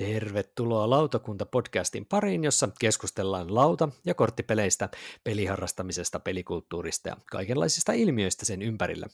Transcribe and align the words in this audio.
Tervetuloa 0.00 0.90
Lautakunta-podcastin 0.90 2.06
pariin, 2.08 2.44
jossa 2.44 2.68
keskustellaan 2.80 3.54
lauta- 3.54 3.88
ja 4.04 4.14
korttipeleistä, 4.14 4.88
peliharrastamisesta, 5.24 6.20
pelikulttuurista 6.20 7.08
ja 7.08 7.16
kaikenlaisista 7.30 7.92
ilmiöistä 7.92 8.44
sen 8.44 8.62
ympärillä. 8.62 9.06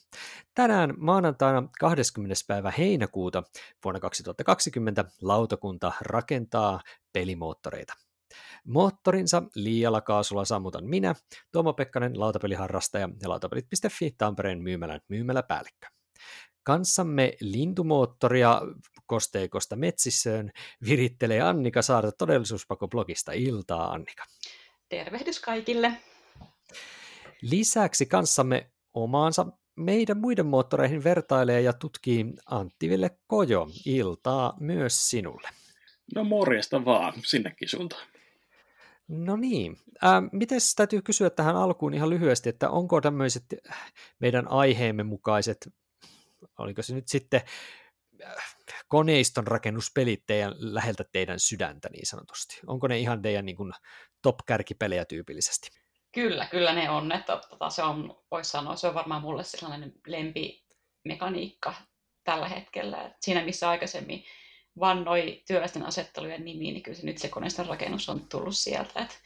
Tänään 0.54 0.94
maanantaina 0.96 1.68
20. 1.80 2.34
päivä 2.46 2.72
heinäkuuta 2.78 3.42
vuonna 3.84 4.00
2020 4.00 5.04
lautakunta 5.22 5.92
rakentaa 6.00 6.80
pelimoottoreita. 7.12 8.05
Moottorinsa 8.64 9.42
liialla 9.54 10.00
kaasulla 10.00 10.44
sammutan 10.44 10.84
minä, 10.84 11.14
Tuomo 11.52 11.72
Pekkanen, 11.72 12.20
lautapeliharrastaja 12.20 13.08
ja 13.22 13.28
lautapelit.fi 13.28 14.10
Tampereen 14.18 14.62
myymälän 14.62 15.00
myymäläpäällikkö. 15.08 15.86
Kanssamme 16.62 17.32
lintumoottoria 17.40 18.62
kosteikosta 19.06 19.76
metsissöön 19.76 20.50
virittelee 20.88 21.40
Annika 21.40 21.82
Saarta 21.82 22.12
todellisuuspako-blogista. 22.12 23.32
Iltaa 23.32 23.92
Annika. 23.92 24.24
Tervehdys 24.88 25.40
kaikille. 25.40 25.92
Lisäksi 27.42 28.06
kanssamme 28.06 28.70
omaansa 28.94 29.46
meidän 29.76 30.18
muiden 30.18 30.46
moottoreihin 30.46 31.04
vertailee 31.04 31.60
ja 31.60 31.72
tutkii 31.72 32.26
Antti 32.46 32.88
Ville 32.88 33.10
Kojo. 33.26 33.66
Iltaa 33.86 34.56
myös 34.60 35.10
sinulle. 35.10 35.48
No 36.14 36.24
morjesta 36.24 36.84
vaan, 36.84 37.12
sinnekin 37.24 37.68
suuntaan. 37.68 38.06
No 39.08 39.36
niin. 39.36 39.76
Äh, 40.04 40.22
Miten 40.32 40.58
täytyy 40.76 41.02
kysyä 41.02 41.30
tähän 41.30 41.56
alkuun 41.56 41.94
ihan 41.94 42.10
lyhyesti, 42.10 42.48
että 42.48 42.70
onko 42.70 43.00
tämmöiset 43.00 43.44
meidän 44.18 44.48
aiheemme 44.48 45.02
mukaiset 45.02 45.68
oliko 46.58 46.82
se 46.82 46.94
nyt 46.94 47.08
sitten 47.08 47.40
äh, 48.24 48.56
koneiston 48.88 49.46
rakennuspelit 49.46 50.26
teidän, 50.26 50.54
läheltä 50.58 51.04
teidän 51.12 51.40
sydäntä 51.40 51.88
niin 51.88 52.06
sanotusti? 52.06 52.60
Onko 52.66 52.88
ne 52.88 52.98
ihan 52.98 53.22
teidän 53.22 53.46
niin 53.46 53.56
kuin, 53.56 53.72
top-kärkipelejä 54.22 55.04
tyypillisesti? 55.04 55.68
Kyllä, 56.12 56.46
kyllä 56.46 56.72
ne 56.72 56.90
on. 56.90 57.12
Että, 57.12 57.40
tota, 57.50 57.70
se 57.70 57.82
on, 57.82 58.22
voisi 58.30 58.50
sanoa, 58.50 58.76
se 58.76 58.88
on 58.88 58.94
varmaan 58.94 59.22
mulle 59.22 59.44
sellainen 59.44 59.92
lempimekaniikka 60.06 61.74
tällä 62.24 62.48
hetkellä. 62.48 63.02
Et 63.02 63.12
siinä 63.20 63.44
missä 63.44 63.70
aikaisemmin 63.70 64.24
vannoi 64.80 65.42
työläisten 65.46 65.86
asettelujen 65.86 66.44
nimiin, 66.44 66.74
niin 66.74 66.82
kyllä 66.82 66.98
se 66.98 67.06
nyt 67.06 67.18
se 67.18 67.28
koneiston 67.28 67.66
rakennus 67.66 68.08
on 68.08 68.20
tullut 68.28 68.56
sieltä. 68.56 69.00
Et 69.00 69.20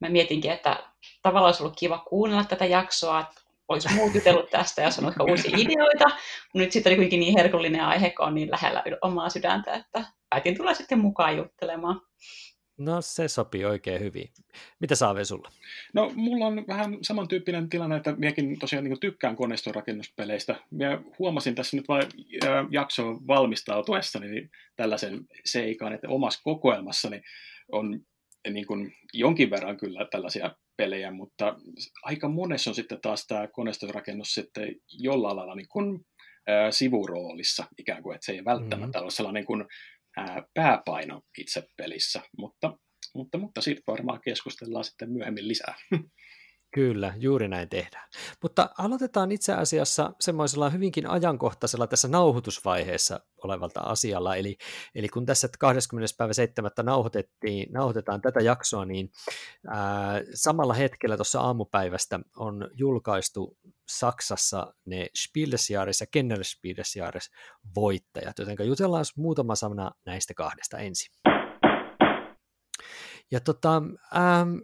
mä 0.00 0.08
mietinkin, 0.08 0.50
että 0.50 0.82
tavallaan 1.22 1.48
olisi 1.48 1.62
ollut 1.62 1.78
kiva 1.78 1.98
kuunnella 1.98 2.44
tätä 2.44 2.64
jaksoa, 2.64 3.24
olisi 3.68 3.94
muut 3.94 4.14
jutellut 4.14 4.50
tästä 4.50 4.82
ja 4.82 4.90
sanonut 4.90 5.30
uusia 5.30 5.56
ideoita. 5.64 6.16
Nyt 6.54 6.72
sitten 6.72 6.90
oli 6.90 6.96
kuitenkin 6.96 7.20
niin 7.20 7.38
herkullinen 7.38 7.84
aihe, 7.84 8.10
kun 8.10 8.26
on 8.26 8.34
niin 8.34 8.50
lähellä 8.50 8.82
omaa 9.02 9.28
sydäntä, 9.28 9.74
että 9.74 10.04
päätin 10.30 10.56
tulla 10.56 10.74
sitten 10.74 10.98
mukaan 10.98 11.36
juttelemaan. 11.36 12.00
No 12.78 13.00
se 13.00 13.28
sopii 13.28 13.64
oikein 13.64 14.00
hyvin. 14.00 14.28
Mitä 14.80 14.94
saa 14.94 15.24
sulla? 15.24 15.50
No 15.94 16.12
mulla 16.14 16.46
on 16.46 16.64
vähän 16.68 16.98
samantyyppinen 17.02 17.68
tilanne, 17.68 17.96
että 17.96 18.14
minäkin 18.16 18.58
tosiaan 18.58 18.84
niin 18.84 19.00
tykkään 19.00 19.36
koneistorakennuspeleistä. 19.36 20.56
Minä 20.70 21.02
huomasin 21.18 21.54
tässä 21.54 21.76
nyt 21.76 21.88
vain 21.88 22.06
jaksoon 22.70 23.26
valmistautuessani 23.26 24.28
niin 24.28 24.50
tällaisen 24.76 25.20
seikan, 25.44 25.92
että 25.92 26.08
omassa 26.08 26.40
kokoelmassani 26.44 27.22
on 27.72 28.00
niin 28.50 28.66
kuin 28.66 28.92
jonkin 29.12 29.50
verran 29.50 29.76
kyllä 29.76 30.06
tällaisia 30.10 30.56
pelejä, 30.76 31.10
mutta 31.10 31.56
aika 32.02 32.28
monessa 32.28 32.70
on 32.70 32.74
sitten 32.74 33.00
taas 33.00 33.26
tämä 33.26 33.46
koneistorakennus 33.46 34.34
sitten 34.34 34.76
jollain 34.98 35.36
lailla 35.36 35.54
niin 35.54 35.68
kuin, 35.68 36.00
sivuroolissa 36.70 37.64
ikään 37.78 38.02
kuin, 38.02 38.14
että 38.14 38.24
se 38.24 38.32
ei 38.32 38.44
välttämättä 38.44 38.98
mm-hmm. 38.98 39.04
ole 39.04 39.10
sellainen 39.10 39.44
kuin, 39.44 39.64
ää, 40.16 40.42
pääpaino 40.54 41.22
itse 41.38 41.62
pelissä, 41.76 42.22
mutta, 42.38 42.78
mutta, 43.14 43.38
mutta 43.38 43.60
siitä 43.60 43.82
varmaan 43.86 44.20
keskustellaan 44.24 44.84
sitten 44.84 45.12
myöhemmin 45.12 45.48
lisää. 45.48 45.74
Kyllä, 46.74 47.14
juuri 47.16 47.48
näin 47.48 47.68
tehdään. 47.68 48.08
Mutta 48.42 48.70
aloitetaan 48.78 49.32
itse 49.32 49.52
asiassa 49.52 50.12
semmoisella 50.20 50.70
hyvinkin 50.70 51.06
ajankohtaisella 51.06 51.86
tässä 51.86 52.08
nauhoitusvaiheessa 52.08 53.20
olevalta 53.44 53.80
asialla. 53.80 54.36
Eli, 54.36 54.56
eli 54.94 55.08
kun 55.08 55.26
tässä 55.26 55.48
20. 55.58 56.14
päivä 56.18 56.32
7. 56.32 56.70
Nauhoitettiin, 56.82 57.72
nauhoitetaan 57.72 58.20
tätä 58.20 58.40
jaksoa, 58.40 58.84
niin 58.84 59.10
ää, 59.66 60.20
samalla 60.34 60.74
hetkellä 60.74 61.16
tuossa 61.16 61.40
aamupäivästä 61.40 62.20
on 62.36 62.70
julkaistu 62.72 63.58
Saksassa 63.88 64.74
ne 64.84 65.06
Spielesjahres 65.16 66.00
ja 66.00 66.06
Kenner 66.10 66.44
Spielesjahres 66.44 67.30
voittajat, 67.74 68.38
joten 68.38 68.66
jutellaan 68.66 69.04
muutama 69.16 69.54
sana 69.54 69.90
näistä 70.06 70.34
kahdesta 70.34 70.78
ensin. 70.78 71.12
Ja 73.30 73.40
tota, 73.40 73.82
ähm, 74.16 74.56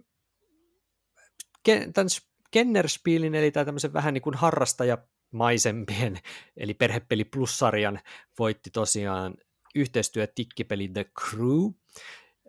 tämän 1.63 2.07
Kennerspielin, 2.51 3.35
eli 3.35 3.51
tämä 3.51 3.65
tämmöisen 3.65 3.93
vähän 3.93 4.13
niin 4.13 4.21
kuin 4.21 4.35
harrastajamaisempien, 4.35 6.19
eli 6.57 6.73
perhepeli 6.73 7.25
plus-sarjan 7.25 7.99
voitti 8.39 8.69
tosiaan 8.69 9.35
yhteistyö 9.75 10.27
tikkipeli 10.27 10.87
The 10.87 11.05
Crew 11.19 11.71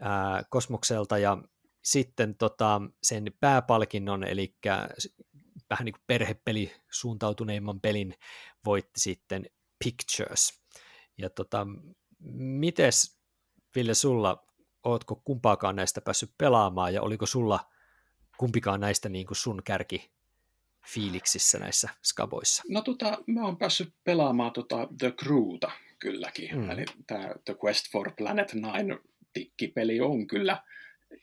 ää, 0.00 0.42
Kosmokselta, 0.50 1.18
ja 1.18 1.38
sitten 1.84 2.34
tota, 2.36 2.80
sen 3.02 3.24
pääpalkinnon, 3.40 4.24
eli 4.24 4.56
vähän 5.70 5.84
niin 5.84 5.92
kuin 5.92 6.04
perhepeli 6.06 6.72
suuntautuneimman 6.90 7.80
pelin 7.80 8.14
voitti 8.64 9.00
sitten 9.00 9.46
Pictures. 9.84 10.62
Ja 11.18 11.30
tota, 11.30 11.66
mites 12.34 13.18
Ville 13.76 13.94
sulla, 13.94 14.46
ootko 14.84 15.16
kumpaakaan 15.24 15.76
näistä 15.76 16.00
päässyt 16.00 16.34
pelaamaan 16.38 16.94
ja 16.94 17.02
oliko 17.02 17.26
sulla 17.26 17.72
kumpikaan 18.42 18.80
näistä 18.80 19.08
niin 19.08 19.26
kuin 19.26 19.36
sun 19.36 19.62
kärki 19.64 20.10
fiiliksissä 20.86 21.58
näissä 21.58 21.88
skaboissa? 22.03 22.62
No 22.69 22.82
tota, 22.82 23.19
mä 23.26 23.44
oon 23.44 23.56
päässyt 23.56 23.94
pelaamaan 24.04 24.53
tota 24.53 24.88
The 24.98 25.10
Crewta 25.10 25.70
kylläkin. 25.98 26.56
Mm. 26.56 26.70
Eli 26.70 26.84
tämä 27.06 27.34
The 27.44 27.56
Quest 27.64 27.92
for 27.92 28.12
Planet 28.16 28.53
9 28.54 28.98
tikkipeli 29.32 30.00
on 30.00 30.26
kyllä 30.26 30.62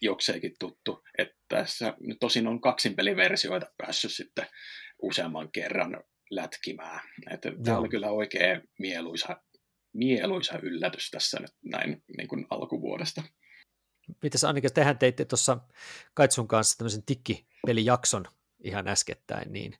jokseenkin 0.02 0.56
tuttu. 0.59 1.03
Että 1.18 1.35
tässä 1.47 1.94
nyt 2.00 2.18
tosin 2.19 2.47
on 2.47 2.62
kaksinpeliversioita 2.62 3.72
päässyt 3.78 4.12
sitten 4.12 4.46
useamman 5.01 5.51
kerran 5.51 6.03
lätkimään. 6.30 7.01
Että 7.31 7.51
tämä 7.63 7.78
oli 7.78 7.90
kyllä 7.90 8.12
oikein 8.12 8.62
mieluisa, 8.80 9.41
mieluisa 9.94 10.59
yllätys 10.63 11.12
tässä 11.12 11.40
nyt 11.40 11.53
näin 11.63 12.03
niin 12.18 12.28
kuin 12.28 12.47
alkuvuodesta. 12.50 13.24
Mitäs 14.22 14.44
Annika, 14.44 14.70
tehän 14.70 14.97
teitte 14.97 15.25
tuossa 15.25 15.58
Kaitsun 16.14 16.47
kanssa 16.47 16.78
tämmöisen 16.78 17.03
tikkipelijakson 17.03 18.25
ihan 18.64 18.88
äskettäin, 18.88 19.53
niin 19.53 19.75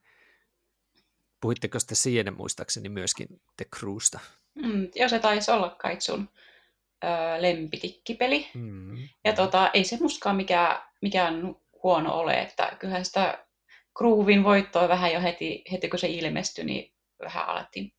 puhuitteko 1.42 1.80
sitten 1.80 1.96
siihen 1.96 2.34
muistaakseni 2.38 2.90
myöskin 2.90 3.28
The 3.58 3.66
Crewsta? 3.80 4.20
Mm, 4.56 4.88
joo, 4.96 5.10
se 5.10 5.20
taisi 5.20 5.52
olla 5.52 5.70
Kaitsun 5.70 6.30
ö, 7.04 7.08
lempitikkipeli. 7.42 8.48
Mm. 8.54 8.98
Ja 9.24 9.34
tota, 9.34 9.70
ei 9.74 9.84
se 9.84 9.98
muskaan 10.02 10.36
mikään, 10.36 10.82
mikään 11.02 11.56
huono 11.84 12.14
ole, 12.14 12.42
että 12.42 12.76
kyllähän 12.80 13.06
sitä 13.06 13.46
Groovin 13.96 14.44
voittoa 14.44 14.90
vähän 14.90 15.14
jo 15.14 15.22
heti, 15.22 15.64
heti 15.72 15.90
kun 15.90 16.00
se 16.00 16.08
ilmestyi, 16.08 16.66
niin 16.66 16.94
vähän 17.24 17.50
alettiin 17.50 17.94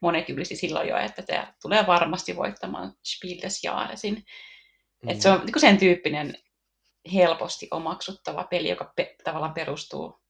monet 0.00 0.30
ylisi 0.30 0.56
silloin 0.56 0.88
jo, 0.88 0.96
että 0.96 1.22
tämä 1.22 1.54
tulee 1.62 1.86
varmasti 1.86 2.36
voittamaan 2.36 2.94
Spiel 3.04 3.38
des 3.42 3.64
Jahresin. 3.64 4.24
Mm. 5.02 5.08
Et 5.08 5.20
se 5.20 5.30
on 5.30 5.46
niin 5.46 5.60
sen 5.60 5.78
tyyppinen 5.78 6.34
helposti 7.14 7.68
omaksuttava 7.70 8.44
peli, 8.44 8.68
joka 8.68 8.92
pe- 8.96 9.16
tavallaan 9.24 9.54
perustuu 9.54 10.20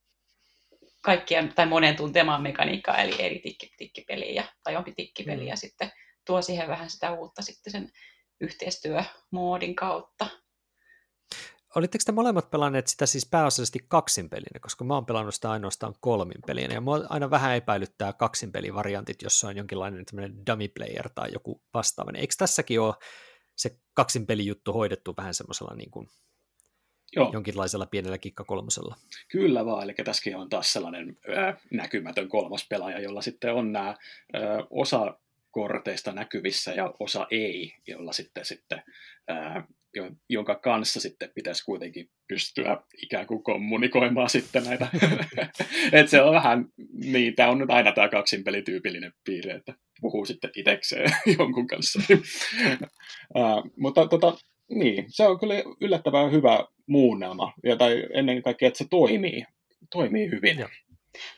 kaikkien 1.01 1.55
tai 1.55 1.67
monen 1.67 1.97
tuntemaan 1.97 2.43
mekaniikkaan, 2.43 3.01
eli 3.01 3.23
eri 3.23 3.39
tikki, 3.39 3.71
tikkipeliä 3.77 4.45
tai 4.63 4.75
jompi 4.75 4.93
tikkipeli, 4.97 5.43
mm. 5.43 5.49
ja 5.49 5.57
sitten 5.57 5.93
tuo 6.27 6.43
siihen 6.43 6.69
vähän 6.69 6.91
sitä 6.91 7.13
uutta 7.13 7.43
sitten 7.43 7.73
sen 7.73 7.93
yhteistyömoodin 8.41 9.77
kautta. 9.77 10.27
Olitteko 11.75 12.03
te 12.07 12.13
molemmat 12.13 12.51
pelanneet 12.51 12.87
sitä 12.87 13.07
siis 13.07 13.27
pääasiallisesti 13.31 13.79
kaksinpelinä, 13.89 14.61
koska 14.61 14.85
mä 14.85 14.95
oon 14.95 15.07
pelannut 15.07 15.35
sitä 15.35 15.51
ainoastaan 15.51 15.95
kolmin 16.01 16.43
pelinä, 16.47 16.75
ja 16.75 16.81
mua 16.81 17.01
aina 17.09 17.31
vähän 17.31 17.57
epäilyttää 17.57 18.13
kaksinpelivariantit, 18.13 19.23
jossa 19.23 19.49
on 19.49 19.57
jonkinlainen 19.57 20.05
dummy 20.47 20.69
player 20.69 21.11
tai 21.15 21.33
joku 21.33 21.63
vastaava. 21.75 22.11
Eikö 22.15 22.35
tässäkin 22.39 22.81
ole 22.81 22.95
se 23.57 23.77
kaksin 23.95 24.27
pelijuttu 24.27 24.73
hoidettu 24.73 25.15
vähän 25.17 25.35
semmoisella 25.35 25.75
niin 25.75 25.91
kuin 25.91 26.09
Joo. 27.17 27.31
jonkinlaisella 27.33 27.87
pienellä 27.87 28.19
kikkakolmosella. 28.19 28.97
Kyllä 29.29 29.67
vaan, 29.67 29.83
eli 29.83 29.95
tässäkin 29.95 30.37
on 30.37 30.49
taas 30.49 30.73
sellainen 30.73 31.19
ö, 31.29 31.55
näkymätön 31.71 32.29
kolmas 32.29 32.67
pelaaja, 32.69 33.01
jolla 33.01 33.23
sitten 33.23 33.55
on 33.55 33.73
nämä 33.73 33.97
ö, 34.35 34.39
osa 34.71 35.19
korteista 35.51 36.13
näkyvissä 36.13 36.73
ja 36.73 36.95
osa 36.99 37.27
ei, 37.31 37.75
jolla 37.87 38.13
sitten, 38.13 38.45
sitten 38.45 38.83
ö, 39.31 39.63
jonka 40.29 40.55
kanssa 40.55 41.01
sitten 41.01 41.31
pitäisi 41.35 41.65
kuitenkin 41.65 42.11
pystyä 42.29 42.83
ikään 43.03 43.27
kuin 43.27 43.43
kommunikoimaan 43.43 44.31
sitten 44.31 44.65
näitä. 44.65 44.89
että 45.93 46.11
se 46.11 46.23
on 46.23 46.35
vähän, 46.35 46.67
niin 47.05 47.35
tämä 47.35 47.49
on 47.49 47.59
nyt 47.59 47.71
aina 47.71 47.93
tämä 47.93 48.09
kaksinpelityypillinen 48.09 49.13
piirre, 49.25 49.55
että 49.55 49.75
puhuu 50.01 50.27
sitten 50.27 50.51
itsekseen 50.57 51.11
jonkun 51.39 51.67
kanssa. 51.67 52.01
uh, 53.37 53.71
mutta 53.77 54.07
tota, 54.07 54.39
niin, 54.71 55.05
se 55.09 55.27
on 55.27 55.41
kyllä 55.41 55.55
yllättävän 55.81 56.33
hyvä 56.33 56.65
muunnelma, 56.87 57.53
ja 57.65 57.77
tai 57.77 58.07
ennen 58.15 58.43
kaikkea, 58.43 58.69
että 58.69 58.79
se 58.79 58.87
toimii, 58.91 59.45
toimii 59.91 60.31
hyvin. 60.31 60.59
Ja. 60.59 60.69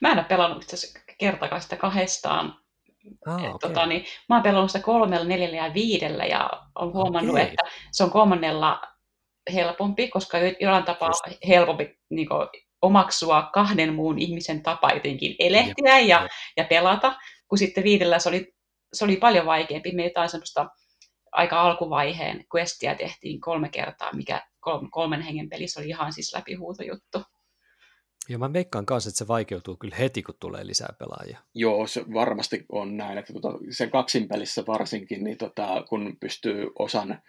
Mä 0.00 0.12
en 0.12 0.19
ole 0.19 0.26
pelannut 0.28 0.62
itse 0.62 0.76
asiassa 0.76 0.98
kertakaan 1.19 1.62
sitä 1.62 1.76
kahdestaan. 1.76 2.61
Ah, 3.26 3.34
okay. 3.34 3.52
tota, 3.60 3.87
niin, 3.87 4.04
mä 4.28 4.34
oon 4.34 4.43
pelannut 4.43 4.70
sitä 4.70 4.84
kolmella, 4.84 5.25
neljällä 5.25 5.56
ja 5.56 5.75
viidellä 5.75 6.25
ja 6.25 6.50
on 6.75 6.93
huomannut, 6.93 7.34
okay. 7.34 7.46
että 7.46 7.62
se 7.93 8.04
on 8.04 8.10
kolmannella 8.10 8.82
helpompi, 9.52 10.08
koska 10.08 10.38
jollain 10.60 10.84
tapaa 10.84 11.08
Just. 11.08 11.38
helpompi 11.49 11.99
niin 12.10 12.28
kuin, 12.28 12.49
omaksua 12.82 13.50
kahden 13.52 13.94
muun 13.94 14.19
ihmisen 14.19 14.62
tapa 14.62 14.90
jotenkin 14.90 15.37
elehtiä 15.38 15.99
ja, 15.99 16.06
ja, 16.06 16.28
ja 16.56 16.64
pelata, 16.64 17.14
kun 17.49 17.58
sitten 17.58 17.84
viidellä 17.84 18.19
se 18.19 18.28
oli, 18.28 18.54
se 18.93 19.05
oli 19.05 19.16
paljon 19.16 19.46
vaikeampi. 19.46 19.93
Me 19.93 20.05
jotain 20.05 20.28
semmoista 20.28 20.66
aika 21.32 21.62
alkuvaiheen 21.62 22.44
questia 22.55 22.94
tehtiin 22.94 23.40
kolme 23.40 23.69
kertaa, 23.69 24.12
mikä 24.12 24.46
kolmen 24.90 25.20
hengen 25.20 25.48
pelissä 25.48 25.81
oli 25.81 25.88
ihan 25.88 26.12
siis 26.12 26.34
läpihuutojuttu. 26.34 27.22
Joo, 28.28 28.38
mä 28.38 28.52
veikkaan 28.52 28.86
kanssa, 28.86 29.08
että 29.08 29.19
se 29.19 29.28
vaikeutuu 29.28 29.76
kyllä 29.76 29.96
heti, 29.96 30.22
kun 30.22 30.34
tulee 30.40 30.66
lisää 30.66 30.94
pelaajia. 30.98 31.38
Joo, 31.54 31.86
se 31.86 32.04
varmasti 32.14 32.66
on 32.69 32.96
näin, 32.96 33.19
että 33.19 33.32
tuota, 33.32 33.58
sen 33.70 33.90
kaksin 33.90 34.28
pelissä 34.28 34.64
varsinkin, 34.66 35.24
niin 35.24 35.38
tota, 35.38 35.84
kun 35.88 36.16
pystyy 36.20 36.70
osan, 36.78 37.22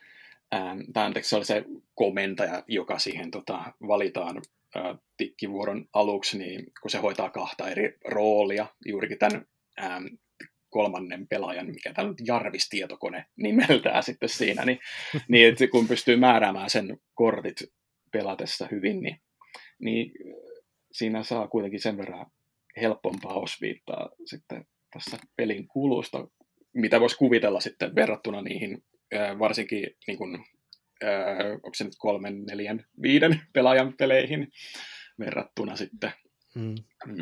ää, 0.52 0.76
tai 0.94 1.06
anteeksi, 1.06 1.30
se 1.30 1.36
oli 1.36 1.46
se 1.46 1.66
komentaja, 1.96 2.64
joka 2.68 3.00
siihen 3.00 3.32
tota, 3.32 3.74
valitaan 3.88 4.42
ää, 4.76 4.96
tikkivuoron 5.18 5.86
aluksi, 5.94 6.38
niin 6.38 6.72
kun 6.82 6.92
se 6.92 6.98
hoitaa 6.98 7.30
kahta 7.30 7.70
eri 7.70 7.98
roolia, 8.06 8.66
juurikin 8.86 9.20
tämän 9.20 9.46
ää, 9.78 10.02
kolmannen 10.70 11.28
pelaajan, 11.28 11.68
mikä 11.68 11.94
tämä 11.94 12.08
nyt 12.08 12.18
Jarvis-tietokone 12.28 13.26
nimeltään 13.36 14.04
sitten 14.04 14.30
siinä, 14.30 14.66
niin, 14.66 14.80
niin 15.28 15.48
että 15.48 15.68
kun 15.68 15.88
pystyy 15.88 16.16
määräämään 16.16 16.70
sen 16.70 16.98
kortit 17.14 17.64
pelatessa 18.12 18.68
hyvin, 18.72 19.02
niin, 19.02 19.22
niin 19.80 20.12
siinä 20.94 21.24
saa 21.24 21.48
kuitenkin 21.48 21.80
sen 21.80 21.98
verran 21.98 22.26
helpompaa 22.82 23.40
osviittaa 23.40 24.10
sitten 24.26 24.66
tässä 24.94 25.18
pelin 25.36 25.68
kulusta, 25.68 26.28
mitä 26.74 27.00
voisi 27.00 27.18
kuvitella 27.18 27.60
sitten 27.60 27.96
verrattuna 27.96 28.42
niihin 28.42 28.84
varsinkin 29.40 29.88
niin 30.08 30.18
kuin, 30.18 30.46
onko 31.54 31.74
se 31.74 31.84
nyt 31.84 31.94
kolmen, 31.98 32.46
neljän, 32.46 32.86
viiden 33.02 33.42
pelaajan 33.54 33.94
peleihin 33.98 34.48
verrattuna 35.20 35.76
sitten 35.76 36.12
Mm. 36.56 36.76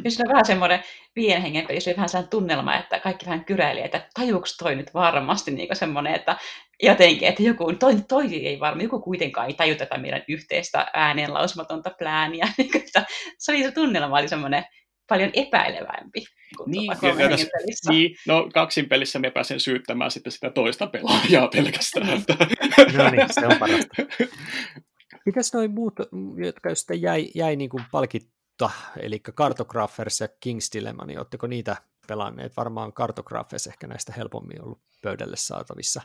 Jos 0.04 0.19
on 0.19 0.28
vähän 0.30 0.45
semmoinen 0.45 0.83
viien 1.16 1.42
hengen 1.42 1.68
peli, 1.68 1.80
on 1.88 1.95
vähän 1.95 2.10
sellainen 2.10 2.30
tunnelma, 2.30 2.75
että 2.75 3.00
kaikki 3.00 3.25
vähän 3.25 3.45
kyräili, 3.45 3.81
että 3.81 4.07
tajuuks 4.13 4.57
toi 4.57 4.75
nyt 4.75 4.94
varmasti 4.94 5.51
niin 5.51 5.75
semmoinen, 5.75 6.16
että 6.16 6.38
jotenkin, 6.83 7.28
että 7.28 7.44
joku, 7.44 7.74
toi, 7.74 7.95
toi 8.07 8.45
ei 8.45 8.60
varmaan, 8.60 8.83
joku 8.83 9.00
kuitenkaan 9.00 9.48
ei 9.48 9.54
taju 9.54 9.75
tätä 9.75 9.98
meidän 9.98 10.24
yhteistä 10.28 10.88
ääneen 10.94 11.33
lausumatonta 11.33 11.89
plääniä. 12.00 12.48
Niin, 12.57 12.78
että 12.78 13.06
se 13.38 13.51
oli 13.51 13.63
se 13.63 13.72
tunnelma, 13.72 14.18
oli 14.18 14.28
semmoinen 14.28 14.66
paljon 15.07 15.30
epäilevämpi 15.33 16.25
kuin 16.57 16.72
niin, 16.72 16.92
tuota 17.00 17.16
niin, 17.89 18.16
no 18.28 18.50
kaksin 18.54 18.89
pelissä 18.89 19.19
me 19.19 19.31
pääsen 19.31 19.60
syyttämään 19.60 20.12
sitten 20.12 20.31
sitä 20.31 20.50
toista 20.50 20.88
pelaajaa 20.88 21.48
pelkästään. 21.56 22.07
no 22.98 23.10
niin, 23.10 23.28
se 23.30 23.48
on 23.48 23.57
parasta. 23.60 23.95
Mitäs 25.25 25.54
noin 25.54 25.72
muut, 25.72 25.94
jotka 26.45 26.75
sitten 26.75 27.01
jäi, 27.01 27.28
jäi 27.36 27.56
niin 27.56 27.69
kuin 27.69 27.83
palkit, 27.92 28.28
uutta, 28.61 28.99
eli 28.99 29.19
Cartographers 29.19 30.19
ja 30.19 30.27
King's 30.27 30.69
Dilemma, 30.73 31.05
niin 31.05 31.19
oletteko 31.19 31.47
niitä 31.47 31.75
pelanneet? 32.07 32.57
Varmaan 32.57 32.93
Cartographers 32.93 33.67
ehkä 33.67 33.87
näistä 33.87 34.13
helpommin 34.17 34.63
ollut 34.63 34.81
pöydälle 35.01 35.37
saatavissa. 35.37 36.01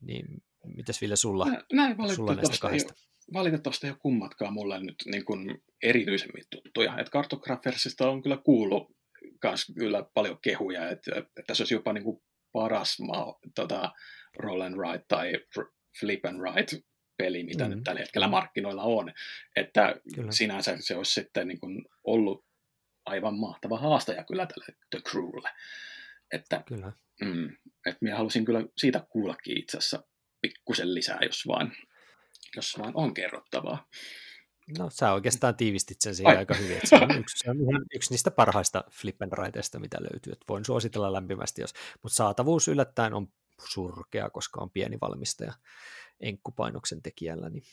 Niin 0.00 0.26
mitäs 0.64 1.00
Ville 1.00 1.16
sulla, 1.16 1.46
Näin 1.72 2.14
sulla 2.14 2.34
näistä 2.34 2.56
kahdesta? 2.60 2.94
Ei, 2.96 3.32
valitettavasti 3.32 3.86
ei 3.86 3.90
ole 3.90 3.98
kummatkaan 4.02 4.52
mulle 4.52 4.80
nyt 4.80 4.96
niin 5.04 5.24
kuin 5.24 5.62
erityisemmin 5.82 6.44
tuttuja. 6.50 6.98
Et 6.98 7.10
Cartographersista 7.10 8.10
on 8.10 8.22
kyllä 8.22 8.36
kuullut 8.36 8.96
kans 9.40 9.72
kyllä 9.78 10.06
paljon 10.14 10.38
kehuja, 10.42 10.90
että, 10.90 11.10
että 11.36 11.54
se 11.54 11.62
olisi 11.62 11.74
jopa 11.74 11.92
niin 11.92 12.04
kuin 12.04 12.22
paras 12.52 13.00
maa, 13.00 13.38
tota, 13.54 13.92
roll 14.36 14.60
and 14.60 14.76
write 14.76 15.04
tai 15.08 15.32
flip 16.00 16.24
and 16.24 16.40
write 16.40 16.76
peli, 17.16 17.44
mitä 17.44 17.64
mm. 17.64 17.70
nyt 17.70 17.84
tällä 17.84 18.00
hetkellä 18.00 18.28
markkinoilla 18.28 18.82
on. 18.82 19.12
Että 19.56 19.94
kyllä. 20.14 20.32
sinänsä 20.32 20.76
se 20.80 20.96
olisi 20.96 21.14
sitten 21.14 21.48
niin 21.48 21.60
kuin 21.60 21.84
ollut 22.04 22.44
aivan 23.04 23.38
mahtava 23.38 23.78
haastaja 23.78 24.24
kyllä 24.24 24.46
tälle 24.46 24.78
The 24.90 25.00
Crewlle. 25.10 25.50
Että, 26.32 26.62
kyllä. 26.66 26.92
Mm, 27.20 27.56
että 27.86 27.98
minä 28.00 28.16
halusin 28.16 28.44
kyllä 28.44 28.64
siitä 28.76 29.06
kuullakin 29.10 29.58
itse 29.58 29.78
asiassa 29.78 30.04
pikkusen 30.40 30.94
lisää, 30.94 31.18
jos 31.22 31.46
vain, 31.46 31.72
jos 32.56 32.78
vain 32.78 32.92
on 32.94 33.14
kerrottavaa. 33.14 33.88
No 34.78 34.90
sä 34.90 35.12
oikeastaan 35.12 35.56
tiivistit 35.56 36.00
sen 36.00 36.14
siihen 36.14 36.30
Ai. 36.30 36.38
aika 36.38 36.54
hyvin, 36.54 36.76
että 36.76 36.88
se 36.88 36.96
on 36.96 37.18
yksi, 37.20 37.38
se 37.38 37.50
on 37.50 37.60
ihan 37.60 37.84
yksi 37.94 38.10
niistä 38.10 38.30
parhaista 38.30 38.84
flip 38.92 39.22
and 39.22 39.32
mitä 39.78 39.98
löytyy, 40.00 40.32
että 40.32 40.44
voin 40.48 40.64
suositella 40.64 41.12
lämpimästi, 41.12 41.60
jos, 41.60 41.74
mutta 42.02 42.16
saatavuus 42.16 42.68
yllättäen 42.68 43.14
on 43.14 43.28
surkea, 43.68 44.30
koska 44.30 44.60
on 44.60 44.70
pieni 44.70 44.98
valmistaja 45.00 45.52
enkkupainoksen 46.20 47.02
tekijällä, 47.02 47.50
niin, 47.50 47.64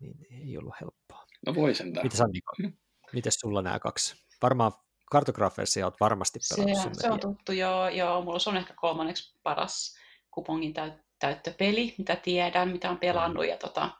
niin 0.00 0.26
ei 0.30 0.58
ollut 0.58 0.74
helppoa. 0.80 1.26
No 1.46 1.54
voi 1.54 1.74
sentään. 1.74 2.06
Mitäs 2.06 2.20
Annika? 2.20 2.52
Mm. 2.58 2.72
Mites 3.12 3.34
sulla 3.34 3.62
nämä 3.62 3.78
kaksi? 3.78 4.24
Varmaan 4.42 4.72
kartografeissa 5.10 5.86
olet 5.86 6.00
varmasti 6.00 6.38
pelannut. 6.56 6.94
Se, 6.94 7.00
se 7.00 7.10
on 7.10 7.20
tuttu, 7.20 7.52
joo, 7.52 7.88
joo. 7.88 8.22
Mulla 8.22 8.38
on 8.46 8.56
ehkä 8.56 8.74
kolmanneksi 8.76 9.38
paras 9.42 9.96
kupongin 10.30 10.74
täyttöpeli, 11.18 11.94
mitä 11.98 12.16
tiedän, 12.16 12.68
mitä 12.68 12.90
on 12.90 12.98
pelannut. 12.98 13.44
Mm. 13.44 13.50
Ja 13.50 13.56
tota, 13.56 13.90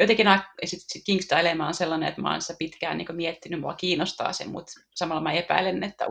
jotenkin 0.00 0.24
nämä, 0.24 0.54
King's 0.98 1.38
Dilemma 1.38 1.66
on 1.66 1.74
sellainen, 1.74 2.08
että 2.08 2.20
mä 2.20 2.32
oon 2.32 2.42
sitä 2.42 2.54
pitkään 2.58 2.98
niin 2.98 3.16
miettinyt, 3.16 3.60
mua 3.60 3.74
kiinnostaa 3.74 4.32
se, 4.32 4.44
mutta 4.44 4.72
samalla 4.94 5.22
mä 5.22 5.32
epäilen, 5.32 5.84
että 5.84 6.06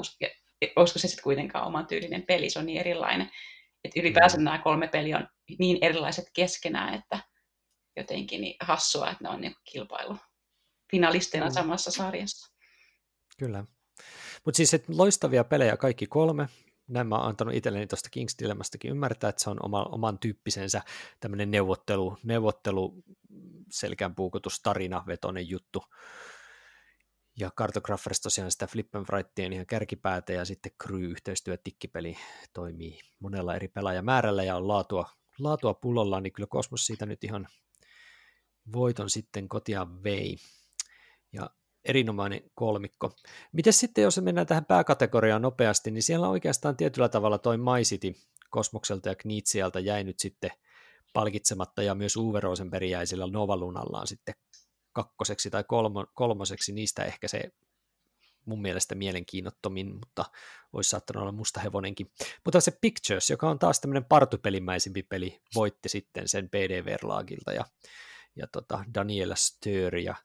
olisiko 0.76 1.00
se 1.00 1.08
sitten 1.08 1.24
kuitenkaan 1.24 1.68
oman 1.68 1.88
tyylinen 1.88 2.24
peli, 2.24 2.50
se 2.50 2.60
on 2.60 2.66
niin 2.66 2.80
erilainen. 2.80 3.32
Että 3.86 4.00
ylipäänsä 4.00 4.38
mm. 4.38 4.44
nämä 4.44 4.58
kolme 4.58 4.88
peliä 4.88 5.18
on 5.18 5.28
niin 5.60 5.78
erilaiset 5.82 6.26
keskenään, 6.34 6.94
että 6.94 7.20
jotenkin 7.98 8.42
niin 8.42 8.56
hassua, 8.60 9.10
että 9.10 9.24
ne 9.24 9.30
on 9.30 9.42
niin 9.42 9.56
kilpailu 9.72 10.18
finalisteina 10.92 11.48
mm. 11.48 11.54
samassa 11.54 11.92
sarjassa. 11.92 12.54
Kyllä. 13.38 13.66
Mutta 14.46 14.58
siis 14.58 14.74
että 14.74 14.94
loistavia 14.98 15.44
pelejä 15.44 15.78
kaikki 15.78 16.08
kolme. 16.08 16.50
Näin 16.88 17.08
mä 17.08 17.16
oon 17.16 17.28
antanut 17.28 17.54
itselleni 17.54 17.88
tuosta 17.88 18.10
King's 18.18 18.36
Dilemmastakin 18.40 18.92
ymmärtää, 18.92 19.30
että 19.30 19.44
se 19.44 19.50
on 19.50 19.66
oma, 19.66 19.84
oman 19.84 20.20
tyyppisensä 20.20 20.82
tämmöinen 21.20 21.52
neuvottelu, 21.52 22.18
neuvottelu 22.24 23.04
selkään 23.72 24.16
puukotus, 24.16 24.60
tarina, 24.60 25.04
vetonen 25.08 25.50
juttu. 25.50 25.84
Ja 27.40 27.52
Cartographers 27.52 28.22
tosiaan 28.22 28.52
sitä 28.52 28.68
Flip 28.68 28.96
and 28.96 29.06
Wrightien 29.12 29.54
ihan 29.54 29.66
kärkipäätä 29.66 30.34
ja 30.34 30.46
sitten 30.46 30.72
Crew-yhteistyö 30.84 31.58
tikkipeli 31.64 32.18
toimii 32.54 33.00
monella 33.20 33.56
eri 33.56 33.68
pelaajamäärällä 33.68 34.44
ja 34.44 34.56
on 34.56 34.68
laatua, 34.68 35.10
laatua 35.40 35.74
pullollaan, 35.74 36.24
niin 36.24 36.34
kyllä 36.34 36.48
Kosmos 36.48 36.86
siitä 36.86 37.06
nyt 37.06 37.24
ihan 37.24 37.48
voiton 38.74 39.10
sitten 39.10 39.50
kotia 39.50 39.88
vei. 40.04 40.38
Ja 41.34 41.50
erinomainen 41.86 42.52
kolmikko. 42.56 43.12
Miten 43.52 43.74
sitten, 43.74 44.02
jos 44.02 44.22
mennään 44.22 44.48
tähän 44.48 44.66
pääkategoriaan 44.66 45.42
nopeasti, 45.42 45.92
niin 45.92 46.04
siellä 46.04 46.30
oikeastaan 46.30 46.78
tietyllä 46.78 47.10
tavalla 47.10 47.38
toi 47.38 47.58
MyCity 47.58 48.14
Kosmokselta 48.50 49.10
ja 49.10 49.16
Knitsialta 49.16 49.80
jäi 49.80 50.04
nyt 50.04 50.20
sitten 50.20 50.52
palkitsematta, 51.14 51.84
ja 51.84 51.96
myös 51.96 52.16
Uwe 52.16 52.40
Rosenberg 52.40 52.86
jäi 52.86 53.08
sillä 53.08 53.28
Novalunallaan 53.28 54.08
sitten 54.08 54.36
kakkoseksi 54.96 55.50
tai 55.50 55.64
kolmo, 55.64 56.06
kolmoseksi, 56.14 56.74
niistä 56.74 57.04
ehkä 57.04 57.28
se 57.28 57.52
mun 58.46 58.62
mielestä 58.62 58.96
mielenkiinnottomin, 58.96 59.96
mutta 59.96 60.26
olisi 60.74 60.90
saattanut 60.90 61.22
olla 61.22 61.32
musta 61.32 61.60
hevonenkin. 61.60 62.12
Mutta 62.46 62.62
se 62.62 62.78
Pictures, 62.82 63.30
joka 63.30 63.50
on 63.50 63.60
taas 63.60 63.80
tämmöinen 63.80 64.06
partupelimäisempi 64.06 65.04
peli, 65.04 65.42
voitti 65.56 65.90
sitten 65.90 66.28
sen 66.28 66.50
PD 66.50 66.86
Verlagilta 66.86 67.54
ja, 67.54 67.66
ja 68.36 68.48
tota 68.48 68.84
Daniela 68.94 69.36
Stör 69.36 69.96
ja 69.96 70.16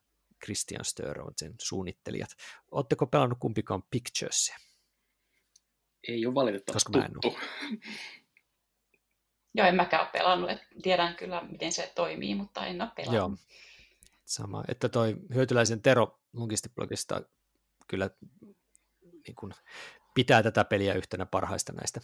Christian 0.43 0.85
Stör 0.85 1.21
on 1.21 1.33
sen 1.37 1.55
suunnittelijat. 1.61 2.29
Oletteko 2.71 3.07
pelannut 3.07 3.39
kumpikaan 3.39 3.83
Picturesia? 3.91 4.57
Ei 6.07 6.25
ole 6.25 6.35
valitettavasti 6.35 6.91
Koska 6.91 7.09
tuttu. 7.09 7.39
Joo, 9.53 9.67
en 9.67 9.75
mäkään 9.75 10.03
ole 10.03 10.11
pelannut. 10.11 10.51
tiedän 10.81 11.15
kyllä, 11.15 11.43
miten 11.43 11.71
se 11.71 11.91
toimii, 11.95 12.35
mutta 12.35 12.65
en 12.65 12.81
ole 12.81 12.89
pelannut. 12.95 13.15
Joo. 13.15 13.37
Sama, 14.31 14.63
että 14.67 14.89
toi 14.89 15.15
hyötyläisen 15.33 15.81
Tero 15.81 16.19
Lunkistiblogista 16.33 17.21
kyllä 17.87 18.09
niin 19.01 19.35
kuin 19.35 19.53
pitää 20.13 20.43
tätä 20.43 20.65
peliä 20.65 20.93
yhtenä 20.93 21.25
parhaista 21.25 21.73
näistä 21.73 22.01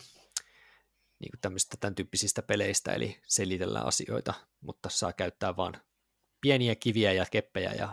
niin 1.20 1.32
kuin 1.32 1.58
tämän 1.80 1.96
tyyppisistä 1.96 2.42
peleistä, 2.42 2.94
eli 2.94 3.20
selitellään 3.28 3.86
asioita, 3.86 4.34
mutta 4.62 4.90
saa 4.90 5.14
käyttää 5.14 5.56
vain 5.56 5.74
pieniä 6.42 6.76
kiviä 6.76 7.14
ja 7.14 7.26
keppejä 7.32 7.74
ja 7.74 7.90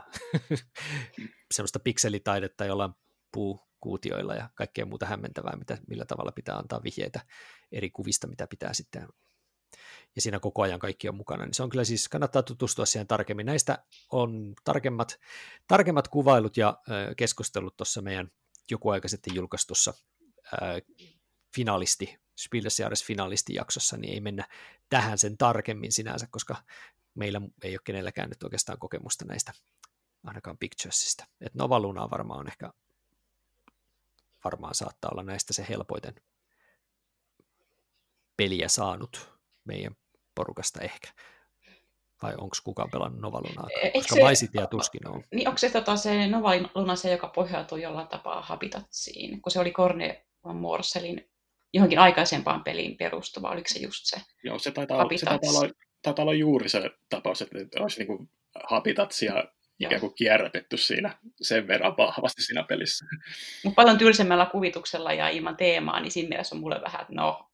semmoista 1.55 1.79
pikselitaidetta 1.79 2.65
jollain 2.65 2.93
puukuutioilla 3.33 4.35
ja 4.35 4.51
kaikkea 4.55 4.87
muuta 4.87 5.07
hämmentävää, 5.07 5.57
mitä, 5.57 5.79
millä 5.89 6.05
tavalla 6.05 6.33
pitää 6.33 6.57
antaa 6.57 6.83
vihjeitä 6.83 7.21
eri 7.73 7.91
kuvista, 7.91 8.27
mitä 8.27 8.47
pitää 8.47 8.75
sitten 8.75 9.09
ja 10.17 10.23
siinä 10.23 10.41
koko 10.41 10.63
ajan 10.63 10.79
kaikki 10.79 11.09
on 11.09 11.15
mukana, 11.15 11.45
niin 11.45 11.55
se 11.55 11.63
on 11.63 11.71
kyllä 11.71 11.85
siis, 11.85 12.09
kannattaa 12.09 12.43
tutustua 12.43 12.87
siihen 12.87 13.07
tarkemmin. 13.07 13.47
Näistä 13.47 13.85
on 14.13 14.55
tarkemmat, 14.65 15.21
tarkemmat 15.67 16.09
kuvailut 16.09 16.57
ja 16.57 16.79
keskustelut 17.17 17.77
tuossa 17.77 18.03
meidän 18.03 18.31
joku 18.71 18.91
aika 18.91 19.09
sitten 19.09 19.35
julkaistussa 19.35 19.95
äh, 20.63 20.83
finalisti, 21.55 22.19
Spielesjahres 22.41 23.05
finalistijaksossa, 23.05 23.97
niin 23.97 24.15
ei 24.15 24.21
mennä 24.21 24.49
tähän 24.89 25.19
sen 25.19 25.39
tarkemmin 25.39 25.93
sinänsä, 25.93 26.27
koska 26.31 26.57
meillä 27.15 27.41
ei 27.63 27.75
ole 27.75 27.81
kenelläkään 27.85 28.29
nyt 28.29 28.43
oikeastaan 28.43 28.79
kokemusta 28.79 29.25
näistä, 29.25 29.53
ainakaan 30.25 30.59
Picturesista. 30.59 31.25
Että 31.41 31.59
Nova 31.59 31.81
Luna 31.81 32.11
varmaan 32.11 32.41
on 32.41 32.49
ehkä, 32.49 32.73
varmaan 34.45 34.75
saattaa 34.75 35.11
olla 35.11 35.23
näistä 35.23 35.53
se 35.53 35.67
helpoiten 35.69 36.15
peliä 38.37 38.69
saanut 38.69 39.34
meidän 39.65 39.97
porukasta 40.35 40.81
ehkä. 40.81 41.09
Vai 42.23 42.33
onko 42.33 42.57
kukaan 42.65 42.91
pelannut 42.91 43.21
Nova 43.21 43.41
Lunaa? 43.41 43.69
E, 43.83 43.91
Koska 43.91 44.35
se, 44.35 44.67
tuskin 44.71 45.09
on. 45.09 45.25
Niin 45.35 45.49
onko 45.49 45.59
se, 45.59 45.71
tota, 45.71 45.97
se 45.97 46.27
Nova 46.27 46.51
Luna 46.75 46.97
se, 46.97 47.11
joka 47.11 47.29
pohjautuu 47.29 47.79
jollain 47.79 48.09
tapaa 48.09 48.43
Habitatsiin? 48.43 49.43
Kun 49.43 49.53
se 49.53 49.61
oli 49.61 49.71
Korne 49.71 50.25
van 50.45 50.57
Morselin 50.57 51.31
johonkin 51.75 51.99
aikaisempaan 51.99 52.65
peliin 52.65 52.97
perustuva, 52.97 53.51
oliko 53.51 53.69
se 53.69 53.79
just 53.79 54.05
se 54.05 54.21
Joo, 54.45 54.59
se 54.59 54.71
taitaa, 54.71 55.07
se 55.17 55.27
taitaa, 55.27 55.51
olla, 55.51 55.71
taitaa 56.03 56.23
olla 56.23 56.35
juuri 56.35 56.69
se 56.69 56.91
tapaus, 57.09 57.43
että 57.43 57.59
olisi 57.81 57.99
niin 57.99 58.07
kuin 58.07 58.31
Habitatsia 58.65 59.45
ikään 59.79 60.01
kuin 60.01 60.15
kierrätetty 60.15 60.77
siinä 60.77 61.19
sen 61.41 61.69
verran 61.69 61.97
vahvasti 61.97 62.43
siinä 62.43 62.63
pelissä. 62.63 63.07
Mutta 63.65 63.75
paljon 63.75 63.99
tylsemmällä 63.99 64.47
kuvituksella 64.47 65.13
ja 65.13 65.29
ilman 65.29 65.57
teemaa, 65.57 66.01
niin 66.01 66.13
siinä 66.13 66.29
mielessä 66.29 66.55
on 66.55 66.61
mulle 66.61 66.81
vähän, 66.83 67.01
että 67.01 67.15
no, 67.15 67.51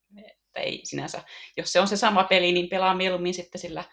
että 0.50 0.60
ei 0.60 0.80
sinänsä, 0.84 1.22
jos 1.56 1.72
se 1.72 1.80
on 1.80 1.88
se 1.88 1.96
sama 1.96 2.24
peli, 2.24 2.52
niin 2.52 2.68
pelaa 2.68 2.94
mieluummin 2.94 3.34
sitten 3.34 3.60
sillä, 3.60 3.84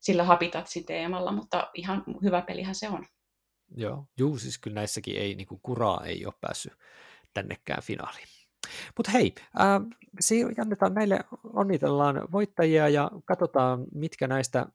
sillä 0.00 0.24
Habitatsin 0.24 0.86
teemalla, 0.86 1.32
mutta 1.32 1.70
ihan 1.74 2.04
hyvä 2.22 2.42
pelihän 2.42 2.74
se 2.74 2.88
on. 2.88 3.06
Joo, 3.76 4.06
juu, 4.18 4.38
siis 4.38 4.58
kyllä 4.58 4.74
näissäkin 4.74 5.16
ei, 5.16 5.34
niin 5.34 5.46
kuin 5.46 5.60
kuraa 5.62 6.04
ei 6.04 6.26
ole 6.26 6.34
päässyt 6.40 6.72
tännekään 7.34 7.82
finaaliin. 7.82 8.28
Mutta 8.96 9.12
hei, 9.12 9.34
äh, 9.60 10.60
annetaan 10.60 10.94
näille, 10.94 11.20
onnitellaan 11.52 12.28
voittajia 12.32 12.88
ja 12.88 13.10
katsotaan, 13.24 13.84
mitkä 13.94 14.26
näistä 14.26 14.66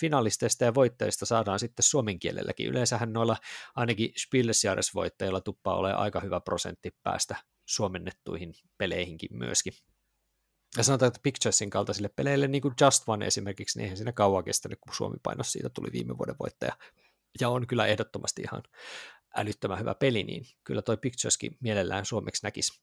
finalisteista 0.00 0.64
ja 0.64 0.74
voittajista 0.74 1.26
saadaan 1.26 1.58
sitten 1.58 1.82
suomen 1.82 2.18
kielelläkin. 2.18 2.66
Yleensähän 2.66 3.12
noilla 3.12 3.36
ainakin 3.74 4.12
Spillesjärjesvoittajilla 4.16 5.40
tuppaa 5.40 5.76
ole 5.76 5.94
aika 5.94 6.20
hyvä 6.20 6.40
prosentti 6.40 6.90
päästä 7.02 7.36
suomennettuihin 7.64 8.54
peleihinkin 8.78 9.36
myöskin. 9.36 9.72
Ja 10.76 10.82
sanotaan, 10.82 11.06
että 11.06 11.20
Picturesin 11.22 11.70
kaltaisille 11.70 12.08
peleille, 12.08 12.48
niin 12.48 12.62
kuin 12.62 12.74
Just 12.80 13.08
One 13.08 13.26
esimerkiksi, 13.26 13.78
niin 13.78 13.84
eihän 13.84 13.96
siinä 13.96 14.12
kauan 14.12 14.44
kestänyt, 14.44 14.78
kun 14.80 14.94
Suomi 14.94 15.16
painos 15.22 15.52
siitä 15.52 15.68
tuli 15.68 15.92
viime 15.92 16.18
vuoden 16.18 16.36
voittaja. 16.40 16.76
Ja 17.40 17.48
on 17.48 17.66
kyllä 17.66 17.86
ehdottomasti 17.86 18.42
ihan 18.42 18.62
älyttömän 19.36 19.78
hyvä 19.78 19.94
peli, 19.94 20.24
niin 20.24 20.46
kyllä 20.64 20.82
toi 20.82 20.96
Pictureskin 20.96 21.56
mielellään 21.60 22.04
suomeksi 22.04 22.46
näkisi. 22.46 22.80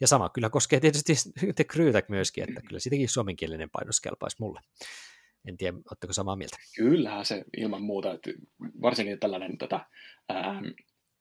Ja 0.00 0.06
sama 0.06 0.28
kyllä 0.28 0.50
koskee 0.50 0.80
tietysti 0.80 1.14
The 1.56 1.64
Crewtä 1.64 2.02
myöskin, 2.08 2.44
että 2.48 2.60
kyllä 2.60 2.80
siitäkin 2.80 3.08
suomenkielinen 3.08 3.70
painos 3.70 4.00
kelpaisi 4.00 4.36
mulle. 4.40 4.60
En 5.48 5.56
tiedä, 5.56 5.76
oletteko 5.90 6.12
samaa 6.12 6.36
mieltä? 6.36 6.56
Kyllähän 6.76 7.24
se 7.24 7.44
ilman 7.56 7.82
muuta, 7.82 8.12
että 8.12 8.30
varsinkin 8.82 9.20
tällainen 9.20 9.58
tota, 9.58 9.80
ähm, 10.30 10.64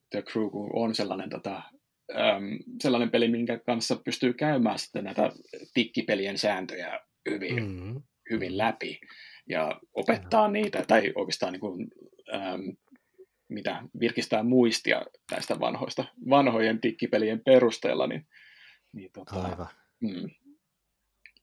The 0.09 0.21
Crew 0.21 0.49
on 0.73 0.95
sellainen 0.95 1.29
tota, 1.29 1.63
äm, 2.11 2.59
sellainen 2.81 3.11
peli, 3.11 3.27
minkä 3.27 3.59
kanssa 3.59 3.95
pystyy 4.05 4.33
käymään 4.33 4.79
sitten 4.79 5.03
näitä 5.03 5.31
tikkipelien 5.73 6.37
sääntöjä 6.37 6.99
hyvin, 7.29 7.63
mm-hmm. 7.63 8.01
hyvin 8.29 8.57
läpi 8.57 8.99
ja 9.49 9.81
opettaa 9.93 10.47
mm-hmm. 10.47 10.53
niitä, 10.53 10.83
tai 10.87 11.13
oikeastaan 11.15 11.53
niin 11.53 11.59
kuin, 11.59 11.87
äm, 12.33 12.75
mitä 13.49 13.83
virkistää 13.99 14.43
muistia 14.43 15.01
näistä 15.31 15.59
vanhoista, 15.59 16.05
vanhojen 16.29 16.81
tikkipelien 16.81 17.41
perusteella, 17.45 18.07
niin, 18.07 18.27
niin, 18.93 19.11
tota, 19.11 19.41
Aivan. 19.41 19.67
Mm, 19.99 20.29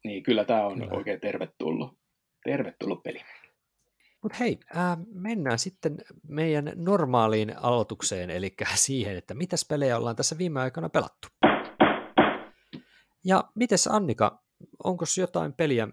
niin 0.05 0.23
kyllä 0.23 0.45
tämä 0.45 0.67
on 0.67 0.79
kyllä. 0.79 0.93
oikein 0.93 1.21
tervetullut, 1.21 1.99
tervetullut 2.45 3.03
peli. 3.03 3.21
Mutta 4.23 4.39
hei, 4.41 4.59
äh, 4.77 4.99
mennään 5.13 5.59
sitten 5.59 5.99
meidän 6.29 6.73
normaaliin 6.77 7.59
aloitukseen, 7.59 8.31
eli 8.31 8.55
siihen, 8.75 9.17
että 9.17 9.35
mitä 9.35 9.57
pelejä 9.69 9.97
ollaan 9.97 10.17
tässä 10.17 10.39
viime 10.39 10.61
aikana 10.61 10.89
pelattu. 10.89 11.29
Ja 13.25 13.45
mites 13.55 13.87
Annika, 13.87 14.43
onko 14.85 15.05
jotain 15.19 15.53
peliä, 15.53 15.89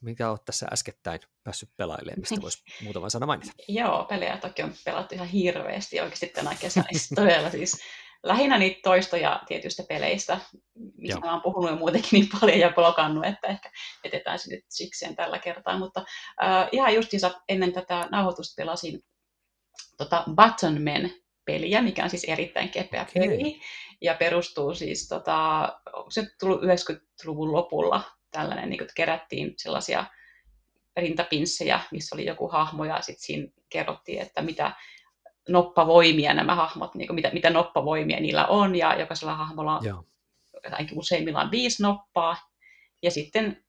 mikä 0.00 0.30
olet 0.30 0.44
tässä 0.44 0.66
äskettäin 0.72 1.20
päässyt 1.44 1.70
pelailemaan, 1.76 2.20
mistä 2.20 2.42
voisi 2.42 2.62
muutaman 2.82 3.10
sana 3.10 3.26
mainita? 3.26 3.52
Joo, 3.68 4.04
pelejä 4.04 4.36
toki 4.36 4.62
on 4.62 4.72
pelattu 4.84 5.14
ihan 5.14 5.28
hirveästi 5.28 6.00
oikeasti 6.00 6.26
tänä 6.26 6.54
kesänä. 6.60 6.86
todella 7.14 7.50
siis 7.50 7.80
lähinnä 8.22 8.58
niitä 8.58 8.80
toistoja 8.82 9.42
tietyistä 9.46 9.82
peleistä, 9.88 10.40
mistä 10.96 11.20
mä 11.20 11.32
oon 11.32 11.42
puhunut 11.42 11.70
jo 11.70 11.76
muutenkin 11.76 12.08
niin 12.12 12.28
paljon 12.40 12.58
ja 12.58 12.72
blogannut, 12.74 13.24
että 13.24 13.46
ehkä 13.46 13.70
etetään 14.04 14.38
se 14.38 14.54
nyt 14.54 14.64
sikseen 14.68 15.16
tällä 15.16 15.38
kertaa. 15.38 15.78
Mutta 15.78 16.04
äh, 16.44 16.68
ihan 16.72 16.94
justiinsa 16.94 17.30
ennen 17.48 17.72
tätä 17.72 18.08
nauhoitusta 18.10 18.62
pelasin 18.62 19.00
tota 19.96 20.24
Button 20.36 20.82
Men 20.82 21.12
peliä, 21.44 21.82
mikä 21.82 22.04
on 22.04 22.10
siis 22.10 22.24
erittäin 22.24 22.68
kepeä 22.68 23.02
okay. 23.02 23.28
peli. 23.28 23.60
Ja 24.00 24.14
perustuu 24.14 24.74
siis, 24.74 25.08
tota, 25.08 25.68
se 26.08 26.26
tullut 26.40 26.62
90-luvun 26.62 27.52
lopulla 27.52 28.02
tällainen, 28.30 28.70
niin 28.70 28.82
että 28.82 28.94
kerättiin 28.96 29.54
sellaisia 29.56 30.04
rintapinssejä, 30.96 31.80
missä 31.90 32.16
oli 32.16 32.26
joku 32.26 32.48
hahmo, 32.48 32.84
ja 32.84 33.00
sitten 33.00 33.24
siinä 33.24 33.48
kerrottiin, 33.68 34.22
että 34.22 34.42
mitä 34.42 34.72
noppavoimia 35.48 36.34
nämä 36.34 36.54
hahmot, 36.54 36.94
niin 36.94 37.06
kuin 37.06 37.14
mitä, 37.14 37.30
mitä 37.32 37.50
noppavoimia 37.50 38.20
niillä 38.20 38.46
on, 38.46 38.76
ja 38.76 39.00
jokaisella 39.00 39.34
hahmolla 39.34 39.78
on, 39.78 40.04
ainakin 40.72 40.98
useimmillaan 40.98 41.50
viisi 41.50 41.82
noppaa, 41.82 42.36
ja 43.02 43.10
sitten 43.10 43.64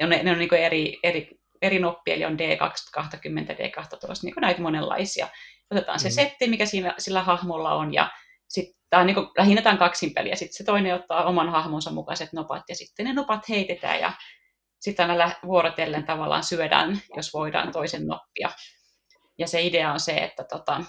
ne, 0.00 0.22
ne 0.22 0.30
on 0.30 0.38
niin 0.38 0.54
eri, 0.54 0.98
eri, 1.02 1.40
eri 1.62 1.78
noppia, 1.78 2.14
eli 2.14 2.24
on 2.24 2.36
D20, 2.36 3.52
D12, 3.52 4.22
niin 4.22 4.34
kuin 4.34 4.42
näitä 4.42 4.62
monenlaisia. 4.62 5.28
Otetaan 5.70 6.00
se 6.00 6.08
mm. 6.08 6.12
setti, 6.12 6.48
mikä 6.48 6.66
siinä, 6.66 6.94
sillä 6.98 7.22
hahmolla 7.22 7.74
on, 7.74 7.94
ja 7.94 8.10
sitten 8.48 8.80
tämä 8.90 9.00
on 9.00 9.06
niin 9.06 9.14
kuin, 9.14 9.28
lähinnä 9.38 9.62
tämän 9.62 9.78
kaksin 9.78 10.14
peliä. 10.14 10.36
Sitten 10.36 10.56
se 10.56 10.64
toinen 10.64 10.94
ottaa 10.94 11.24
oman 11.24 11.48
hahmonsa 11.48 11.90
mukaiset 11.90 12.32
nopat, 12.32 12.62
ja 12.68 12.74
sitten 12.74 13.06
ne 13.06 13.12
nopat 13.12 13.48
heitetään, 13.48 14.00
ja 14.00 14.12
sitten 14.80 15.10
aina 15.10 15.30
vuorotellen 15.46 16.04
tavallaan 16.04 16.44
syödään, 16.44 17.00
jos 17.16 17.34
voidaan, 17.34 17.72
toisen 17.72 18.06
noppia. 18.06 18.50
Ja 19.38 19.46
se 19.48 19.62
idea 19.62 19.92
on 19.92 20.00
se, 20.00 20.12
että 20.12 20.44
tota, 20.44 20.84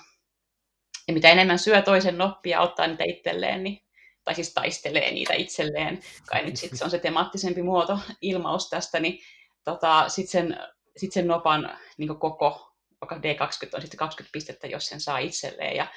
ja 1.08 1.14
mitä 1.14 1.30
enemmän 1.30 1.60
syö 1.60 1.82
toisen 1.82 2.18
noppia, 2.18 2.62
ottaa 2.62 2.88
niitä 2.88 3.04
itselleen, 3.04 3.64
niin, 3.64 3.82
tai 4.24 4.36
siis 4.36 4.54
taistelee 4.54 5.12
niitä 5.12 5.34
itselleen, 5.34 6.00
kai 6.30 6.46
nyt 6.46 6.58
sitten 6.58 6.78
se 6.78 6.84
on 6.84 6.92
se 6.92 7.00
temaattisempi 7.00 7.62
muoto, 7.62 8.00
ilmaus 8.22 8.70
tästä, 8.70 9.00
niin 9.00 9.20
tota, 9.64 10.10
sitten 10.10 10.32
sen, 10.32 10.60
sit 10.98 11.14
sen 11.14 11.28
nopan 11.28 11.78
niin 11.98 12.20
koko, 12.20 12.74
vaikka 13.02 13.16
D20 13.16 13.70
on 13.74 13.82
sitten 13.82 13.98
20 13.98 14.32
pistettä, 14.32 14.68
jos 14.68 14.88
sen 14.88 15.02
saa 15.02 15.18
itselleen. 15.18 15.76
Ja, 15.76 15.88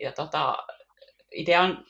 ja 0.00 0.12
tota, 0.12 0.56
idea 1.34 1.62
on, 1.62 1.84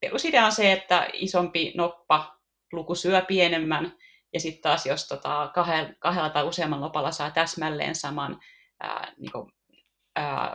perusidea 0.00 0.46
on 0.46 0.52
se, 0.52 0.72
että 0.72 1.08
isompi 1.12 1.72
noppa 1.76 2.38
luku 2.72 2.94
syö 2.94 3.22
pienemmän, 3.22 3.92
ja 4.32 4.40
sitten 4.40 4.62
taas 4.62 4.86
jos 4.86 5.08
tota, 5.08 5.50
kahdella, 5.98 6.30
tai 6.30 6.44
useamman 6.44 6.80
nopalla 6.80 7.12
saa 7.12 7.30
täsmälleen 7.30 7.94
saman 7.94 8.40
ää, 8.80 9.12
niin 9.18 9.30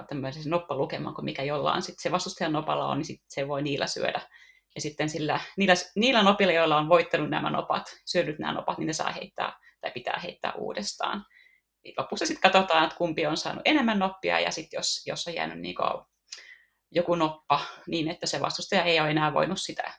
tämmöisen 0.09 0.49
noppalukeman 0.49 1.15
kuin 1.15 1.25
mikä 1.25 1.43
jollain 1.43 1.81
sitten 1.81 2.03
se 2.03 2.11
vastustajan 2.11 2.53
nopalla 2.53 2.87
on, 2.87 2.97
niin 2.97 3.05
sit 3.05 3.21
se 3.27 3.47
voi 3.47 3.61
niillä 3.61 3.87
syödä. 3.87 4.21
Ja 4.75 4.81
sitten 4.81 5.09
sillä, 5.09 5.39
niillä, 5.57 5.73
niillä 5.95 6.23
nopilla, 6.23 6.53
joilla 6.53 6.77
on 6.77 6.89
voittanut 6.89 7.29
nämä 7.29 7.49
nopat, 7.49 7.83
syödyt 8.05 8.39
nämä 8.39 8.53
nopat, 8.53 8.77
niin 8.77 8.87
ne 8.87 8.93
saa 8.93 9.11
heittää 9.11 9.59
tai 9.81 9.91
pitää 9.91 10.19
heittää 10.23 10.53
uudestaan. 10.53 11.25
Lopussa 11.97 12.25
sitten 12.25 12.51
katsotaan, 12.51 12.83
että 12.83 12.95
kumpi 12.95 13.25
on 13.25 13.37
saanut 13.37 13.61
enemmän 13.65 13.99
noppia, 13.99 14.39
ja 14.39 14.51
sitten 14.51 14.77
jos, 14.77 15.03
jos 15.05 15.27
on 15.27 15.33
jäänyt 15.33 15.59
niin 15.59 15.75
joku 16.91 17.15
noppa 17.15 17.59
niin, 17.87 18.07
että 18.09 18.25
se 18.25 18.41
vastustaja 18.41 18.83
ei 18.83 18.99
ole 18.99 19.09
enää 19.09 19.33
voinut 19.33 19.61
sitä 19.61 19.93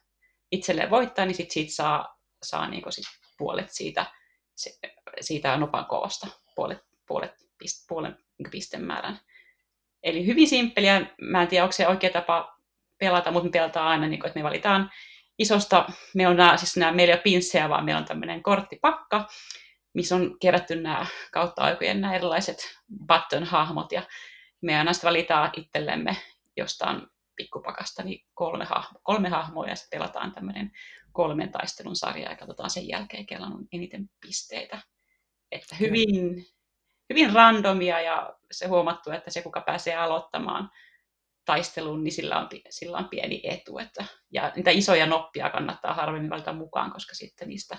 itselleen 0.53 0.91
voittaa, 0.91 1.27
niin 1.27 1.35
sitten 1.35 1.55
siitä 1.55 1.75
saa, 1.75 2.17
saa 2.43 2.69
niin 2.69 2.93
sit 2.93 3.05
puolet 3.39 3.71
siitä, 3.71 4.07
siitä 5.21 5.57
nopan 5.57 5.87
koosta, 5.87 6.27
puolet, 6.55 6.79
puolet, 7.07 7.33
pist, 7.59 7.87
puolen 7.89 8.19
niin 8.39 8.51
pistemäärän. 8.51 9.21
Eli 10.03 10.27
hyvin 10.27 10.49
simppeliä. 10.49 11.07
Mä 11.21 11.43
en 11.43 11.49
tiedä, 11.49 11.65
onko 11.65 11.73
se 11.73 11.89
oikea 11.89 12.11
tapa 12.11 12.57
pelata, 12.99 13.31
mutta 13.31 13.45
me 13.45 13.51
pelataan 13.51 13.89
aina, 13.89 14.07
niin 14.07 14.21
kuin, 14.21 14.29
että 14.29 14.41
me 14.41 14.45
valitaan 14.45 14.91
isosta, 15.39 15.89
meillä 16.15 16.31
on 16.31 16.37
nämä, 16.37 16.57
siis 16.57 16.77
nämä, 16.77 16.93
meillä 16.93 17.13
ei 17.13 17.17
ole 17.17 17.23
pinssejä, 17.23 17.69
vaan 17.69 17.85
meillä 17.85 17.99
on 17.99 18.05
tämmöinen 18.05 18.43
korttipakka, 18.43 19.29
missä 19.95 20.17
on 20.17 20.37
kerätty 20.41 20.77
nämä 20.77 21.07
kautta 21.33 21.63
aikojen 21.63 22.01
nämä 22.01 22.15
erilaiset 22.15 22.59
button-hahmot, 23.07 23.93
ja 23.93 24.03
me 24.61 24.79
aina 24.79 24.93
valitaan 25.05 25.51
itsellemme 25.57 26.17
jostain 26.57 27.03
pikkupakasta 27.37 28.03
niin 28.03 28.27
kolme, 28.35 28.65
hahmo, 28.65 29.01
kolme 29.03 29.29
hahmoa, 29.29 29.67
ja 29.67 29.77
sitten 29.77 29.99
pelataan 29.99 30.33
tämmöinen 30.33 30.71
kolmen 31.13 31.53
taistelun 31.53 31.97
sarja, 31.97 32.31
ja 32.31 32.37
katsotaan 32.37 32.71
sen 32.71 32.89
jälkeen, 32.89 33.27
kellä 33.27 33.47
on 33.47 33.67
eniten 33.73 34.11
pisteitä. 34.21 34.79
Että 35.53 35.77
hyvin, 35.77 36.47
hyvin 37.11 37.33
randomia, 37.33 38.01
ja 38.01 38.40
se 38.53 38.67
huomattu, 38.67 39.11
että 39.11 39.31
se, 39.31 39.43
kuka 39.43 39.61
pääsee 39.61 39.97
aloittamaan 39.97 40.71
taisteluun, 41.45 42.05
niin 42.05 42.13
sillä 42.13 42.39
on, 42.39 42.49
sillä 42.71 42.99
on 42.99 43.09
pieni 43.09 43.41
etu. 43.45 43.79
Että, 43.79 44.05
ja 44.31 44.53
niitä 44.57 44.71
isoja 44.71 45.07
noppia 45.07 45.51
kannattaa 45.51 45.95
harvemmin 45.95 46.31
valita 46.31 46.53
mukaan, 46.53 46.93
koska 46.93 47.15
sitten 47.15 47.49
niistä 47.49 47.79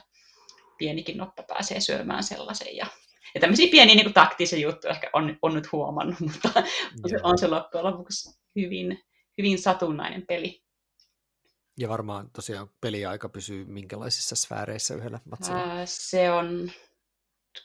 pienikin 0.77 1.17
noppa 1.17 1.43
pääsee 1.43 1.79
syömään 1.79 2.23
sellaisen. 2.23 2.75
Ja, 2.75 2.85
ja 3.35 3.41
tämmöisiä 3.41 3.71
pieniä 3.71 3.95
niin 3.95 4.05
kuin, 4.05 4.13
taktisia 4.13 4.59
juttuja 4.59 4.93
ehkä 4.93 5.09
on, 5.13 5.37
on 5.41 5.53
nyt 5.53 5.71
huomannut, 5.71 6.19
mutta 6.33 6.49
on 7.03 7.09
se, 7.09 7.17
on 7.23 7.37
se 7.37 7.47
loppujen 7.47 7.85
lopuksi 7.85 8.39
hyvin, 8.55 9.03
hyvin 9.37 9.59
satunnainen 9.59 10.25
peli. 10.27 10.63
Ja 11.79 11.89
varmaan 11.89 12.29
tosiaan 12.33 12.69
peliaika 12.81 13.29
pysyy 13.29 13.65
minkälaisissa 13.65 14.35
sfääreissä 14.35 14.95
yhdellä 14.95 15.19
matsilla? 15.31 15.57
Ää, 15.57 15.85
se 15.85 16.31
on, 16.31 16.71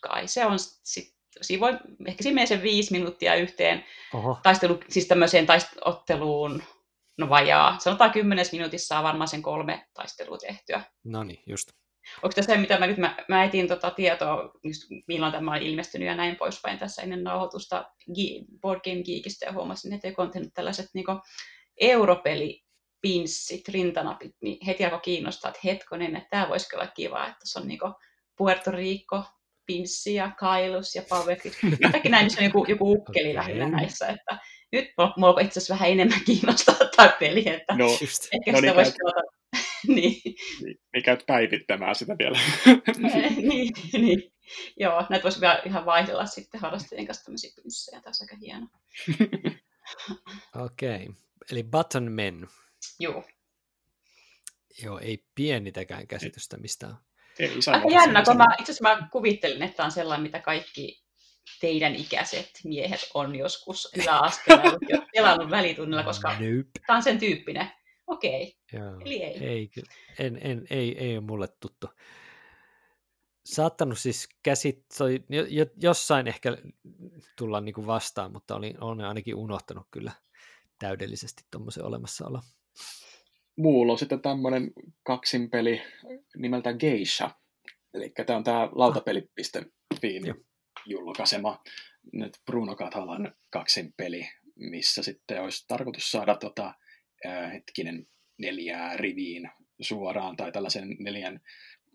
kai 0.00 0.28
se 0.28 0.46
on 0.46 0.58
sit 0.58 1.15
siinä 1.42 1.60
voi, 1.60 1.78
ehkä 2.06 2.22
siinä 2.22 2.34
menee 2.34 2.46
se 2.46 2.62
viisi 2.62 2.92
minuuttia 2.92 3.34
yhteen 3.34 3.84
Oho. 4.14 4.38
taistelu, 4.42 4.80
siis 4.88 5.06
tämmöiseen 5.06 5.46
taistotteluun, 5.46 6.62
no 7.18 7.28
vajaa. 7.28 7.78
Sanotaan 7.78 8.10
kymmenes 8.10 8.52
minuutissa 8.52 8.86
saa 8.86 9.02
varmaan 9.02 9.28
sen 9.28 9.42
kolme 9.42 9.86
taistelua 9.94 10.38
tehtyä. 10.38 10.82
No 11.04 11.24
niin, 11.24 11.42
just. 11.46 11.68
Onko 12.22 12.34
tässä 12.34 12.54
se, 12.54 12.60
mitä 12.60 12.78
mä 12.78 12.86
nyt, 12.86 12.98
mä, 12.98 13.16
mä 13.28 13.44
etin 13.44 13.68
tota 13.68 13.90
tietoa, 13.90 14.50
just 14.64 14.82
milloin 15.08 15.32
tämä 15.32 15.52
on 15.52 15.62
ilmestynyt 15.62 16.08
ja 16.08 16.14
näin 16.14 16.36
poispäin 16.36 16.78
tässä 16.78 17.02
ennen 17.02 17.24
nauhoitusta 17.24 17.90
Board 18.60 18.80
Game 18.84 19.02
Geekistä 19.02 19.46
ja 19.46 19.52
huomasin, 19.52 19.92
että 19.92 20.06
joku 20.06 20.22
on 20.22 20.30
tehnyt 20.30 20.54
tällaiset 20.54 20.90
niin 20.94 21.06
europeli 21.80 22.64
pinssit, 23.00 23.68
rintanapit, 23.68 24.32
niin 24.42 24.66
heti 24.66 24.84
alkoi 24.84 25.00
kiinnostaa, 25.00 25.48
että 25.48 25.60
hetkonen, 25.64 26.16
että 26.16 26.28
tämä 26.30 26.48
voisi 26.48 26.76
olla 26.76 26.86
kiva, 26.86 27.26
että 27.26 27.44
se 27.44 27.58
on 27.58 27.68
niin 27.68 27.78
Puerto 28.36 28.70
Rico, 28.70 29.24
Pinssi 29.66 30.14
ja 30.14 30.30
Kailus 30.38 30.94
ja 30.94 31.02
Pavekki. 31.08 31.52
Jotakin 31.80 32.10
näin, 32.10 32.26
missä 32.26 32.40
on 32.40 32.44
joku, 32.44 32.64
joku 32.68 32.92
ukkeli 32.92 33.30
okay. 33.30 33.34
lähinnä 33.34 33.68
näissä. 33.68 34.06
Että 34.06 34.38
nyt 34.72 34.88
mulla 35.16 35.40
itse 35.40 35.58
asiassa 35.58 35.74
vähän 35.74 35.90
enemmän 35.90 36.20
kiinnostaa 36.26 36.74
tämä 36.96 37.16
peli, 37.20 37.48
että 37.48 37.74
no, 37.74 37.98
just, 38.00 38.28
ehkä 38.32 38.52
no, 38.52 38.58
sitä 38.58 38.66
niin 38.66 38.76
voisi 38.76 38.92
käyt, 38.92 39.26
niin. 39.86 40.22
niin. 40.62 40.76
Niin 40.92 41.02
käyt 41.04 41.24
päivittämään 41.26 41.94
sitä 41.94 42.16
vielä. 42.18 42.38
niin, 43.36 43.72
niin. 43.92 44.32
Joo, 44.76 45.06
näitä 45.10 45.22
voisi 45.22 45.40
vielä 45.40 45.62
ihan 45.64 45.86
vaihdella 45.86 46.26
sitten 46.26 46.60
harrastajien 46.60 47.06
kanssa 47.06 47.24
tämmöisiä 47.24 47.50
pinssejä. 47.62 48.00
Tämä 48.00 48.12
aika 48.20 48.36
hieno. 48.40 48.66
Okei, 50.64 50.96
okay. 50.96 51.14
eli 51.50 51.62
Button 51.62 52.12
Men. 52.12 52.48
Joo. 53.00 53.24
Joo, 54.82 54.98
ei 54.98 55.24
pienitäkään 55.34 56.06
käsitystä 56.06 56.56
mistään 56.56 56.96
ei 57.38 57.50
Aika 57.72 57.88
jännä, 57.90 58.22
kun 58.22 58.36
mä, 58.36 58.44
itse 58.60 58.72
asiassa 58.72 58.96
mä 58.96 59.08
kuvittelin, 59.12 59.62
että 59.62 59.84
on 59.84 59.90
sellainen, 59.90 60.22
mitä 60.22 60.40
kaikki 60.40 61.02
teidän 61.60 61.94
ikäiset 61.94 62.50
miehet 62.64 63.10
on 63.14 63.34
joskus 63.34 63.88
yläasteella 63.96 64.78
pelannut 65.12 65.50
välitunnilla, 65.58 66.02
koska 66.02 66.32
nope. 66.32 66.70
tämä 66.86 66.96
on 66.96 67.02
sen 67.02 67.18
tyyppinen. 67.18 67.70
Okei, 68.06 68.56
okay. 68.74 69.00
eli 69.00 69.22
ei. 69.22 69.44
Ei, 69.44 69.70
en, 70.18 70.38
en, 70.42 70.66
ei, 70.70 70.98
ei 70.98 71.16
ole 71.16 71.26
mulle 71.26 71.48
tuttu. 71.60 71.90
Saattanut 73.44 73.98
siis 73.98 74.28
käsit, 74.42 74.84
jossain 75.82 76.26
ehkä 76.26 76.56
tulla 77.38 77.60
niin 77.60 77.74
kuin 77.74 77.86
vastaan, 77.86 78.32
mutta 78.32 78.56
olin, 78.56 78.82
olen 78.82 79.06
ainakin 79.06 79.34
unohtanut 79.34 79.86
kyllä 79.90 80.12
täydellisesti 80.78 81.42
tuommoisen 81.50 81.84
olemassaolo. 81.84 82.40
Mulla 83.56 83.92
on 83.92 83.98
sitten 83.98 84.20
tämmöinen 84.20 84.72
kaksinpeli 85.02 85.82
nimeltä 86.36 86.72
Geisha. 86.72 87.30
Eli 87.94 88.12
tämä 88.26 88.36
on 88.36 88.44
tämä 88.44 88.68
lautapeli.fiin 88.72 90.34
julkaisema 90.86 91.60
nyt 92.12 92.38
Bruno 92.46 92.76
Katalan 92.76 93.34
kaksinpeli, 93.50 94.28
missä 94.56 95.02
sitten 95.02 95.42
olisi 95.42 95.64
tarkoitus 95.68 96.10
saada 96.10 96.34
tota, 96.34 96.74
äh, 97.26 97.52
hetkinen 97.52 98.06
neljää 98.38 98.96
riviin 98.96 99.50
suoraan 99.80 100.36
tai 100.36 100.52
tällaisen 100.52 100.96
neljän, 100.98 101.40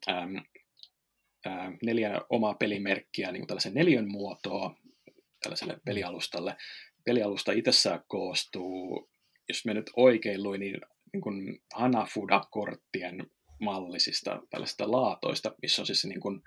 ähm, 0.09 0.35
äh, 1.47 1.73
neljän 1.83 2.21
omaa 2.29 2.53
pelimerkkiä, 2.53 3.31
niin 3.31 3.41
kuin 3.41 3.47
tällaisen 3.47 3.73
neljän 3.73 4.07
muotoa 4.07 4.75
tällaiselle 5.43 5.79
pelialustalle. 5.85 6.55
Pelialusta 7.05 7.51
itsessään 7.51 8.03
koostuu, 8.07 9.09
jos 9.49 9.65
me 9.65 9.73
nyt 9.73 9.89
oikein 9.95 10.43
luin, 10.43 10.59
niin 10.59 10.81
niin 11.13 11.21
kuin 11.21 11.63
Hanafuda-korttien 11.73 13.31
mallisista 13.61 14.41
tällaisista 14.49 14.91
laatoista, 14.91 15.55
missä 15.61 15.81
on 15.81 15.85
siis 15.85 16.05
niin 16.05 16.21
kuin, 16.21 16.41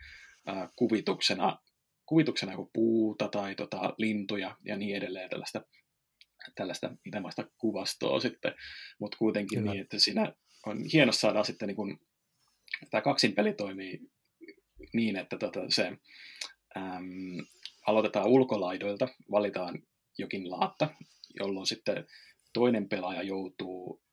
äh, 0.49 0.69
kuvituksena, 0.77 1.59
kuvituksena 2.07 2.53
joku 2.53 2.71
puuta 2.73 3.29
tai 3.29 3.55
tota, 3.55 3.95
lintuja 3.99 4.57
ja 4.65 4.77
niin 4.77 4.97
edelleen 4.97 5.31
tällaista, 5.31 5.63
tällaista 6.55 6.97
itämaista 7.07 7.47
kuvastoa 7.59 8.21
sitten, 8.21 8.55
mutta 9.01 9.19
kuitenkin 9.19 9.59
Kyllä. 9.59 9.73
niin, 9.73 9.83
että 9.83 9.99
siinä 9.99 10.33
on 10.67 10.79
hieno 10.93 11.13
saada 11.13 11.45
sitten 11.45 11.67
niin 11.67 11.77
kuin, 11.77 12.01
tämä 12.91 13.01
kaksinpeli 13.01 13.53
toimii 13.53 14.01
niin, 14.93 15.17
että 15.17 15.39
tota, 15.39 15.61
se 15.69 15.87
äm, 16.77 17.47
aloitetaan 17.87 18.27
ulkolaidoilta, 18.27 19.09
valitaan 19.31 19.83
jokin 20.19 20.51
laatta, 20.51 20.89
jolloin 21.41 21.67
sitten 21.67 22.07
toinen 22.53 22.89
pelaaja 22.89 23.23
joutuu 23.23 24.04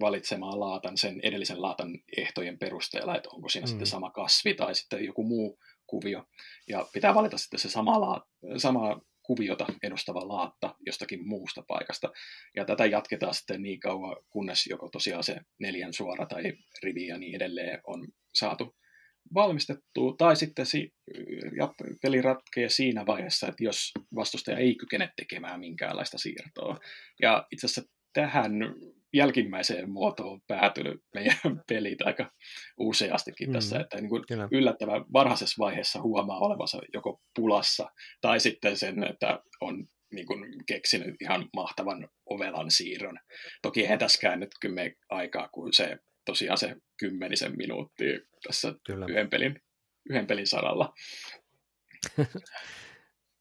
valitsemaan 0.00 0.60
laatan 0.60 0.98
sen 0.98 1.20
edellisen 1.22 1.62
laatan 1.62 2.00
ehtojen 2.16 2.58
perusteella, 2.58 3.16
että 3.16 3.28
onko 3.32 3.48
siinä 3.48 3.64
mm. 3.64 3.68
sitten 3.68 3.86
sama 3.86 4.10
kasvi 4.10 4.54
tai 4.54 4.74
sitten 4.74 5.04
joku 5.04 5.24
muu 5.24 5.58
kuvio. 5.86 6.24
Ja 6.68 6.86
pitää 6.92 7.14
valita 7.14 7.38
sitten 7.38 7.60
se 7.60 7.68
sama, 7.70 8.00
la- 8.00 8.26
sama 8.56 9.00
kuviota 9.22 9.66
edustava 9.82 10.28
laatta 10.28 10.74
jostakin 10.86 11.28
muusta 11.28 11.62
paikasta. 11.68 12.12
Ja 12.56 12.64
tätä 12.64 12.86
jatketaan 12.86 13.34
sitten 13.34 13.62
niin 13.62 13.80
kauan, 13.80 14.16
kunnes 14.30 14.66
joko 14.66 14.88
tosiaan 14.88 15.24
se 15.24 15.40
neljän 15.58 15.92
suora 15.92 16.26
tai 16.26 16.42
rivi 16.82 17.06
ja 17.06 17.18
niin 17.18 17.36
edelleen 17.36 17.80
on 17.86 18.08
saatu 18.34 18.76
valmistettu, 19.34 20.12
tai 20.12 20.36
sitten 20.36 20.66
si- 20.66 20.94
peli 22.02 22.22
ratkee 22.22 22.68
siinä 22.68 23.06
vaiheessa, 23.06 23.48
että 23.48 23.64
jos 23.64 23.92
vastustaja 24.14 24.58
ei 24.58 24.74
kykene 24.74 25.12
tekemään 25.16 25.60
minkäänlaista 25.60 26.18
siirtoa. 26.18 26.78
Ja 27.22 27.46
itse 27.52 27.66
asiassa 27.66 27.92
tähän 28.12 28.52
jälkimmäiseen 29.12 29.90
muotoon 29.90 30.40
päätynyt 30.46 31.02
meidän 31.14 31.38
pelit 31.68 32.02
aika 32.02 32.30
useastikin 32.78 33.48
mm, 33.48 33.52
tässä, 33.52 33.80
että 33.80 34.00
niin 34.00 34.08
kuin 34.08 34.24
yllättävän 34.50 35.04
varhaisessa 35.12 35.56
vaiheessa 35.58 36.02
huomaa 36.02 36.38
olevansa 36.38 36.78
joko 36.94 37.20
pulassa 37.34 37.90
tai 38.20 38.40
sitten 38.40 38.76
sen, 38.76 39.04
että 39.04 39.42
on 39.60 39.86
niin 40.12 40.26
kuin 40.26 40.66
keksinyt 40.66 41.14
ihan 41.20 41.48
mahtavan 41.56 42.08
ovelan 42.26 42.70
siirron. 42.70 43.18
Toki 43.62 43.80
eihän 43.80 43.98
tässäkään 43.98 44.40
nyt 44.40 44.50
kymme 44.60 44.96
aikaa, 45.08 45.48
kun 45.48 45.72
se 45.72 45.98
tosiaan 46.24 46.58
se 46.58 46.76
kymmenisen 46.96 47.56
minuuttia 47.56 48.20
tässä 48.46 48.74
Kyllä. 48.86 49.06
yhden 49.08 49.30
pelin, 49.30 49.62
yhden 50.10 50.26
pelin 50.26 50.46
saralla. 50.46 50.94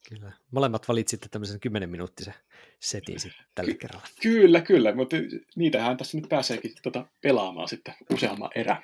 Kyllä. 0.09 0.31
Molemmat 0.51 0.87
valitsitte 0.87 1.27
tämmöisen 1.29 1.59
10 1.59 1.89
minuuttisen 1.89 2.33
setin 2.79 3.19
sitten 3.19 3.45
tällä 3.55 3.73
kerralla. 3.73 4.07
Kyllä, 4.21 4.61
kyllä, 4.61 4.95
mutta 4.95 5.15
niitähän 5.55 5.97
tässä 5.97 6.17
nyt 6.17 6.29
pääseekin 6.29 6.71
tota 6.83 7.05
pelaamaan 7.21 7.67
sitten 7.67 7.93
useamman 8.13 8.49
erä. 8.55 8.83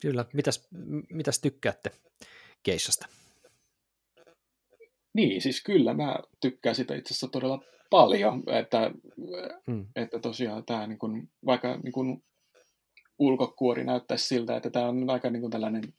Kyllä. 0.00 0.24
Mitäs, 0.32 0.68
mitäs 1.10 1.40
tykkäätte 1.40 1.90
keissasta? 2.62 3.06
Niin, 5.14 5.42
siis 5.42 5.62
kyllä 5.62 5.94
mä 5.94 6.16
tykkään 6.40 6.74
sitä 6.74 6.94
itse 6.94 7.12
asiassa 7.12 7.28
todella 7.28 7.62
paljon, 7.90 8.42
että, 8.46 8.90
hmm. 9.66 9.86
että 9.96 10.18
tosiaan 10.18 10.64
tämä 10.64 10.86
niin 10.86 10.98
kun, 10.98 11.28
vaikka 11.46 11.76
niin 11.82 11.92
kun 11.92 12.22
ulkokuori 13.18 13.84
näyttäisi 13.84 14.28
siltä, 14.28 14.56
että 14.56 14.70
tämä 14.70 14.88
on 14.88 15.10
aika 15.10 15.30
niin 15.30 15.40
kun 15.40 15.50
tällainen 15.50 15.94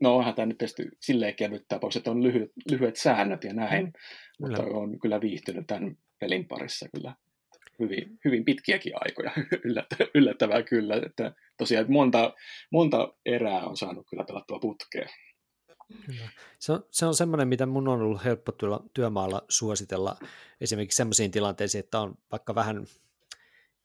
no 0.00 0.16
onhan 0.16 0.34
tämä 0.34 0.46
nyt 0.46 0.58
tietysti 0.58 0.88
silleen 1.00 1.34
kevyt 1.34 1.64
tapaus, 1.68 1.96
että 1.96 2.10
on 2.10 2.22
lyhyet, 2.22 2.50
lyhyet 2.70 2.96
säännöt 2.96 3.44
ja 3.44 3.52
näin, 3.52 3.84
mm. 3.84 3.92
mutta 4.40 4.62
on 4.62 5.00
kyllä 5.00 5.20
viihtynyt 5.20 5.66
tämän 5.66 5.96
pelin 6.20 6.48
parissa 6.48 6.86
kyllä 6.94 7.14
hyvin, 7.78 8.18
hyvin 8.24 8.44
pitkiäkin 8.44 8.92
aikoja, 8.94 9.30
yllättävää 10.14 10.62
kyllä, 10.62 11.00
että 11.06 11.34
tosiaan 11.58 11.86
monta, 11.88 12.34
monta 12.72 13.14
erää 13.26 13.66
on 13.66 13.76
saanut 13.76 14.06
kyllä 14.10 14.24
pelattua 14.24 14.58
putkeen. 14.58 15.08
Kyllä. 16.06 16.28
Se 16.58 16.72
on, 16.72 16.86
se 16.90 17.06
on 17.06 17.14
semmoinen, 17.14 17.48
mitä 17.48 17.66
mun 17.66 17.88
on 17.88 18.02
ollut 18.02 18.24
helppo 18.24 18.52
työmaalla 18.94 19.42
suositella 19.48 20.16
esimerkiksi 20.60 20.96
semmoisiin 20.96 21.30
tilanteisiin, 21.30 21.84
että 21.84 22.00
on 22.00 22.14
vaikka 22.32 22.54
vähän 22.54 22.86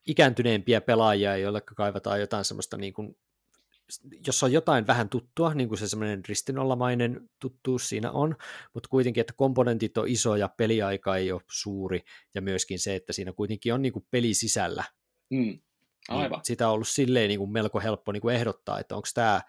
ikääntyneempiä 0.08 0.82
pelaajia, 0.82 1.38
joille 1.38 1.62
kaivataan 1.62 2.19
jotain 2.19 2.45
semmoista 2.45 2.78
niin 2.78 2.93
kuin 2.93 3.17
jos 4.28 4.43
on 4.43 4.52
jotain 4.52 4.88
vähän 4.88 5.10
tuttua, 5.10 5.54
niin 5.54 5.67
kuin 5.69 5.80
se 5.80 5.88
semmoinen 5.88 6.21
ristinollamainen 6.28 7.30
tuttuus 7.39 7.89
siinä 7.89 8.12
on, 8.12 8.36
mutta 8.73 8.89
kuitenkin, 8.89 9.21
että 9.21 9.34
komponentit 9.38 9.97
on 9.97 10.08
isoja, 10.08 10.49
peliaika 10.58 11.15
ei 11.15 11.32
ole 11.32 11.41
suuri, 11.52 12.02
ja 12.36 12.41
myöskin 12.41 12.80
se, 12.80 12.95
että 12.95 13.13
siinä 13.13 13.34
kuitenkin 13.34 13.73
on 13.73 13.82
niin 13.82 13.93
kuin 13.93 14.06
peli 14.12 14.34
sisällä. 14.34 14.84
Mm. 15.30 15.60
Aivan. 16.10 16.38
Niin 16.38 16.45
sitä 16.45 16.67
on 16.67 16.73
ollut 16.73 16.88
silleen 16.88 17.28
niin 17.28 17.39
kuin 17.39 17.52
melko 17.52 17.80
helppo 17.80 18.12
niin 18.12 18.21
kuin 18.21 18.36
ehdottaa, 18.36 18.80
että 18.80 18.95
onko 18.95 19.08
tämä 19.13 19.41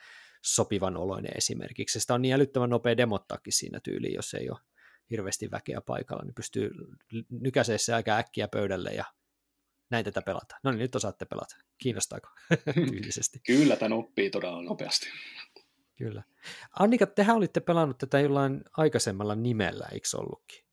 sopivan 0.44 0.96
oloinen 0.96 1.32
esimerkiksi. 1.36 2.00
Sitä 2.00 2.14
on 2.14 2.22
niin 2.22 2.34
älyttömän 2.34 2.70
nopea 2.70 2.96
demottaakin 2.96 3.52
siinä 3.52 3.80
tyyliin, 3.80 4.14
jos 4.14 4.34
ei 4.34 4.50
ole 4.50 4.58
hirveästi 5.10 5.50
väkeä 5.50 5.80
paikalla, 5.80 6.24
niin 6.24 6.34
pystyy 6.34 6.70
nykäiseessä 7.30 7.96
aika 7.96 8.16
äkkiä 8.16 8.48
pöydälle 8.48 8.90
ja 8.90 9.04
näin 9.90 10.04
tätä 10.04 10.22
pelata. 10.22 10.56
No 10.62 10.70
niin, 10.70 10.78
nyt 10.78 10.94
osaatte 10.94 11.24
pelata. 11.24 11.56
Kiinnostaako 11.78 12.28
tyylisesti? 12.90 13.40
Kyllä, 13.46 13.76
tämän 13.76 13.92
oppii 13.92 14.30
todella 14.30 14.62
nopeasti. 14.62 15.08
Kyllä. 15.96 16.22
Annika, 16.78 17.06
tehän 17.06 17.36
olitte 17.36 17.60
pelannut 17.60 17.98
tätä 17.98 18.20
jollain 18.20 18.64
aikaisemmalla 18.76 19.34
nimellä, 19.34 19.86
eikö 19.92 20.08
ollutkin? 20.16 20.64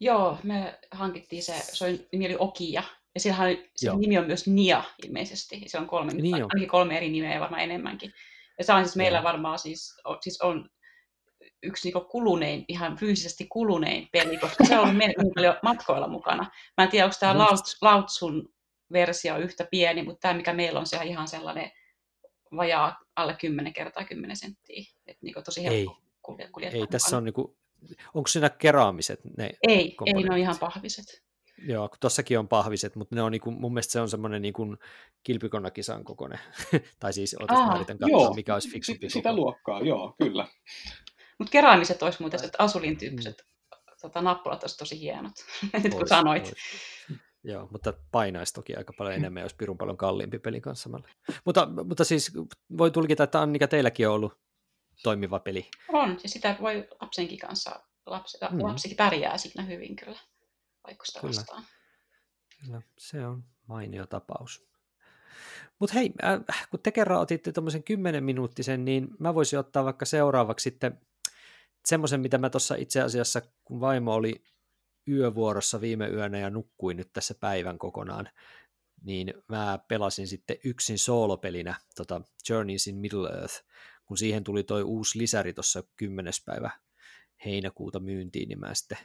Joo, 0.00 0.38
me 0.42 0.78
hankittiin 0.90 1.42
se, 1.42 1.54
se 1.72 2.06
nimi 2.12 2.26
oli 2.26 2.36
Okia, 2.38 2.82
ja 3.14 3.20
sillähän 3.20 3.56
se 3.76 3.86
Joo. 3.86 3.98
nimi 3.98 4.18
on 4.18 4.26
myös 4.26 4.46
Nia 4.46 4.84
ilmeisesti. 5.04 5.62
Se 5.66 5.78
on 5.78 5.86
kolme, 5.86 6.12
niin 6.12 6.34
on. 6.34 6.42
ainakin 6.42 6.68
kolme 6.68 6.96
eri 6.96 7.10
nimeä 7.10 7.34
ja 7.34 7.40
varmaan 7.40 7.62
enemmänkin. 7.62 8.12
Ja 8.58 8.64
se 8.64 8.72
on 8.72 8.84
siis 8.84 8.96
meillä 8.96 9.18
Joo. 9.18 9.24
varmaan 9.24 9.58
siis, 9.58 9.96
siis 10.20 10.40
on 10.40 10.70
yksi 11.62 11.90
niin 11.90 12.04
kulunein, 12.10 12.64
ihan 12.68 12.96
fyysisesti 12.96 13.46
kulunein 13.46 14.08
peli, 14.12 14.38
koska 14.38 14.64
se 14.64 14.78
on 14.78 14.84
ollut 14.84 14.96
niin 14.96 15.34
paljon 15.34 15.54
matkoilla 15.62 16.08
mukana. 16.08 16.50
Mä 16.76 16.84
en 16.84 16.90
tiedä, 16.90 17.04
onko 17.04 17.16
tämä 17.20 17.38
Lautsun 17.80 18.48
versio 18.92 19.38
yhtä 19.38 19.68
pieni, 19.70 20.02
mutta 20.02 20.20
tämä, 20.20 20.34
mikä 20.34 20.52
meillä 20.52 20.80
on, 20.80 20.86
se 20.86 20.98
on 20.98 21.06
ihan 21.06 21.28
sellainen 21.28 21.70
vajaa 22.56 22.98
alle 23.16 23.36
10 23.40 23.72
kertaa 23.72 24.04
10 24.04 24.36
senttiä. 24.36 24.84
Että 25.06 25.20
niin 25.22 25.34
tosi 25.44 25.64
helppo 25.64 25.96
ei. 26.38 26.48
kuljettaa 26.52 26.80
Ei, 26.80 26.86
tässä 26.86 27.16
on 27.16 27.24
niin 27.24 27.34
kuin, 27.34 27.56
onko 28.14 28.26
siinä 28.26 28.50
keraamiset 28.50 29.20
ne 29.36 29.50
Ei, 29.68 29.96
ei 30.06 30.22
ne 30.22 30.30
on 30.30 30.38
ihan 30.38 30.56
pahviset. 30.60 31.22
Joo, 31.66 31.88
kun 31.88 31.98
tossakin 32.00 32.38
on 32.38 32.48
pahviset, 32.48 32.96
mutta 32.96 33.14
ne 33.14 33.22
on 33.22 33.32
niin 33.32 33.40
kuin, 33.40 33.60
mun 33.60 33.72
mielestä 33.72 33.92
se 33.92 34.00
on 34.00 34.08
semmoinen 34.08 34.42
niin 34.42 34.54
kuin 34.54 34.76
kilpikonnakisan 35.22 36.04
kokoinen. 36.04 36.38
tai 37.00 37.12
siis, 37.12 37.36
ootas 37.40 37.58
mä 37.58 37.78
katsoa, 37.78 38.08
joo, 38.08 38.34
mikä 38.34 38.54
olisi 38.54 38.70
fiksu 38.70 38.92
Sitä 39.08 39.32
luokkaa, 39.32 39.80
joo, 39.80 40.14
kyllä. 40.22 40.46
Mutta 41.40 41.52
keraamiset 41.52 42.02
olisi 42.02 42.20
muuten, 42.20 42.44
että 42.44 42.62
asulin 42.62 42.98
tyyppiset 42.98 43.44
mm. 43.44 43.78
tota, 44.00 44.22
nappulat 44.22 44.62
olisi 44.62 44.78
tosi 44.78 45.00
hienot, 45.00 45.32
nyt 45.84 45.94
kun 45.94 46.08
sanoit. 46.08 46.46
Ois. 46.46 46.54
Joo, 47.44 47.68
mutta 47.72 47.92
painaisi 48.10 48.54
toki 48.54 48.76
aika 48.76 48.92
paljon 48.98 49.14
enemmän, 49.14 49.42
jos 49.42 49.54
pirun 49.54 49.78
paljon 49.78 49.96
kalliimpi 49.96 50.38
pelin 50.38 50.62
kanssa. 50.62 50.90
Mutta, 51.44 51.68
mutta 51.84 52.04
siis 52.04 52.32
voi 52.78 52.90
tulkita, 52.90 53.24
että 53.24 53.40
Annika, 53.40 53.68
teilläkin 53.68 54.08
on 54.08 54.14
ollut 54.14 54.38
toimiva 55.02 55.40
peli. 55.40 55.70
On, 55.88 56.18
ja 56.22 56.28
sitä 56.28 56.56
voi 56.60 56.88
lapsenkin 57.00 57.38
kanssa, 57.38 57.80
lapsi, 58.06 58.38
mm. 58.50 58.62
lapsikin 58.62 58.96
pärjää 58.96 59.38
siinä 59.38 59.64
hyvin 59.64 59.96
kyllä, 59.96 60.18
vaikka 60.86 61.04
sitä 61.04 61.20
kyllä. 61.20 61.34
vastaan. 61.36 61.64
Kyllä, 62.60 62.82
se 62.98 63.26
on 63.26 63.44
mainio 63.66 64.06
tapaus. 64.06 64.70
Mutta 65.78 65.94
hei, 65.94 66.12
äh, 66.24 66.68
kun 66.70 66.80
te 66.82 66.92
kerran 66.92 67.20
otitte 67.20 67.52
tuommoisen 67.52 67.82
10 67.82 68.24
minuuttisen, 68.24 68.84
niin 68.84 69.08
mä 69.18 69.34
voisin 69.34 69.58
ottaa 69.58 69.84
vaikka 69.84 70.04
seuraavaksi 70.04 70.62
sitten 70.62 71.00
semmoisen, 71.84 72.20
mitä 72.20 72.38
mä 72.38 72.50
tuossa 72.50 72.74
itse 72.74 73.00
asiassa, 73.00 73.42
kun 73.64 73.80
vaimo 73.80 74.14
oli 74.14 74.44
yövuorossa 75.08 75.80
viime 75.80 76.08
yönä 76.08 76.38
ja 76.38 76.50
nukkuin 76.50 76.96
nyt 76.96 77.12
tässä 77.12 77.34
päivän 77.34 77.78
kokonaan, 77.78 78.28
niin 79.02 79.34
mä 79.48 79.78
pelasin 79.88 80.26
sitten 80.26 80.56
yksin 80.64 80.98
soolopelinä 80.98 81.74
tota 81.96 82.20
Journeys 82.48 82.86
in 82.86 82.96
Middle 82.96 83.28
Earth, 83.28 83.64
kun 84.04 84.18
siihen 84.18 84.44
tuli 84.44 84.62
toi 84.62 84.82
uusi 84.82 85.18
lisäri 85.18 85.52
tuossa 85.52 85.82
10. 85.96 86.32
päivä 86.46 86.70
heinäkuuta 87.44 88.00
myyntiin, 88.00 88.48
niin 88.48 88.60
mä 88.60 88.74
sitten 88.74 88.98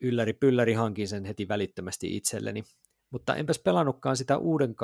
ylläri 0.00 0.32
pylläri 0.32 0.72
hankin 0.72 1.08
sen 1.08 1.24
heti 1.24 1.48
välittömästi 1.48 2.16
itselleni. 2.16 2.64
Mutta 3.10 3.36
enpäs 3.36 3.58
pelannutkaan 3.58 4.16
sitä 4.16 4.38
uuden, 4.38 4.74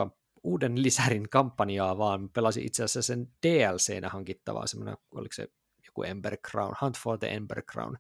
uuden 0.43 0.83
lisärin 0.83 1.29
kampanjaa, 1.29 1.99
vaan 1.99 2.29
pelasin 2.29 2.67
itse 2.67 2.85
asiassa 2.85 3.03
sen 3.03 3.29
DLC-nä 3.47 4.09
hankittavaa, 4.09 4.67
semmoinen, 4.67 4.97
oliko 5.11 5.33
se 5.33 5.49
joku 5.95 6.03
Ember 6.03 6.37
Crown, 6.51 6.75
Hunt 6.81 6.99
for 6.99 7.19
the 7.19 7.29
Ember 7.29 7.63
Crown 7.63 7.97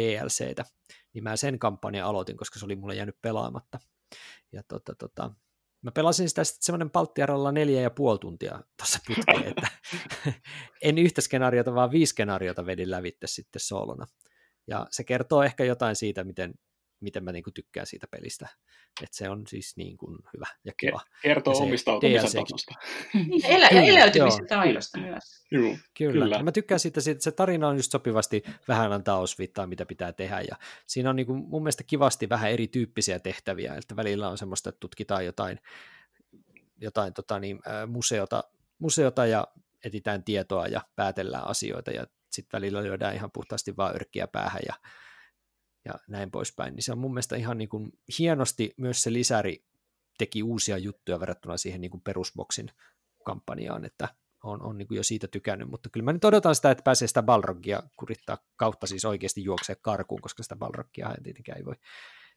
DLCtä, 0.00 0.64
niin 1.14 1.24
mä 1.24 1.36
sen 1.36 1.58
kampanjan 1.58 2.06
aloitin, 2.06 2.36
koska 2.36 2.58
se 2.58 2.64
oli 2.64 2.76
mulle 2.76 2.94
jäänyt 2.94 3.22
pelaamatta. 3.22 3.78
Ja 4.52 4.62
tota, 4.68 4.94
tota, 4.94 5.30
mä 5.82 5.90
pelasin 5.90 6.28
sitä 6.28 6.44
sitten 6.44 6.62
semmoinen 6.62 6.90
palttiaralla 6.90 7.52
neljä 7.52 7.80
ja 7.80 7.90
puoli 7.90 8.18
tuntia 8.18 8.60
tuossa 8.76 8.98
putkeen, 9.06 9.48
että 9.50 9.68
en 10.82 10.98
yhtä 10.98 11.20
skenaariota, 11.20 11.74
vaan 11.74 11.90
viisi 11.90 12.10
skenaariota 12.10 12.66
vedin 12.66 12.90
lävitte 12.90 13.26
sitten 13.26 13.60
soolona. 13.60 14.06
Ja 14.66 14.86
se 14.90 15.04
kertoo 15.04 15.42
ehkä 15.42 15.64
jotain 15.64 15.96
siitä, 15.96 16.24
miten 16.24 16.54
miten 17.04 17.24
mä 17.24 17.32
niin 17.32 17.44
kuin 17.44 17.54
tykkään 17.54 17.86
siitä 17.86 18.06
pelistä. 18.10 18.48
Että 19.02 19.16
se 19.16 19.28
on 19.28 19.46
siis 19.46 19.76
niin 19.76 19.96
kuin 19.96 20.18
hyvä 20.34 20.46
ja 20.64 20.72
kiva. 20.76 21.00
Kertoo 21.22 21.54
omistautumisen 21.54 22.22
tasosta. 22.22 22.74
Niin, 23.14 23.46
elä, 23.46 23.68
ja 23.72 23.82
eläytymisen 23.82 24.46
taidosta 24.46 24.98
myös. 25.00 25.44
Joo, 25.50 25.76
kyllä. 25.98 26.24
kyllä. 26.24 26.42
Mä 26.42 26.52
tykkään 26.52 26.80
siitä, 26.80 27.00
että 27.10 27.24
se 27.24 27.32
tarina 27.32 27.68
on 27.68 27.76
just 27.76 27.92
sopivasti 27.92 28.42
vähän 28.68 28.92
antaa 28.92 29.18
osvittaa, 29.18 29.66
mitä 29.66 29.86
pitää 29.86 30.12
tehdä. 30.12 30.40
Ja 30.40 30.56
siinä 30.86 31.10
on 31.10 31.16
niin 31.16 31.26
kuin 31.26 31.44
mun 31.48 31.62
mielestä 31.62 31.84
kivasti 31.84 32.28
vähän 32.28 32.50
erityyppisiä 32.50 33.18
tehtäviä, 33.18 33.74
että 33.74 33.96
välillä 33.96 34.28
on 34.28 34.38
semmoista, 34.38 34.68
että 34.68 34.80
tutkitaan 34.80 35.26
jotain, 35.26 35.60
jotain 36.80 37.14
tota 37.14 37.38
niin, 37.38 37.60
museota, 37.86 38.44
museota 38.78 39.26
ja 39.26 39.48
etitään 39.84 40.24
tietoa 40.24 40.66
ja 40.66 40.80
päätellään 40.96 41.46
asioita 41.46 41.90
ja 41.90 42.06
sitten 42.30 42.58
välillä 42.58 42.82
lyödään 42.82 43.14
ihan 43.14 43.30
puhtaasti 43.30 43.76
vaan 43.76 43.94
örkkiä 43.94 44.26
päähän 44.26 44.62
ja 44.66 44.74
ja 45.84 45.94
näin 46.08 46.30
poispäin, 46.30 46.74
niin 46.74 46.82
se 46.82 46.92
on 46.92 46.98
mun 46.98 47.14
mielestä 47.14 47.36
ihan 47.36 47.58
niin 47.58 47.68
kuin 47.68 47.92
hienosti 48.18 48.74
myös 48.76 49.02
se 49.02 49.12
lisäri 49.12 49.64
teki 50.18 50.42
uusia 50.42 50.78
juttuja 50.78 51.20
verrattuna 51.20 51.56
siihen 51.56 51.80
niin 51.80 51.90
kuin 51.90 52.00
perusboksin 52.00 52.70
kampanjaan, 53.24 53.84
että 53.84 54.08
on, 54.44 54.62
on 54.62 54.78
niin 54.78 54.88
kuin 54.88 54.96
jo 54.96 55.02
siitä 55.02 55.28
tykännyt, 55.28 55.68
mutta 55.68 55.90
kyllä 55.90 56.04
mä 56.04 56.12
nyt 56.12 56.24
odotan 56.24 56.54
sitä, 56.54 56.70
että 56.70 56.82
pääsee 56.82 57.08
sitä 57.08 57.22
Balrogia 57.22 57.82
kurittaa 57.96 58.38
kautta 58.56 58.86
siis 58.86 59.04
oikeasti 59.04 59.44
juoksee 59.44 59.76
karkuun, 59.76 60.20
koska 60.20 60.42
sitä 60.42 60.56
Balrogia 60.56 61.14
tietenkään 61.22 61.58
ei 61.58 61.64
voi 61.64 61.74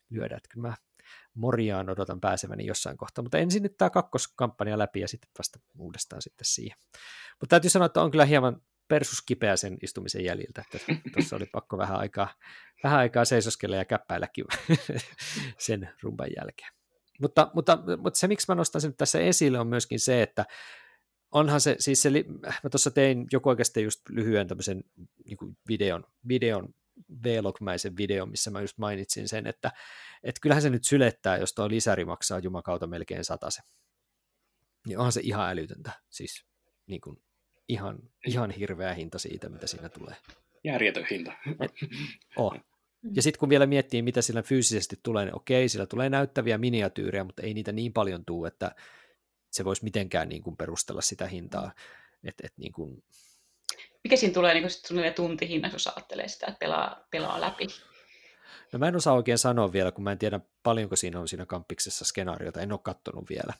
lyödä, 0.10 0.38
että 0.38 0.50
kyllä 0.50 0.68
mä 0.68 0.76
Moriaan 1.34 1.90
odotan 1.90 2.22
pääseväni 2.22 2.66
jossain 2.66 2.98
kohtaa, 2.98 3.24
mutta 3.24 3.38
ensin 3.38 3.64
nyt 3.64 3.78
tämä 3.78 3.90
kakkoskampanja 3.90 4.78
läpi 4.78 5.00
ja 5.00 5.08
sitten 5.08 5.30
vasta 5.38 5.60
uudestaan 5.78 6.22
sitten 6.22 6.46
siihen. 6.46 6.78
Mutta 7.40 7.50
täytyy 7.50 7.70
sanoa, 7.70 7.86
että 7.86 8.02
on 8.02 8.12
kyllä 8.12 8.26
hieman 8.26 8.62
persus 8.88 9.22
kipeä 9.22 9.56
sen 9.56 9.78
istumisen 9.84 10.24
jäljiltä, 10.24 10.64
tuossa 11.14 11.36
oli 11.36 11.46
pakko 11.46 11.78
vähän 11.78 12.00
aikaa, 12.00 12.34
vähän 12.84 13.00
aikaa 13.00 13.26
seisoskella 13.26 13.76
ja 13.76 13.86
käppäilläkin 13.86 14.46
sen 15.58 15.90
rumban 16.02 16.30
jälkeen. 16.38 16.72
Mutta, 17.22 17.52
mutta, 17.54 17.78
mutta 17.98 18.20
se, 18.20 18.28
miksi 18.28 18.46
mä 18.48 18.56
nostan 18.56 18.82
sen 18.82 18.96
tässä 18.98 19.20
esille, 19.20 19.60
on 19.60 19.68
myöskin 19.68 20.00
se, 20.00 20.22
että 20.22 20.46
onhan 21.32 21.62
se, 21.62 21.76
siis 21.80 22.02
se, 22.02 22.10
mä 22.64 22.70
tuossa 22.72 22.92
tein 22.92 23.26
joku 23.32 23.50
oikeasti 23.50 23.84
just 23.84 24.02
lyhyen 24.10 24.48
tämmöisen 24.48 24.84
niin 25.26 25.58
videon, 25.68 26.04
videon 26.28 26.74
vlogmäisen 27.24 27.98
videon, 27.98 28.30
missä 28.30 28.52
mä 28.52 28.62
just 28.62 28.78
mainitsin 28.78 29.28
sen, 29.28 29.48
että, 29.48 29.72
että 30.24 30.42
kyllähän 30.42 30.62
se 30.62 30.70
nyt 30.70 30.84
sylettää, 30.84 31.38
jos 31.38 31.54
tuo 31.54 31.70
lisäri 31.70 32.06
maksaa 32.06 32.40
jumakauta 32.40 32.88
melkein 32.88 33.24
se. 33.24 33.62
Niin 34.88 34.98
onhan 34.98 35.12
se 35.12 35.22
ihan 35.24 35.50
älytöntä, 35.50 35.92
siis 36.10 36.46
niin 36.88 37.02
kuin 37.02 37.22
ihan, 37.70 38.00
ihan 38.28 38.52
hirveä 38.52 38.94
hinta 38.94 39.20
siitä, 39.20 39.50
mitä 39.50 39.68
siinä 39.68 39.90
tulee. 39.90 40.16
Järjetön 40.64 41.06
hinta. 41.12 41.34
Et, 41.60 41.74
oh. 42.36 42.56
Ja 43.14 43.22
sitten 43.22 43.40
kun 43.40 43.50
vielä 43.50 43.66
miettii, 43.66 44.02
mitä 44.02 44.22
sillä 44.22 44.42
fyysisesti 44.42 45.00
tulee, 45.04 45.26
niin 45.26 45.36
okei, 45.36 45.70
sillä 45.70 45.86
tulee 45.86 46.10
näyttäviä 46.10 46.58
miniatyyrejä, 46.58 47.24
mutta 47.24 47.42
ei 47.42 47.54
niitä 47.54 47.72
niin 47.72 47.94
paljon 47.94 48.26
tule, 48.26 48.48
että 48.48 48.76
se 49.52 49.66
voisi 49.66 49.84
mitenkään 49.84 50.30
niin 50.30 50.44
kuin 50.44 50.58
perustella 50.58 51.02
sitä 51.02 51.28
hintaa. 51.28 51.72
Et, 52.24 52.36
et 52.44 52.54
niin 52.58 52.72
kuin... 52.72 53.04
Mikä 54.04 54.16
siinä 54.16 54.34
tulee 54.34 54.54
niin 54.54 54.64
kuin 54.64 55.14
tuntihinnaksi, 55.14 55.76
jos 55.76 55.88
ajattelee 55.88 56.28
sitä, 56.28 56.48
että 56.48 56.60
pelaa, 56.60 57.08
pelaa 57.12 57.42
läpi? 57.42 57.68
No 58.74 58.80
mä 58.80 58.88
en 58.88 58.96
osaa 58.96 59.14
oikein 59.14 59.38
sanoa 59.38 59.74
vielä, 59.74 59.92
kun 59.92 60.04
mä 60.04 60.12
en 60.12 60.18
tiedä 60.18 60.40
paljonko 60.64 60.96
siinä 60.96 61.20
on 61.20 61.28
siinä 61.28 61.46
kampiksessa 61.46 62.06
skenaariota, 62.06 62.62
en 62.62 62.72
ole 62.72 62.80
katsonut 62.84 63.30
vielä. 63.30 63.54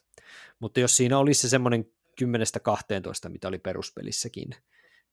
Mutta 0.60 0.80
jos 0.80 0.98
siinä 0.98 1.18
olisi 1.18 1.42
se 1.42 1.50
semmoinen 1.50 1.92
10-12, 2.22 3.30
mitä 3.30 3.48
oli 3.48 3.60
peruspelissäkin, 3.60 4.50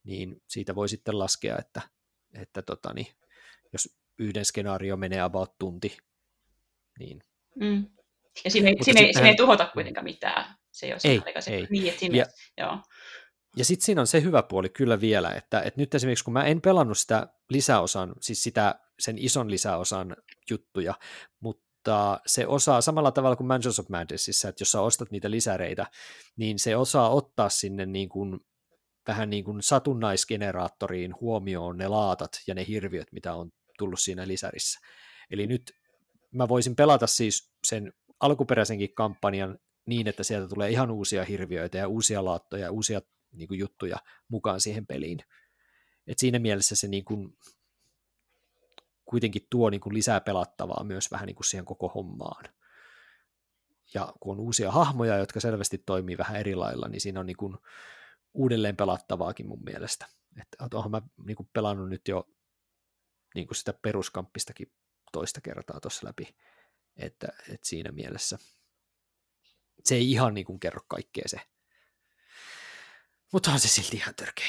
niin 0.05 0.43
siitä 0.49 0.75
voi 0.75 0.89
sitten 0.89 1.19
laskea, 1.19 1.57
että, 1.59 1.81
että 2.35 2.63
tota, 2.63 2.95
niin, 2.95 3.07
jos 3.73 3.97
yhden 4.19 4.45
skenaario 4.45 4.97
menee 4.97 5.21
about 5.21 5.59
tunti, 5.59 5.97
niin... 6.99 7.21
Mm. 7.61 7.87
Ja 8.45 8.51
siinä 8.51 8.69
ei, 8.69 8.77
siinä, 8.83 9.01
ei, 9.01 9.15
siinä 9.15 9.29
ei 9.29 9.37
tuhota 9.37 9.71
kuitenkaan 9.73 10.05
mitään. 10.05 10.55
Se 10.73 10.87
ei 10.87 10.93
ole 10.93 11.01
ei, 11.05 11.23
ei. 11.55 11.67
Niin, 11.71 11.89
että 11.89 12.01
sinne, 12.01 12.19
ja, 12.19 12.27
joo. 12.59 12.79
Ja 13.57 13.65
sitten 13.65 13.87
siinä 13.87 14.01
on 14.01 14.07
se 14.07 14.23
hyvä 14.23 14.43
puoli 14.43 14.69
kyllä 14.69 15.01
vielä, 15.01 15.31
että, 15.31 15.61
että 15.61 15.81
nyt 15.81 15.95
esimerkiksi 15.95 16.25
kun 16.25 16.33
mä 16.33 16.45
en 16.45 16.61
pelannut 16.61 16.99
sitä 16.99 17.27
lisäosan, 17.51 18.15
siis 18.21 18.43
sitä 18.43 18.81
sen 18.99 19.19
ison 19.19 19.51
lisäosan 19.51 20.17
juttuja, 20.51 20.95
mutta 21.41 21.64
mutta 21.85 22.21
se 22.27 22.47
osaa 22.47 22.81
samalla 22.81 23.13
tavalla 23.13 23.37
kuin 23.37 23.47
Mansions 23.47 23.79
of 23.79 23.89
Madnessissa, 23.89 24.49
että 24.49 24.63
jos 24.63 24.73
sä 24.73 24.81
ostat 24.81 25.11
niitä 25.11 25.31
lisäreitä, 25.31 25.87
niin 26.37 26.59
se 26.59 26.77
osaa 26.77 27.11
ottaa 27.11 27.49
sinne 27.49 27.87
niin 27.87 28.09
kuin, 28.09 28.41
vähän 29.09 29.31
niin 29.31 29.45
kuin 29.45 29.63
satunnaisgeneraattoriin 29.63 31.15
huomioon 31.21 31.79
ne 31.79 31.89
laatat 31.89 32.31
ja 32.47 32.55
ne 32.55 32.67
hirviöt, 32.69 33.13
mitä 33.13 33.35
on 33.35 33.51
tullut 33.79 34.01
siinä 34.01 34.29
lisärissä. 34.29 34.81
Eli 35.31 35.47
nyt 35.47 35.73
mä 36.35 36.49
voisin 36.49 36.77
pelata 36.77 37.07
siis 37.07 37.53
sen 37.67 37.93
alkuperäisenkin 38.21 38.95
kampanjan 38.95 39.59
niin, 39.87 40.09
että 40.09 40.23
sieltä 40.23 40.49
tulee 40.49 40.71
ihan 40.71 40.91
uusia 40.91 41.25
hirviöitä 41.25 41.79
ja 41.79 41.89
uusia 41.89 42.25
laattoja 42.25 42.65
ja 42.65 42.71
uusia 42.71 43.01
niin 43.33 43.49
kuin, 43.49 43.59
juttuja 43.59 43.97
mukaan 44.29 44.61
siihen 44.61 44.87
peliin. 44.87 45.19
Et 46.07 46.19
siinä 46.19 46.39
mielessä 46.39 46.77
se 46.77 46.89
niin 46.89 47.05
kuin, 47.05 47.37
kuitenkin 49.05 49.47
tuo 49.51 49.71
niin 49.71 49.81
kuin, 49.81 49.95
lisää 49.95 50.21
pelattavaa 50.21 50.85
myös 50.85 51.11
vähän 51.11 51.27
niin 51.27 51.37
kuin 51.37 51.47
siihen 51.47 51.65
koko 51.65 51.89
hommaan. 51.89 52.45
Ja 53.95 54.13
kun 54.21 54.33
on 54.33 54.41
uusia 54.41 54.71
hahmoja, 54.71 55.17
jotka 55.17 55.41
selvästi 55.41 55.79
toimii 55.79 56.19
vähän 56.19 56.37
eri 56.37 56.55
lailla, 56.55 56.89
niin 56.89 57.01
siinä 57.01 57.21
on 57.21 57.27
niin 57.27 57.37
kuin, 57.37 57.57
uudelleen 58.35 58.77
pelattavaakin 58.77 59.49
mun 59.49 59.63
mielestä. 59.65 60.07
Että 60.41 60.77
oonhan 60.77 60.91
mä 60.91 61.03
niin 61.27 61.37
kuin, 61.37 61.49
pelannut 61.53 61.89
nyt 61.89 62.09
jo 62.09 62.29
niin 63.35 63.47
kuin 63.47 63.57
sitä 63.57 63.73
peruskamppistakin 63.73 64.73
toista 65.13 65.41
kertaa 65.41 65.81
tuossa 65.81 66.07
läpi, 66.07 66.37
että, 66.97 67.29
että 67.39 67.69
siinä 67.69 67.93
mielessä 67.93 68.39
se 69.85 69.95
ei 69.95 70.11
ihan 70.11 70.35
niin 70.35 70.47
kuin 70.47 70.61
kerro 70.61 70.81
kaikkea 70.89 71.25
se. 71.27 71.41
Mutta 73.33 73.51
on 73.51 73.61
se 73.61 73.69
silti 73.69 73.97
ihan 73.97 74.15
törkeä 74.15 74.47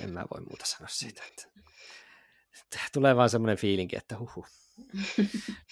En 0.00 0.10
mä 0.10 0.24
voi 0.34 0.40
muuta 0.40 0.66
sanoa 0.66 0.88
siitä. 0.88 1.22
Että 1.24 1.48
tulee 2.92 3.16
vaan 3.16 3.30
semmoinen 3.30 3.56
fiilinki, 3.56 3.96
että 3.96 4.18
huhu. 4.18 4.46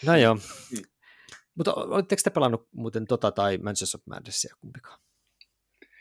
No 0.07 0.17
joo. 0.17 0.39
Mutta 1.55 1.75
oletteko 1.75 2.21
te 2.25 2.31
pelannut 2.31 2.69
muuten 2.73 3.07
tota 3.07 3.33
tai 3.33 3.59
Manchester 3.59 4.01
of 4.01 4.07
Madnessia 4.07 4.57
kumpikaan? 4.61 5.01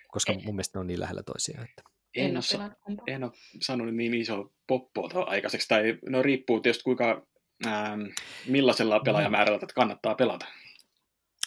Koska 0.07 0.33
mun 0.33 0.55
mielestä 0.55 0.77
ne 0.77 0.79
on 0.79 0.87
niin 0.87 0.99
lähellä 0.99 1.23
toisiaan. 1.23 1.67
Että... 1.69 1.83
En, 2.15 2.29
en, 2.29 2.37
ole, 2.37 2.97
en 3.07 3.23
ole 3.23 3.31
saanut 3.61 3.95
niin 3.95 4.13
iso 4.13 4.53
poppoa 4.67 5.23
aikaiseksi, 5.23 5.67
tai 5.67 5.99
no 6.09 6.21
riippuu 6.21 6.59
tietysti 6.59 6.83
kuinka, 6.83 7.27
ähm, 7.65 8.01
millaisella 8.47 8.99
pelaajamäärällä 8.99 9.59
että 9.61 9.73
kannattaa 9.75 10.15
pelata. 10.15 10.45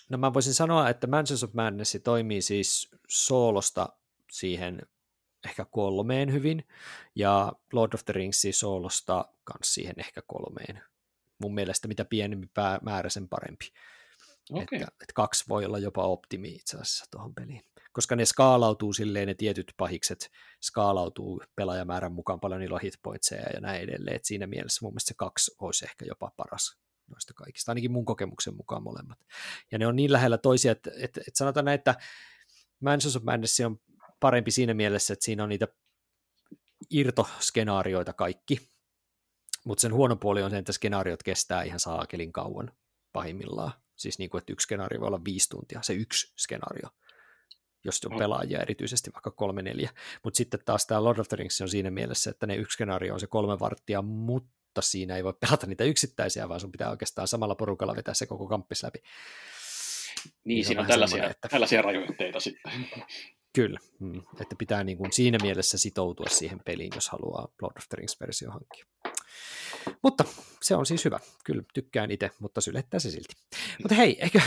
No 0.08 0.18
mä 0.18 0.34
voisin 0.34 0.54
sanoa, 0.54 0.88
että 0.88 1.06
Mansions 1.06 1.44
of 1.44 1.52
Madness 1.52 1.98
toimii 2.04 2.42
siis 2.42 2.90
soolosta 3.08 3.88
siihen 4.30 4.82
ehkä 5.44 5.64
kolmeen 5.64 6.32
hyvin, 6.32 6.68
ja 7.14 7.52
Lord 7.72 7.94
of 7.94 8.04
the 8.04 8.12
Rings 8.12 8.42
soolosta 8.50 9.24
kans 9.44 9.74
siihen 9.74 9.94
ehkä 9.98 10.22
kolmeen. 10.26 10.82
Mun 11.38 11.54
mielestä 11.54 11.88
mitä 11.88 12.04
pienempi 12.04 12.48
määrä, 12.82 13.08
sen 13.08 13.28
parempi. 13.28 13.72
Okay. 14.50 14.62
Että, 14.62 14.76
että 14.76 15.12
kaksi 15.14 15.44
voi 15.48 15.64
olla 15.64 15.78
jopa 15.78 16.02
optimi 16.02 16.48
itse 16.48 16.76
asiassa 16.76 17.04
tuohon 17.10 17.34
peliin 17.34 17.62
koska 17.92 18.16
ne 18.16 18.24
skaalautuu 18.24 18.92
silleen, 18.92 19.28
ne 19.28 19.34
tietyt 19.34 19.74
pahikset 19.76 20.30
skaalautuu 20.62 21.42
pelaajamäärän 21.56 22.12
mukaan, 22.12 22.40
paljon 22.40 22.60
niillä 22.60 22.74
on 22.74 22.80
hitpointseja 22.80 23.46
ja 23.54 23.60
näin 23.60 23.82
edelleen, 23.82 24.16
että 24.16 24.28
siinä 24.28 24.46
mielessä 24.46 24.78
mun 24.82 24.92
mielestä 24.92 25.08
se 25.08 25.14
kaksi 25.14 25.54
olisi 25.58 25.84
ehkä 25.84 26.04
jopa 26.04 26.32
paras 26.36 26.76
noista 27.08 27.34
kaikista, 27.34 27.70
ainakin 27.72 27.92
mun 27.92 28.04
kokemuksen 28.04 28.56
mukaan 28.56 28.82
molemmat. 28.82 29.18
Ja 29.70 29.78
ne 29.78 29.86
on 29.86 29.96
niin 29.96 30.12
lähellä 30.12 30.38
toisia, 30.38 30.72
että, 30.72 30.90
että, 30.94 31.20
että 31.20 31.38
sanotaan 31.38 31.64
näin, 31.64 31.78
että 31.78 31.94
Mansions 32.80 33.16
of 33.16 33.22
Madness 33.22 33.60
on 33.60 33.80
parempi 34.20 34.50
siinä 34.50 34.74
mielessä, 34.74 35.12
että 35.12 35.24
siinä 35.24 35.42
on 35.42 35.48
niitä 35.48 35.68
irtoskenaarioita 36.90 38.12
kaikki, 38.12 38.68
mutta 39.64 39.82
sen 39.82 39.94
huono 39.94 40.16
puoli 40.16 40.42
on 40.42 40.50
se, 40.50 40.58
että 40.58 40.72
skenaariot 40.72 41.22
kestää 41.22 41.62
ihan 41.62 41.80
saakelin 41.80 42.32
kauan 42.32 42.72
pahimmillaan. 43.12 43.72
Siis 43.96 44.18
niin 44.18 44.30
kuin, 44.30 44.38
että 44.38 44.52
yksi 44.52 44.64
skenaario 44.64 45.00
voi 45.00 45.06
olla 45.06 45.24
viisi 45.24 45.48
tuntia, 45.48 45.82
se 45.82 45.92
yksi 45.92 46.32
skenaario 46.38 46.88
jos 47.84 48.00
on 48.04 48.18
pelaajia 48.18 48.60
erityisesti, 48.60 49.12
vaikka 49.12 49.30
kolme 49.30 49.62
neljä. 49.62 49.90
Mutta 50.24 50.36
sitten 50.36 50.60
taas 50.64 50.86
tämä 50.86 51.04
Lord 51.04 51.18
of 51.18 51.28
the 51.28 51.36
Rings 51.36 51.60
on 51.60 51.68
siinä 51.68 51.90
mielessä, 51.90 52.30
että 52.30 52.46
ne 52.46 52.56
yksi 52.56 52.74
skenaario 52.74 53.14
on 53.14 53.20
se 53.20 53.26
kolme 53.26 53.58
varttia, 53.58 54.02
mutta 54.02 54.82
siinä 54.82 55.16
ei 55.16 55.24
voi 55.24 55.34
pelata 55.40 55.66
niitä 55.66 55.84
yksittäisiä, 55.84 56.48
vaan 56.48 56.60
sun 56.60 56.72
pitää 56.72 56.90
oikeastaan 56.90 57.28
samalla 57.28 57.54
porukalla 57.54 57.96
vetää 57.96 58.14
se 58.14 58.26
koko 58.26 58.46
kamppis 58.46 58.82
läpi. 58.82 58.98
Niin, 60.24 60.32
niin 60.44 60.64
siinä 60.64 60.80
on 60.80 60.86
tällaisia, 60.86 61.30
että... 61.30 61.48
tällaisia 61.48 61.82
rajoitteita 61.82 62.40
sitten. 62.40 62.72
Kyllä, 63.52 63.78
mm, 64.00 64.22
että 64.40 64.54
pitää 64.58 64.84
niin 64.84 64.98
kuin 64.98 65.12
siinä 65.12 65.38
mielessä 65.42 65.78
sitoutua 65.78 66.26
siihen 66.28 66.60
peliin, 66.64 66.90
jos 66.94 67.08
haluaa 67.08 67.48
Lord 67.62 67.76
of 67.76 67.84
the 67.88 67.96
Rings-versio 67.96 68.50
hankkia. 68.50 68.84
Mutta 70.02 70.24
se 70.62 70.76
on 70.76 70.86
siis 70.86 71.04
hyvä. 71.04 71.18
Kyllä 71.44 71.62
tykkään 71.74 72.10
itse, 72.10 72.30
mutta 72.38 72.60
sylettää 72.60 73.00
se 73.00 73.10
silti. 73.10 73.34
Mutta 73.82 73.94
hei, 73.94 74.22
eikö, 74.22 74.40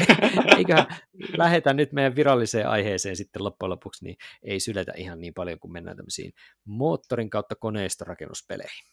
eikö 0.58 0.84
lähetä 1.36 1.72
nyt 1.72 1.92
meidän 1.92 2.16
viralliseen 2.16 2.68
aiheeseen 2.68 3.16
sitten 3.16 3.44
loppujen 3.44 3.70
lopuksi, 3.70 4.04
niin 4.04 4.16
ei 4.42 4.60
syletä 4.60 4.92
ihan 4.96 5.20
niin 5.20 5.34
paljon, 5.34 5.58
kuin 5.58 5.72
mennään 5.72 5.96
tämmöisiin 5.96 6.32
moottorin 6.64 7.30
kautta 7.30 7.54
koneistorakennuspeleihin. 7.54 8.84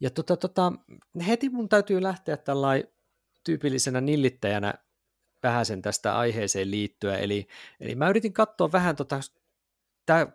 Ja 0.00 0.10
tota, 0.10 0.36
tota, 0.36 0.72
heti 1.26 1.48
mun 1.48 1.68
täytyy 1.68 2.02
lähteä 2.02 2.36
tällainen 2.36 2.88
tyypillisenä 3.44 4.00
nillittäjänä 4.00 4.74
sen 5.64 5.82
tästä 5.82 6.18
aiheeseen 6.18 6.70
liittyen. 6.70 7.20
Eli, 7.20 7.46
eli 7.80 7.94
mä 7.94 8.08
yritin 8.08 8.32
katsoa 8.32 8.72
vähän 8.72 8.96
tota, 8.96 9.20
tämä 10.06 10.26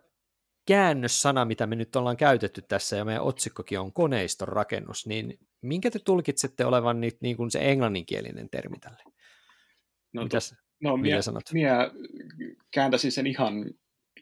käännössana, 0.66 1.44
mitä 1.44 1.66
me 1.66 1.76
nyt 1.76 1.96
ollaan 1.96 2.16
käytetty 2.16 2.62
tässä, 2.62 2.96
ja 2.96 3.04
meidän 3.04 3.22
otsikkokin 3.22 3.80
on 3.80 3.92
koneiston 3.92 4.48
rakennus, 4.48 5.06
niin 5.06 5.38
minkä 5.62 5.90
te 5.90 5.98
tulkitsette 5.98 6.64
olevan 6.64 7.00
nyt 7.00 7.16
niin 7.20 7.36
kuin 7.36 7.50
se 7.50 7.58
englanninkielinen 7.70 8.50
termi 8.50 8.78
tälle? 8.78 9.02
No, 10.12 10.22
Mitäs, 10.22 10.54
no 10.80 10.96
mitä 10.96 11.10
minä, 11.10 11.22
sanot? 11.22 11.52
Minä 11.52 11.90
kääntäisin 12.70 13.12
sen 13.12 13.26
ihan 13.26 13.70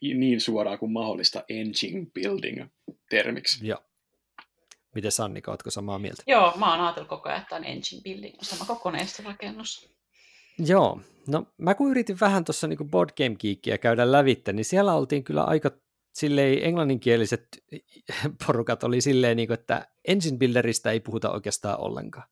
niin 0.03 0.41
suoraan 0.41 0.79
kuin 0.79 0.93
mahdollista 0.93 1.45
engine 1.49 2.07
building 2.15 2.67
termiksi. 3.11 3.67
Joo. 3.67 3.85
Miten 4.95 5.13
Sannika, 5.13 5.51
oletko 5.51 5.71
samaa 5.71 5.99
mieltä? 5.99 6.23
Joo, 6.27 6.55
mä 6.57 6.71
oon 6.71 6.81
ajatellut 6.85 7.09
koko 7.09 7.29
ajan, 7.29 7.43
että 7.43 7.57
on 7.57 7.65
engine 7.65 8.03
building 8.05 8.35
sama 8.43 8.65
kuin 8.65 8.79
koneiston 8.79 9.37
Joo, 10.59 11.01
no 11.29 11.47
mä 11.59 11.75
kun 11.75 11.91
yritin 11.91 12.21
vähän 12.21 12.45
tuossa 12.45 12.67
niin 12.67 12.91
Board 12.91 13.11
Game 13.17 13.37
Geekia 13.37 13.79
käydä 13.79 14.13
lävitte, 14.13 14.53
niin 14.53 14.65
siellä 14.65 14.95
oltiin 14.95 15.25
kyllä 15.25 15.45
aika 15.45 15.71
silleen 16.13 16.65
englanninkieliset 16.65 17.47
porukat 18.47 18.85
oli 18.85 19.01
silleen, 19.01 19.37
niin 19.37 19.47
kuin, 19.47 19.59
että 19.59 19.89
engine 20.09 20.39
builderista 20.39 20.93
ei 20.93 21.01
puhuta 21.01 21.31
oikeastaan 21.31 21.81
ollenkaan. 21.81 22.29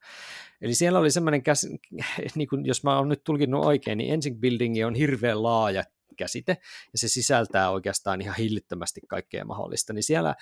Eli 0.61 0.75
siellä 0.75 0.99
oli 0.99 1.11
semmoinen, 1.11 1.43
käs, 1.43 1.67
niin 2.35 2.49
kuin, 2.49 2.67
jos 2.67 2.85
mä 2.85 2.99
oon 2.99 3.09
nyt 3.09 3.25
tulkinnut 3.25 3.65
oikein, 3.65 3.99
niin 3.99 4.15
engine 4.15 4.37
building 4.39 4.87
on 4.87 4.95
hirveän 4.95 5.43
laaja 5.43 5.85
käsite, 6.17 6.57
ja 6.93 6.99
se 6.99 7.09
sisältää 7.09 7.71
oikeastaan 7.71 8.21
ihan 8.21 8.37
hillittömästi 8.37 9.01
kaikkea 9.09 9.45
mahdollista. 9.45 9.93
Niin 9.93 10.03
siellä 10.03 10.35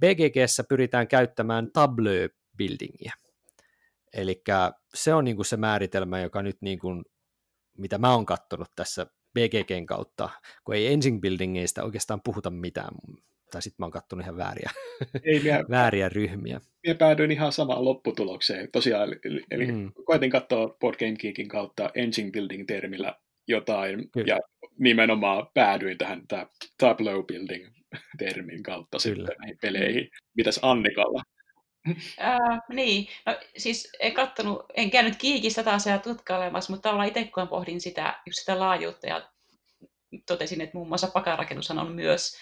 BGGssä 0.00 0.64
pyritään 0.68 1.08
käyttämään 1.08 1.70
tableau 1.72 2.28
buildingia. 2.58 3.12
Eli 4.12 4.42
se 4.94 5.14
on 5.14 5.24
niin 5.24 5.36
kuin 5.36 5.46
se 5.46 5.56
määritelmä, 5.56 6.20
joka 6.20 6.42
nyt 6.42 6.56
niin 6.60 6.78
kuin, 6.78 7.04
mitä 7.80 7.98
mä 7.98 8.14
oon 8.14 8.26
kattonut 8.26 8.68
tässä 8.76 9.06
BGGn 9.34 9.86
kautta, 9.86 10.28
kun 10.64 10.74
ei 10.74 10.86
engine 10.86 11.20
buildingeista 11.20 11.84
oikeastaan 11.84 12.20
puhuta 12.24 12.50
mitään, 12.50 12.94
tai 13.50 13.62
sitten 13.62 13.76
mä 13.78 13.84
oon 13.84 13.92
katsonut 13.92 14.24
ihan 14.24 14.36
vääriä, 14.36 14.70
ei, 15.22 15.40
minä, 15.40 15.64
vääriä 15.70 16.08
ryhmiä. 16.08 16.60
Minä 16.82 16.94
päädyin 16.94 17.30
ihan 17.30 17.52
samaan 17.52 17.84
lopputulokseen. 17.84 18.68
Tosiaan, 18.72 19.08
eli 19.50 19.66
mm. 19.66 19.92
koitin 20.04 20.30
katsoa 20.30 20.76
Board 20.80 20.96
Game 20.98 21.16
Geekin 21.16 21.48
kautta 21.48 21.90
engine 21.94 22.30
building-termillä 22.30 23.14
jotain, 23.48 24.10
Kyllä. 24.10 24.26
ja 24.26 24.40
nimenomaan 24.78 25.46
päädyin 25.54 25.98
tähän 25.98 26.22
tableau 26.78 27.22
building-termin 27.22 28.62
kautta 28.62 28.98
Kyllä. 29.02 29.16
sitten 29.16 29.36
näihin 29.38 29.58
peleihin. 29.62 30.08
Mitäs 30.36 30.60
Annikalla? 30.62 31.22
Äh, 32.20 32.38
niin, 32.68 33.08
no 33.26 33.36
siis 33.56 33.92
en 34.00 34.12
kattonut, 34.12 34.64
en 34.74 34.90
käynyt 34.90 35.16
kiikistä 35.16 35.62
taas 35.62 35.86
ja 35.86 35.98
tutkailemassa, 35.98 36.72
mutta 36.72 36.88
tavallaan 36.88 37.08
itse 37.08 37.24
kun 37.24 37.48
pohdin 37.48 37.80
sitä, 37.80 38.20
just 38.26 38.38
sitä 38.38 38.60
laajuutta 38.60 39.06
ja 39.06 39.28
totesin, 40.26 40.60
että 40.60 40.76
muun 40.76 40.88
muassa 40.88 41.06
pakarakennushan 41.06 41.78
on 41.78 41.92
myös 41.92 42.36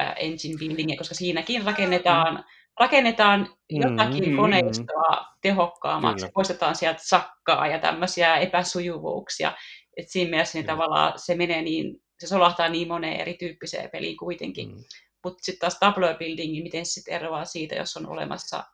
äh, 0.00 0.14
engine 0.16 0.58
building, 0.58 0.98
koska 0.98 1.14
siinäkin 1.14 1.64
rakennetaan, 1.64 2.44
rakennetaan 2.80 3.54
jotakin 3.70 4.24
mm-hmm. 4.24 4.36
koneistoa 4.36 5.26
tehokkaammaksi, 5.42 6.24
Kyllä. 6.24 6.32
poistetaan 6.34 6.76
sieltä 6.76 7.00
sakkaa 7.02 7.66
ja 7.66 7.78
tämmöisiä 7.78 8.36
epäsujuvuuksia. 8.36 9.52
Et 9.96 10.08
siinä 10.08 10.30
mielessä 10.30 10.58
niin 10.58 10.66
tavallaan 10.66 11.12
se 11.16 11.34
menee 11.34 11.62
niin, 11.62 12.02
se 12.18 12.26
solahtaa 12.26 12.68
niin 12.68 12.88
moneen 12.88 13.20
erityyppiseen 13.20 13.90
peliin 13.90 14.16
kuitenkin. 14.16 14.68
Mm. 14.68 14.84
Mutta 15.24 15.44
sitten 15.44 15.60
taas 15.60 15.78
tableau 15.80 16.14
building, 16.18 16.62
miten 16.62 16.86
se 16.86 16.92
sitten 16.92 17.14
eroaa 17.14 17.44
siitä, 17.44 17.74
jos 17.74 17.96
on 17.96 18.08
olemassa 18.08 18.64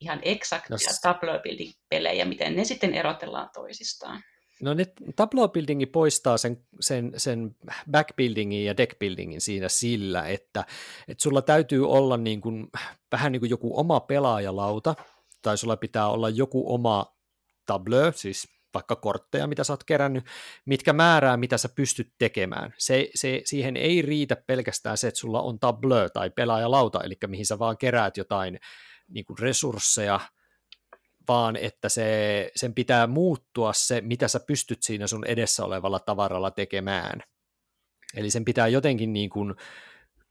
ihan 0.00 0.18
eksaktia 0.22 0.76
no, 0.90 0.98
tableau 1.02 1.40
building 1.40 1.72
pelejä, 1.88 2.24
miten 2.24 2.56
ne 2.56 2.64
sitten 2.64 2.94
erotellaan 2.94 3.50
toisistaan? 3.54 4.22
No 4.62 4.74
ne 4.74 4.84
tableau 5.16 5.48
buildingi 5.48 5.86
poistaa 5.86 6.36
sen, 6.36 6.64
sen, 6.80 7.12
sen 7.16 7.56
backbuildingin 7.90 8.64
ja 8.64 8.76
deckbuildingin 8.76 9.40
siinä 9.40 9.68
sillä, 9.68 10.28
että, 10.28 10.64
että 11.08 11.22
sulla 11.22 11.42
täytyy 11.42 11.90
olla 11.90 12.16
niin 12.16 12.40
kuin, 12.40 12.66
vähän 13.12 13.32
niin 13.32 13.40
kuin 13.40 13.50
joku 13.50 13.80
oma 13.80 14.00
pelaajalauta, 14.00 14.94
tai 15.42 15.58
sulla 15.58 15.76
pitää 15.76 16.08
olla 16.08 16.28
joku 16.28 16.74
oma 16.74 17.16
tablö, 17.66 18.12
siis 18.14 18.57
vaikka 18.74 18.96
kortteja, 18.96 19.46
mitä 19.46 19.64
sä 19.64 19.72
oot 19.72 19.84
kerännyt, 19.84 20.24
mitkä 20.64 20.92
määrää, 20.92 21.36
mitä 21.36 21.58
sä 21.58 21.68
pystyt 21.68 22.12
tekemään. 22.18 22.74
Se, 22.78 23.08
se, 23.14 23.42
siihen 23.44 23.76
ei 23.76 24.02
riitä 24.02 24.36
pelkästään 24.46 24.98
se, 24.98 25.08
että 25.08 25.20
sulla 25.20 25.42
on 25.42 25.58
tablö 25.58 26.08
tai 26.08 26.30
pelaajalauta, 26.30 27.00
eli 27.04 27.14
mihin 27.26 27.46
sä 27.46 27.58
vaan 27.58 27.78
keräät 27.78 28.16
jotain 28.16 28.60
niin 29.08 29.24
kuin 29.24 29.38
resursseja, 29.38 30.20
vaan 31.28 31.56
että 31.56 31.88
se, 31.88 32.50
sen 32.56 32.74
pitää 32.74 33.06
muuttua 33.06 33.72
se, 33.72 34.00
mitä 34.00 34.28
sä 34.28 34.40
pystyt 34.40 34.82
siinä 34.82 35.06
sun 35.06 35.26
edessä 35.26 35.64
olevalla 35.64 35.98
tavaralla 35.98 36.50
tekemään. 36.50 37.22
Eli 38.14 38.30
sen 38.30 38.44
pitää 38.44 38.68
jotenkin 38.68 39.12
niin 39.12 39.30
kuin 39.30 39.54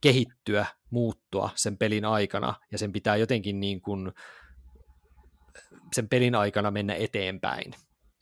kehittyä, 0.01 0.65
muuttua 0.89 1.49
sen 1.55 1.77
pelin 1.77 2.05
aikana, 2.05 2.53
ja 2.71 2.77
sen 2.77 2.91
pitää 2.91 3.15
jotenkin 3.15 3.59
niin 3.59 3.81
kuin 3.81 4.11
sen 5.95 6.09
pelin 6.09 6.35
aikana 6.35 6.71
mennä 6.71 6.95
eteenpäin. 6.95 7.73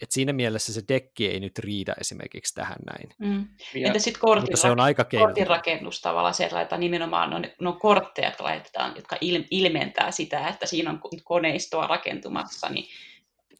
Et 0.02 0.12
siinä 0.12 0.34
mielessä 0.34 0.74
se 0.74 0.82
dekki 0.88 1.28
ei 1.28 1.40
nyt 1.40 1.60
riitä 1.60 1.94
esimerkiksi 2.02 2.56
tähän 2.56 2.78
näin. 2.86 3.10
Mm. 3.18 3.48
Entä 3.76 4.00
sitten 4.00 4.22
kortin, 4.22 4.58
se 4.58 4.70
on 4.70 4.80
aika 4.80 5.04
kortin 5.04 5.48
rakennus 5.48 6.02
tavallaan 6.02 6.34
se, 6.34 6.44
että 6.44 6.56
laitetaan 6.56 6.80
nimenomaan 6.80 7.30
no, 7.30 7.42
no 7.62 7.74
kortteja, 7.74 8.28
jotka, 8.28 8.44
laitetaan, 8.44 8.96
jotka 8.96 9.18
il, 9.22 9.44
ilmentää 9.52 10.12
sitä, 10.12 10.48
että 10.48 10.66
siinä 10.66 10.90
on 10.90 11.02
koneistoa 11.24 11.88
rakentumassa, 11.88 12.70
niin 12.70 12.86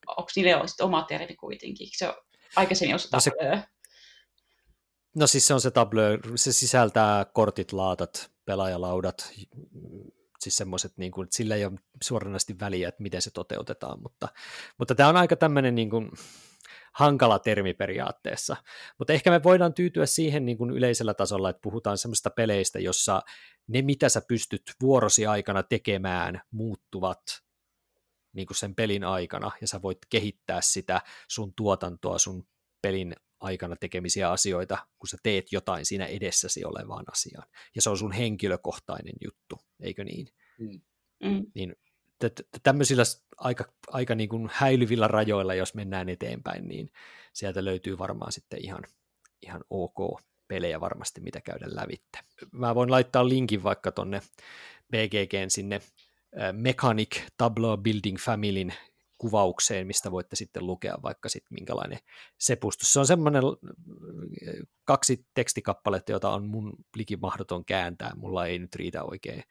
onko 0.08 0.30
niille 0.36 0.62
oma 0.82 1.04
termi 1.04 1.36
kuitenkin? 1.36 1.88
Se 1.92 2.08
on 2.08 2.16
aikaisemmin 2.56 2.96
osa 2.96 3.10
no 3.14 3.20
se, 3.20 3.32
no 5.16 5.28
siis 5.28 5.48
se 5.48 5.54
on 5.54 5.62
se 5.62 5.72
tablö, 5.72 6.18
se 6.36 6.52
sisältää 6.52 7.26
kortit, 7.26 7.74
laatat, 7.74 8.32
pelaajalaudat, 8.46 9.34
siis 10.46 10.56
semmoiset, 10.56 10.98
niin 10.98 11.12
kuin, 11.12 11.26
että 11.26 11.36
sillä 11.36 11.56
ei 11.56 11.66
ole 11.66 11.80
suoranaisesti 12.04 12.60
väliä, 12.60 12.90
että 12.90 13.04
miten 13.04 13.22
se 13.22 13.32
toteutetaan, 13.32 14.02
mutta, 14.02 14.28
mutta 14.78 14.96
tämä 14.96 15.10
on 15.10 15.18
aika 15.18 15.36
tämmöinen 15.36 15.76
niin 15.76 15.90
kuin, 15.90 16.12
hankala 16.94 17.40
termi 17.40 17.74
periaatteessa, 17.74 18.56
mutta 18.98 19.14
ehkä 19.14 19.32
me 19.32 19.44
voidaan 19.44 19.74
tyytyä 19.74 20.06
siihen 20.06 20.46
niin 20.46 20.58
kuin 20.58 20.72
yleisellä 20.72 21.14
tasolla, 21.14 21.50
että 21.50 21.62
puhutaan 21.62 21.98
semmoista 21.98 22.30
peleistä, 22.30 22.80
jossa 22.80 23.22
ne, 23.68 23.82
mitä 23.82 24.10
sä 24.10 24.22
pystyt 24.28 24.62
vuorosi 24.82 25.26
aikana 25.26 25.64
tekemään, 25.64 26.42
muuttuvat 26.52 27.22
niin 28.34 28.48
kuin 28.48 28.58
sen 28.58 28.76
pelin 28.76 29.04
aikana, 29.04 29.52
ja 29.62 29.68
sä 29.68 29.82
voit 29.82 29.98
kehittää 30.10 30.62
sitä 30.62 31.02
sun 31.28 31.54
tuotantoa, 31.54 32.18
sun 32.18 32.48
pelin 32.82 33.16
aikana 33.40 33.76
tekemisiä 33.76 34.32
asioita, 34.32 34.78
kun 35.00 35.08
sä 35.08 35.18
teet 35.24 35.52
jotain 35.52 35.86
siinä 35.86 36.06
edessäsi 36.06 36.66
olevaan 36.66 37.06
asiaan. 37.12 37.48
Ja 37.76 37.82
se 37.82 37.90
on 37.90 37.98
sun 37.98 38.12
henkilökohtainen 38.12 39.16
juttu, 39.24 39.60
eikö 39.80 40.04
niin? 40.04 40.28
Mm. 40.58 40.82
mm. 41.24 41.46
Niin 41.56 41.76
tämmöisillä 42.64 43.04
aika, 43.38 43.74
aika 43.88 44.16
niin 44.16 44.30
kuin 44.30 44.50
häilyvillä 44.54 45.08
rajoilla, 45.08 45.54
jos 45.54 45.74
mennään 45.74 46.10
eteenpäin, 46.10 46.68
niin 46.68 46.90
sieltä 47.34 47.66
löytyy 47.66 47.98
varmaan 47.98 48.32
sitten 48.32 48.66
ihan, 48.66 48.84
ihan 49.42 49.64
ok 49.70 50.22
pelejä 50.48 50.82
varmasti, 50.82 51.22
mitä 51.22 51.42
käydä 51.42 51.66
lävitte. 51.70 52.20
Mä 52.52 52.76
voin 52.76 52.92
laittaa 52.92 53.30
linkin 53.30 53.64
vaikka 53.64 53.92
tonne 53.92 54.22
BGGn 54.92 55.50
sinne 55.50 55.82
Mechanic 56.52 57.22
Tableau 57.38 57.78
Building 57.78 58.18
Familyn 58.18 58.74
kuvaukseen, 59.18 59.88
mistä 59.88 60.12
voitte 60.12 60.36
sitten 60.36 60.68
lukea 60.68 60.98
vaikka 61.04 61.30
sitten 61.30 61.56
minkälainen 61.56 62.00
sepustus. 62.40 62.94
Se 62.94 63.00
on 63.00 63.08
semmoinen 63.08 63.44
kaksi 64.86 65.26
tekstikappaletta, 65.34 66.12
jota 66.12 66.30
on 66.30 66.48
mun 66.48 66.74
likin 66.96 67.20
mahdoton 67.22 67.66
kääntää. 67.66 68.12
Mulla 68.16 68.46
ei 68.46 68.60
nyt 68.60 68.76
riitä 68.76 69.04
oikein 69.04 69.44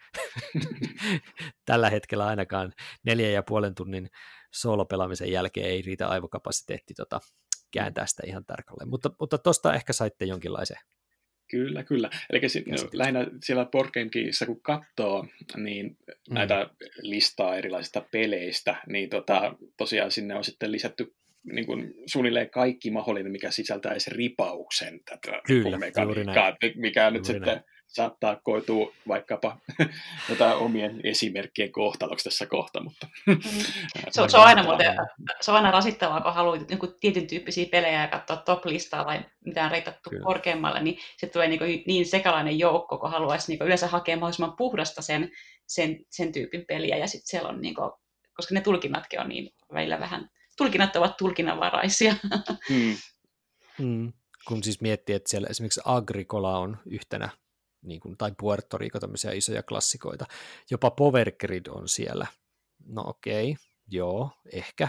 tällä 1.66 1.90
hetkellä 1.90 2.26
ainakaan 2.26 2.72
neljän 3.04 3.32
ja 3.32 3.42
puolen 3.42 3.74
tunnin 3.74 4.10
soolopelaamisen 4.52 5.32
jälkeen 5.32 5.70
ei 5.70 5.82
riitä 5.82 6.08
aivokapasiteetti 6.08 6.94
tota, 6.94 7.20
kääntää 7.70 8.06
sitä 8.06 8.22
ihan 8.26 8.44
tarkalleen. 8.44 8.88
Mutta, 8.88 9.10
mutta 9.20 9.38
tosta 9.38 9.74
ehkä 9.74 9.92
saitte 9.92 10.24
jonkinlaisen 10.24 10.78
Kyllä, 11.54 11.84
kyllä. 11.84 12.10
Eli 12.30 12.48
si- 12.48 12.64
lähinnä 12.92 13.26
siellä 13.42 13.64
BoardGameKeyssä, 13.64 14.46
kun 14.46 14.60
katsoo 14.60 15.26
niin 15.56 15.96
mm. 16.08 16.34
näitä 16.34 16.70
listaa 17.02 17.56
erilaisista 17.56 18.06
peleistä, 18.10 18.76
niin 18.86 19.10
tota, 19.10 19.54
tosiaan 19.76 20.10
sinne 20.10 20.34
on 20.34 20.44
sitten 20.44 20.72
lisätty 20.72 21.14
niin 21.52 21.66
kuin 21.66 21.94
suunnilleen 22.06 22.50
kaikki 22.50 22.90
mahdollinen, 22.90 23.32
mikä 23.32 23.50
sisältää 23.50 23.92
edes 23.92 24.08
ripauksen 24.08 25.00
tätä 25.04 25.40
Kyllä, 25.46 25.78
mikä 26.76 27.10
nyt 27.10 27.24
sitten 27.24 27.46
näin 27.46 27.73
saattaa 27.94 28.40
koitua 28.42 28.92
vaikkapa 29.08 29.56
jota 30.28 30.54
omien 30.66 31.00
esimerkkien 31.04 31.72
kohtaloksi 31.72 32.24
tässä 32.24 32.46
kohta. 32.46 32.82
Mutta 32.82 33.06
mm. 33.26 33.38
se, 34.10 34.22
on, 34.22 34.30
se, 34.30 34.38
on 34.38 34.44
aina 34.44 34.62
muuten, 34.62 34.96
se 35.40 35.50
on 35.50 35.56
aina 35.56 35.70
rasittavaa, 35.70 36.20
kun 36.20 36.34
haluaa 36.34 36.58
jonkun 36.68 36.94
tietyn 37.00 37.26
tyyppisiä 37.26 37.66
pelejä 37.70 38.00
ja 38.00 38.08
katsoa 38.08 38.36
top-listaa 38.36 39.04
tai 39.04 39.20
mitä 39.44 39.64
on 39.64 39.70
reitattu 39.70 40.10
Kyllä. 40.10 40.24
korkeammalle, 40.24 40.82
niin 40.82 40.98
se 41.16 41.26
tulee 41.26 41.48
niin, 41.48 41.82
niin 41.86 42.06
sekalainen 42.06 42.58
joukko, 42.58 42.98
kun 42.98 43.10
haluaisi 43.10 43.52
niin 43.52 43.62
yleensä 43.62 43.86
hakea 43.86 44.16
mahdollisimman 44.16 44.56
puhdasta 44.56 45.02
sen, 45.02 45.30
sen, 45.66 46.04
sen 46.10 46.32
tyypin 46.32 46.64
peliä. 46.68 46.96
Ja 46.96 47.06
sitten 47.06 47.26
siellä 47.26 47.48
on, 47.48 47.60
niin 47.60 47.74
kuin, 47.74 47.90
koska 48.34 48.54
ne 48.54 48.60
tulkinnatkin 48.60 49.20
on 49.20 49.28
niin 49.28 49.50
välillä 49.72 50.00
vähän, 50.00 50.28
tulkinnat 50.56 50.96
ovat 50.96 51.16
tulkinnanvaraisia. 51.16 52.14
Mm. 52.70 52.96
Mm. 53.78 54.12
Kun 54.48 54.62
siis 54.62 54.80
miettii, 54.80 55.14
että 55.14 55.30
siellä 55.30 55.48
esimerkiksi 55.50 55.80
Agricola 55.84 56.58
on 56.58 56.78
yhtenä 56.86 57.28
niin 57.84 58.00
kuin, 58.00 58.16
tai 58.16 58.32
Puerto 58.38 58.78
Rico, 58.78 59.00
tämmöisiä 59.00 59.32
isoja 59.32 59.62
klassikoita. 59.62 60.26
Jopa 60.70 60.90
Power 60.90 61.32
Grid 61.40 61.66
on 61.66 61.88
siellä. 61.88 62.26
No 62.86 63.02
okei, 63.06 63.50
okay, 63.50 63.64
joo, 63.90 64.30
ehkä. 64.52 64.88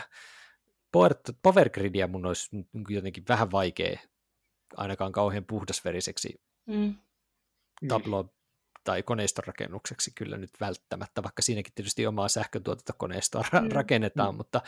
Puerto, 0.91 1.33
Power 1.41 1.69
Gridia 1.69 2.07
mun 2.07 2.25
olisi 2.25 2.49
jotenkin 2.89 3.23
vähän 3.29 3.51
vaikea, 3.51 3.99
ainakaan 4.77 5.11
kauhean 5.11 5.45
puhdasveriseksi 5.45 6.41
mm. 6.65 6.95
tablo 7.87 8.33
tai 8.83 9.03
koneistorakennukseksi 9.03 10.11
kyllä 10.15 10.37
nyt 10.37 10.51
välttämättä, 10.59 11.23
vaikka 11.23 11.41
siinäkin 11.41 11.73
tietysti 11.75 12.07
omaa 12.07 12.27
sähkötuotantokoneistoa 12.27 13.43
mm. 13.61 13.71
rakennetaan, 13.71 14.33
mm. 14.33 14.37
mutta... 14.37 14.61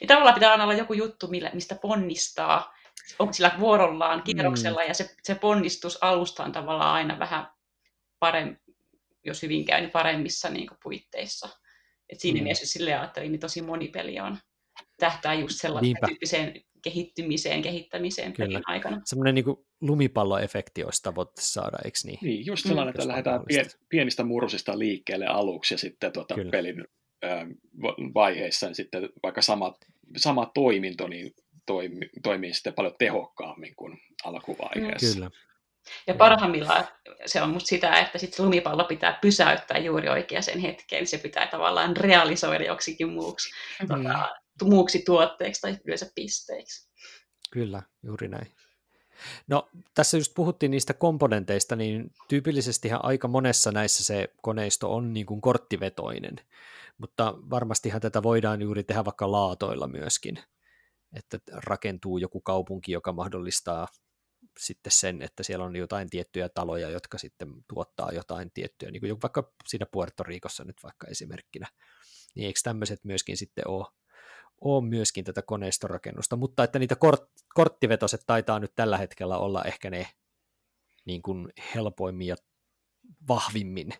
Niin 0.00 0.08
tavallaan 0.08 0.34
pitää 0.34 0.50
aina 0.50 0.64
olla 0.64 0.74
joku 0.74 0.92
juttu, 0.92 1.28
mistä 1.54 1.74
ponnistaa, 1.74 2.74
onko 3.18 3.32
sillä 3.32 3.56
vuorollaan 3.60 4.22
kierroksella, 4.22 4.80
mm. 4.80 4.88
ja 4.88 4.94
se, 4.94 5.14
se 5.22 5.34
ponnistus 5.34 5.98
alusta 6.00 6.44
on 6.44 6.52
tavallaan 6.52 6.94
aina 6.94 7.18
vähän 7.18 7.46
parempi, 8.18 8.62
jos 9.24 9.42
hyvin 9.42 9.64
käy, 9.64 9.80
niin 9.80 9.90
paremmissa 9.90 10.50
niin 10.50 10.66
kuin, 10.66 10.78
puitteissa. 10.82 11.48
Et 12.08 12.20
siinä 12.20 12.40
mm. 12.40 12.44
mielessä, 12.44 12.62
jos 12.62 12.72
silleen 12.72 13.00
ajattelin, 13.00 13.32
niin 13.32 13.40
tosi 13.40 13.62
moni 13.62 13.88
peli 13.88 14.20
on 14.20 14.38
tähtää 14.98 15.34
just 15.34 15.60
sellaisen 15.60 15.96
tyyppiseen 16.06 16.62
kehittymiseen, 16.82 17.62
kehittämiseen 17.62 18.32
Kyllä. 18.32 18.48
pelin 18.48 18.62
aikana. 18.66 19.00
Semmoinen 19.04 19.34
niin 19.34 19.44
lumipalloefekti 19.80 20.84
olisi 20.84 21.02
tavoite 21.02 21.40
saada, 21.40 21.78
eikö 21.84 21.98
niin? 22.04 22.18
Niin, 22.22 22.46
just 22.46 22.66
sellainen, 22.66 22.94
mm. 22.94 23.00
että 23.00 23.08
lähdetään 23.08 23.40
pienistä 23.88 24.24
murrosista 24.24 24.78
liikkeelle 24.78 25.26
aluksi 25.26 25.74
ja 25.74 25.78
sitten 25.78 26.12
tuota 26.12 26.34
pelin 26.50 26.84
vaiheissa 28.14 28.66
niin 28.66 28.74
sitten 28.74 29.08
vaikka 29.22 29.42
sama, 29.42 29.74
sama 30.16 30.50
toiminto, 30.54 31.08
niin 31.08 31.34
toimi, 31.66 32.10
toimii 32.22 32.54
sitten 32.54 32.74
paljon 32.74 32.94
tehokkaammin 32.98 33.76
kuin 33.76 33.98
alkuvaiheessa. 34.24 35.14
Kyllä. 35.14 35.30
Ja 36.06 36.14
parhaimmillaan 36.14 36.84
se 37.26 37.42
on 37.42 37.50
musta 37.50 37.68
sitä, 37.68 38.00
että 38.00 38.18
sit 38.18 38.34
se 38.34 38.42
lumipallo 38.42 38.84
pitää 38.84 39.18
pysäyttää 39.22 39.78
juuri 39.78 40.08
oikeaan 40.08 40.58
hetkeen. 40.62 41.06
Se 41.06 41.18
pitää 41.18 41.46
tavallaan 41.46 41.96
realisoida 41.96 42.64
joksikin 42.64 43.08
muuksi, 43.08 43.50
mm. 43.82 43.88
tota, 43.88 44.28
muuksi 44.62 45.02
tuotteeksi 45.06 45.60
tai 45.60 45.76
yleensä 45.84 46.10
pisteiksi. 46.14 46.90
Kyllä, 47.50 47.82
juuri 48.02 48.28
näin. 48.28 48.46
No 49.46 49.68
tässä 49.94 50.16
just 50.16 50.34
puhuttiin 50.34 50.70
niistä 50.70 50.94
komponenteista, 50.94 51.76
niin 51.76 52.10
tyypillisesti 52.28 52.88
aika 53.02 53.28
monessa 53.28 53.72
näissä 53.72 54.04
se 54.04 54.28
koneisto 54.42 54.94
on 54.94 55.12
niin 55.12 55.26
kuin 55.26 55.40
korttivetoinen, 55.40 56.36
mutta 56.98 57.34
varmastihan 57.50 58.00
tätä 58.00 58.22
voidaan 58.22 58.62
juuri 58.62 58.84
tehdä 58.84 59.04
vaikka 59.04 59.32
laatoilla 59.32 59.88
myöskin 59.88 60.38
että 61.16 61.38
rakentuu 61.52 62.18
joku 62.18 62.40
kaupunki, 62.40 62.92
joka 62.92 63.12
mahdollistaa 63.12 63.88
sitten 64.58 64.92
sen, 64.92 65.22
että 65.22 65.42
siellä 65.42 65.64
on 65.64 65.76
jotain 65.76 66.10
tiettyjä 66.10 66.48
taloja, 66.48 66.90
jotka 66.90 67.18
sitten 67.18 67.48
tuottaa 67.68 68.12
jotain 68.12 68.50
tiettyä, 68.54 68.90
niin 68.90 69.00
kuin 69.00 69.22
vaikka 69.22 69.52
siinä 69.68 69.86
Puerto 69.92 70.22
Riikossa 70.22 70.64
nyt 70.64 70.76
vaikka 70.82 71.06
esimerkkinä, 71.06 71.68
niin 72.34 72.46
eikö 72.46 72.60
tämmöiset 72.62 73.04
myöskin 73.04 73.36
sitten 73.36 73.68
ole, 73.68 73.86
ole 74.60 74.88
myöskin 74.88 75.24
tätä 75.24 75.42
koneistorakennusta, 75.42 76.36
mutta 76.36 76.64
että 76.64 76.78
niitä 76.78 76.96
kort, 76.96 77.22
korttivetoset 77.54 78.20
taitaa 78.26 78.58
nyt 78.58 78.72
tällä 78.74 78.98
hetkellä 78.98 79.38
olla 79.38 79.64
ehkä 79.64 79.90
ne 79.90 80.06
niin 81.04 81.22
kuin 81.22 81.52
helpoimmin 81.74 82.26
ja 82.26 82.36
vahvimmin 83.28 83.94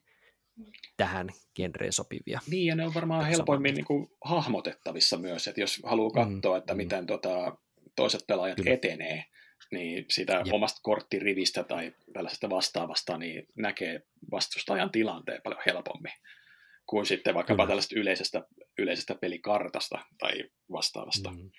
tähän 0.97 1.29
genreen 1.57 1.93
sopivia. 1.93 2.41
Niin, 2.51 2.67
ja 2.67 2.75
ne 2.75 2.87
on 2.87 2.95
varmaan 2.95 3.27
helpoimmin 3.27 3.75
niin 3.75 3.85
kuin, 3.85 4.09
hahmotettavissa 4.25 5.17
myös, 5.17 5.49
että 5.49 5.61
jos 5.61 5.81
haluaa 5.85 6.27
mm, 6.27 6.35
katsoa, 6.35 6.57
mm, 6.57 6.59
että 6.59 6.75
mm. 6.75 6.77
miten 6.77 7.07
tota, 7.07 7.57
toiset 7.97 8.25
pelaajat 8.27 8.57
Kyllä. 8.57 8.75
etenee, 8.75 9.25
niin 9.71 10.05
sitä 10.11 10.33
Jep. 10.33 10.47
omasta 10.53 10.81
korttirivistä 10.83 11.65
tai 11.65 11.93
tällaisesta 12.13 12.51
vastaavasta 12.51 13.19
niin 13.19 13.47
näkee 13.57 14.03
vastustajan 14.31 14.91
tilanteen 14.91 15.43
paljon 15.43 15.63
helpommin 15.67 16.13
kuin 16.87 17.07
sitten 17.07 17.35
vaikkapa 17.35 17.63
Kyllä. 17.63 17.69
tällaista 17.69 18.01
yleisestä, 18.01 18.43
yleisestä 18.79 19.15
pelikartasta 19.15 19.99
tai 20.19 20.33
vastaavasta. 20.73 21.31
Mm. 21.31 21.51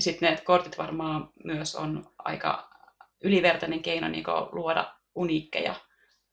Sitten 0.00 0.30
ne 0.30 0.40
kortit 0.44 0.78
varmaan 0.78 1.28
myös 1.44 1.74
on 1.74 2.14
aika 2.18 2.70
ylivertainen 3.22 3.82
keino 3.82 4.08
niin 4.08 4.24
luoda 4.52 4.94
uniikkeja 5.14 5.74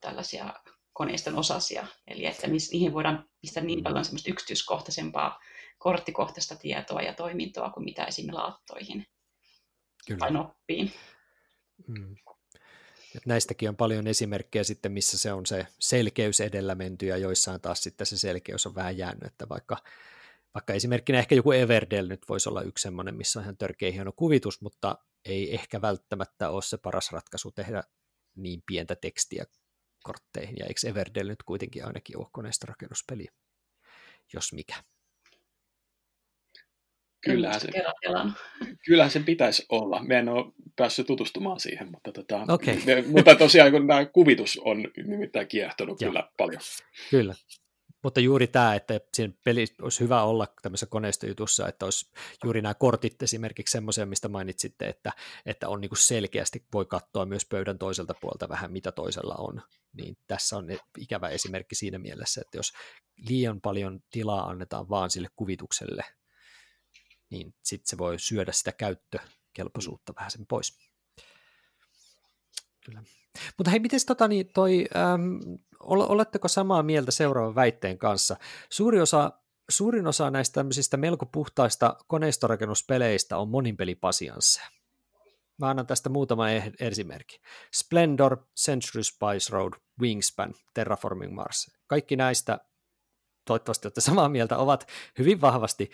tällaisia 0.02 0.54
koneiston 1.02 1.36
osasia. 1.36 1.88
Eli 2.08 2.26
että 2.26 2.48
niihin 2.48 2.94
voidaan 2.94 3.30
pistää 3.42 3.64
niin 3.64 3.80
mm. 3.80 3.84
paljon 3.84 4.06
semmoista 4.06 4.32
yksityiskohtaisempaa 4.32 5.40
korttikohtaista 5.78 6.56
tietoa 6.56 7.02
ja 7.02 7.14
toimintoa 7.14 7.70
kuin 7.70 7.84
mitä 7.84 8.04
esimerkiksi 8.06 8.42
laattoihin 8.42 9.06
Kyllä. 10.08 10.20
tai 10.20 10.32
noppiin. 10.32 10.92
Mm. 11.88 12.16
Et 13.16 13.26
näistäkin 13.26 13.70
on 13.70 13.76
paljon 13.76 14.08
esimerkkejä 14.08 14.64
sitten, 14.64 14.92
missä 14.92 15.18
se 15.18 15.34
on 15.34 15.46
se 15.46 15.68
selkeys 15.80 16.42
edellä 16.42 16.76
menty 16.76 17.06
ja 17.06 17.18
joissain 17.18 17.62
taas 17.62 17.84
sitten 17.84 18.08
se 18.08 18.18
selkeys 18.18 18.66
on 18.66 18.76
vähän 18.76 18.98
jäänyt, 18.98 19.24
että 19.24 19.50
vaikka, 19.50 19.78
vaikka 20.54 20.74
esimerkkinä 20.74 21.20
ehkä 21.20 21.36
joku 21.36 21.52
Everdell 21.52 22.08
nyt 22.08 22.30
voisi 22.30 22.50
olla 22.50 22.62
yksi 22.62 22.82
semmoinen, 22.82 23.16
missä 23.16 23.40
on 23.40 23.44
ihan 23.44 23.58
törkeä 23.58 23.92
hieno 23.92 24.12
kuvitus, 24.12 24.62
mutta 24.62 24.98
ei 25.26 25.54
ehkä 25.54 25.82
välttämättä 25.82 26.50
ole 26.50 26.62
se 26.62 26.78
paras 26.78 27.12
ratkaisu 27.12 27.52
tehdä 27.52 27.84
niin 28.36 28.64
pientä 28.66 28.96
tekstiä 28.96 29.46
kortteihin, 30.04 30.56
ja 30.60 30.66
eikö 30.66 30.88
Everdell 30.88 31.30
nyt 31.30 31.44
kuitenkin 31.44 31.86
ainakin 31.86 32.18
ole 32.18 32.28
koneista 32.32 32.66
rakennuspeli, 32.70 33.28
jos 34.34 34.54
mikä. 34.54 34.76
Kyllähän 37.22 37.60
se, 37.60 37.68
kyllähän 38.86 39.12
se 39.12 39.20
pitäisi 39.20 39.66
olla. 39.70 40.04
Me 40.04 40.20
en 40.20 40.30
ole 40.30 40.54
päässyt 40.76 41.08
tutustumaan 41.08 41.60
siihen, 41.60 41.92
mutta, 41.92 42.12
tota, 42.12 42.46
okay. 42.48 42.78
ne, 42.86 43.04
mutta 43.08 43.36
tosiaan 43.36 43.72
kun 43.72 43.88
tämä 43.88 44.06
kuvitus 44.06 44.60
on 44.66 44.84
nimittäin 45.06 45.48
kiehtonut 45.48 46.00
kyllä 46.00 46.30
paljon. 46.38 46.62
Kyllä, 47.12 47.34
mutta 48.04 48.20
juuri 48.20 48.48
tämä, 48.48 48.76
että 48.76 49.00
siinä 49.14 49.34
peli 49.46 49.66
olisi 49.82 50.00
hyvä 50.00 50.24
olla 50.24 50.48
tämmöisessä 50.62 50.86
koneistojutussa, 50.86 51.68
että 51.68 51.86
olisi 51.86 52.12
juuri 52.44 52.62
nämä 52.62 52.74
kortit 52.74 53.22
esimerkiksi 53.24 53.72
semmoisia, 53.72 54.06
mistä 54.06 54.30
mainitsitte, 54.30 54.88
että, 54.88 55.12
että 55.46 55.70
on 55.70 55.82
niin 55.82 55.92
selkeästi, 55.98 56.66
voi 56.74 56.86
katsoa 56.86 57.26
myös 57.26 57.46
pöydän 57.46 57.78
toiselta 57.78 58.14
puolta 58.22 58.50
vähän, 58.50 58.72
mitä 58.72 58.92
toisella 58.92 59.36
on. 59.38 59.62
Niin 59.94 60.18
tässä 60.28 60.58
on 60.58 60.68
ikävä 60.98 61.30
esimerkki 61.30 61.76
siinä 61.76 62.00
mielessä, 62.00 62.42
että 62.42 62.58
jos 62.58 62.74
liian 63.18 63.62
paljon 63.62 64.00
tilaa 64.12 64.50
annetaan 64.50 64.90
vaan 64.90 65.10
sille 65.10 65.28
kuvitukselle, 65.36 66.04
niin 67.30 67.54
sitten 67.64 67.90
se 67.90 67.98
voi 67.98 68.20
syödä 68.20 68.52
sitä 68.52 68.72
käyttökelpoisuutta 68.72 70.14
vähän 70.16 70.32
sen 70.32 70.46
pois. 70.46 70.91
Kyllä. 72.86 73.04
Mutta 73.58 73.72
hei, 73.72 73.80
miten 73.80 74.00
tota, 74.08 74.28
niin 74.28 74.50
toi, 74.54 74.86
äm, 75.14 75.40
oletteko 75.84 76.48
samaa 76.48 76.84
mieltä 76.84 77.12
seuraavan 77.12 77.56
väitteen 77.56 77.98
kanssa? 77.98 78.36
Suuri 78.70 79.02
osa, 79.02 79.32
suurin 79.70 80.08
osa 80.08 80.32
näistä 80.32 80.54
tämmöisistä 80.54 80.98
melko 80.98 81.26
puhtaista 81.26 81.96
koneistorakennuspeleistä 82.08 83.38
on 83.38 83.50
moninpelipasiansseja. 83.50 84.68
Mä 85.60 85.70
annan 85.70 85.88
tästä 85.88 86.10
muutama 86.10 86.50
e- 86.50 86.72
esimerkki. 86.80 87.42
Splendor, 87.74 88.38
Century 88.60 89.04
Spice 89.04 89.52
Road, 89.52 89.74
Wingspan, 90.02 90.54
Terraforming 90.74 91.34
Mars. 91.34 91.72
Kaikki 91.88 92.16
näistä, 92.16 92.60
toivottavasti 93.46 93.88
olette 93.88 94.02
samaa 94.02 94.30
mieltä, 94.30 94.58
ovat 94.58 94.88
hyvin 95.20 95.42
vahvasti, 95.42 95.92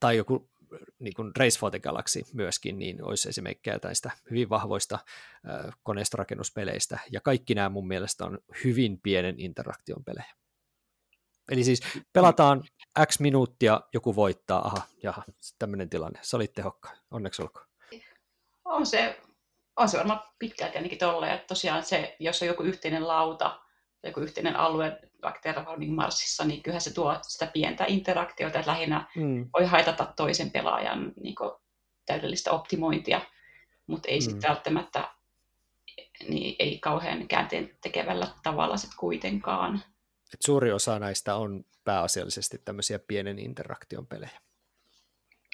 tai 0.00 0.16
joku 0.16 0.51
niin 0.98 1.14
kuin 1.14 1.32
Race 1.38 1.58
for 1.58 1.70
the 1.70 1.80
Galaxy 1.80 2.22
myöskin, 2.32 2.78
niin 2.78 3.04
olisi 3.04 3.28
esimerkkejä 3.28 3.78
näistä 3.82 4.10
hyvin 4.30 4.48
vahvoista 4.48 4.98
koneistorakennuspeleistä, 5.82 6.98
ja 7.10 7.20
kaikki 7.20 7.54
nämä 7.54 7.68
mun 7.68 7.88
mielestä 7.88 8.24
on 8.24 8.38
hyvin 8.64 9.00
pienen 9.00 9.40
interaktion 9.40 10.04
pelejä. 10.04 10.34
Eli 11.50 11.64
siis 11.64 11.80
pelataan 12.12 12.64
X 13.06 13.20
minuuttia, 13.20 13.80
joku 13.94 14.16
voittaa, 14.16 14.66
aha, 14.66 14.82
jaha, 15.02 15.24
tämmöinen 15.58 15.90
tilanne, 15.90 16.18
se 16.22 16.36
oli 16.36 16.48
tehokkaan, 16.48 16.96
onneksi 17.10 17.42
olkoon. 17.42 17.66
On 18.64 18.86
se, 18.86 19.20
on 19.76 19.88
se 19.88 19.98
varmaan 19.98 20.22
pitkälti 20.38 20.76
ainakin 20.76 20.98
tolleen, 20.98 21.34
että 21.34 21.46
tosiaan 21.46 21.84
se, 21.84 22.16
jos 22.18 22.42
on 22.42 22.48
joku 22.48 22.62
yhteinen 22.62 23.08
lauta, 23.08 23.61
joku 24.02 24.20
yhteinen 24.20 24.56
alue 24.56 25.00
vaikka 25.22 25.40
Terraforming 25.40 25.94
Marsissa, 25.94 26.44
niin 26.44 26.62
kyllähän 26.62 26.80
se 26.80 26.94
tuo 26.94 27.18
sitä 27.22 27.46
pientä 27.46 27.84
interaktiota, 27.88 28.58
että 28.58 28.70
lähinnä 28.70 29.06
mm. 29.16 29.48
voi 29.58 29.66
haitata 29.66 30.12
toisen 30.16 30.50
pelaajan 30.50 31.12
niin 31.22 31.34
kuin, 31.34 31.50
täydellistä 32.06 32.50
optimointia, 32.50 33.20
mutta 33.86 34.08
ei 34.08 34.18
mm. 34.18 34.22
sitten 34.22 34.48
välttämättä 34.48 35.08
niin 36.28 36.56
ei 36.58 36.78
kauhean 36.78 37.28
käänteen 37.28 37.70
tekevällä 37.82 38.28
tavalla 38.42 38.76
sitten 38.76 38.98
kuitenkaan. 38.98 39.82
Et 40.34 40.42
suuri 40.44 40.72
osa 40.72 40.98
näistä 40.98 41.34
on 41.34 41.64
pääasiallisesti 41.84 42.58
tämmöisiä 42.64 42.98
pienen 42.98 43.38
interaktion 43.38 44.06
pelejä. 44.06 44.40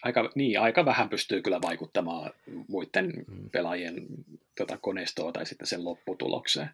Aika, 0.02 0.30
niin, 0.34 0.60
aika 0.60 0.84
vähän 0.84 1.08
pystyy 1.08 1.42
kyllä 1.42 1.60
vaikuttamaan 1.62 2.30
muiden 2.68 3.12
mm. 3.26 3.50
pelaajien 3.50 4.06
tota, 4.56 4.78
koneistoon 4.78 5.32
tai 5.32 5.46
sitten 5.46 5.66
sen 5.66 5.84
lopputulokseen 5.84 6.70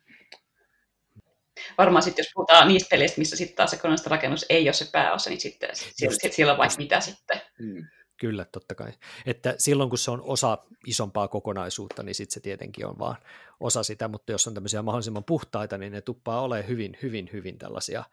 varmaan 1.78 2.02
sitten, 2.02 2.22
jos 2.22 2.30
puhutaan 2.34 2.68
niistä 2.68 2.88
peleistä, 2.90 3.18
missä 3.18 3.36
sitten 3.36 3.56
taas 3.56 3.70
se 3.70 4.10
rakennus 4.10 4.46
ei 4.48 4.66
ole 4.66 4.72
se 4.72 4.88
pääosa, 4.92 5.30
niin 5.30 5.40
sitten 5.40 5.68
siellä, 5.72 6.16
siellä 6.30 6.52
on 6.52 6.58
vaikka 6.58 6.76
mitä 6.78 7.00
sitten. 7.00 7.40
Mm. 7.58 7.86
Kyllä, 8.20 8.44
totta 8.44 8.74
kai. 8.74 8.92
Että 9.26 9.54
silloin, 9.58 9.90
kun 9.90 9.98
se 9.98 10.10
on 10.10 10.22
osa 10.22 10.58
isompaa 10.86 11.28
kokonaisuutta, 11.28 12.02
niin 12.02 12.14
sitten 12.14 12.34
se 12.34 12.40
tietenkin 12.40 12.86
on 12.86 12.98
vaan 12.98 13.16
osa 13.60 13.82
sitä, 13.82 14.08
mutta 14.08 14.32
jos 14.32 14.46
on 14.46 14.54
tämmöisiä 14.54 14.82
mahdollisimman 14.82 15.24
puhtaita, 15.24 15.78
niin 15.78 15.92
ne 15.92 16.00
tuppaa 16.00 16.42
olemaan 16.42 16.68
hyvin, 16.68 16.96
hyvin, 17.02 17.30
hyvin 17.32 17.58
tällaisia, 17.58 18.04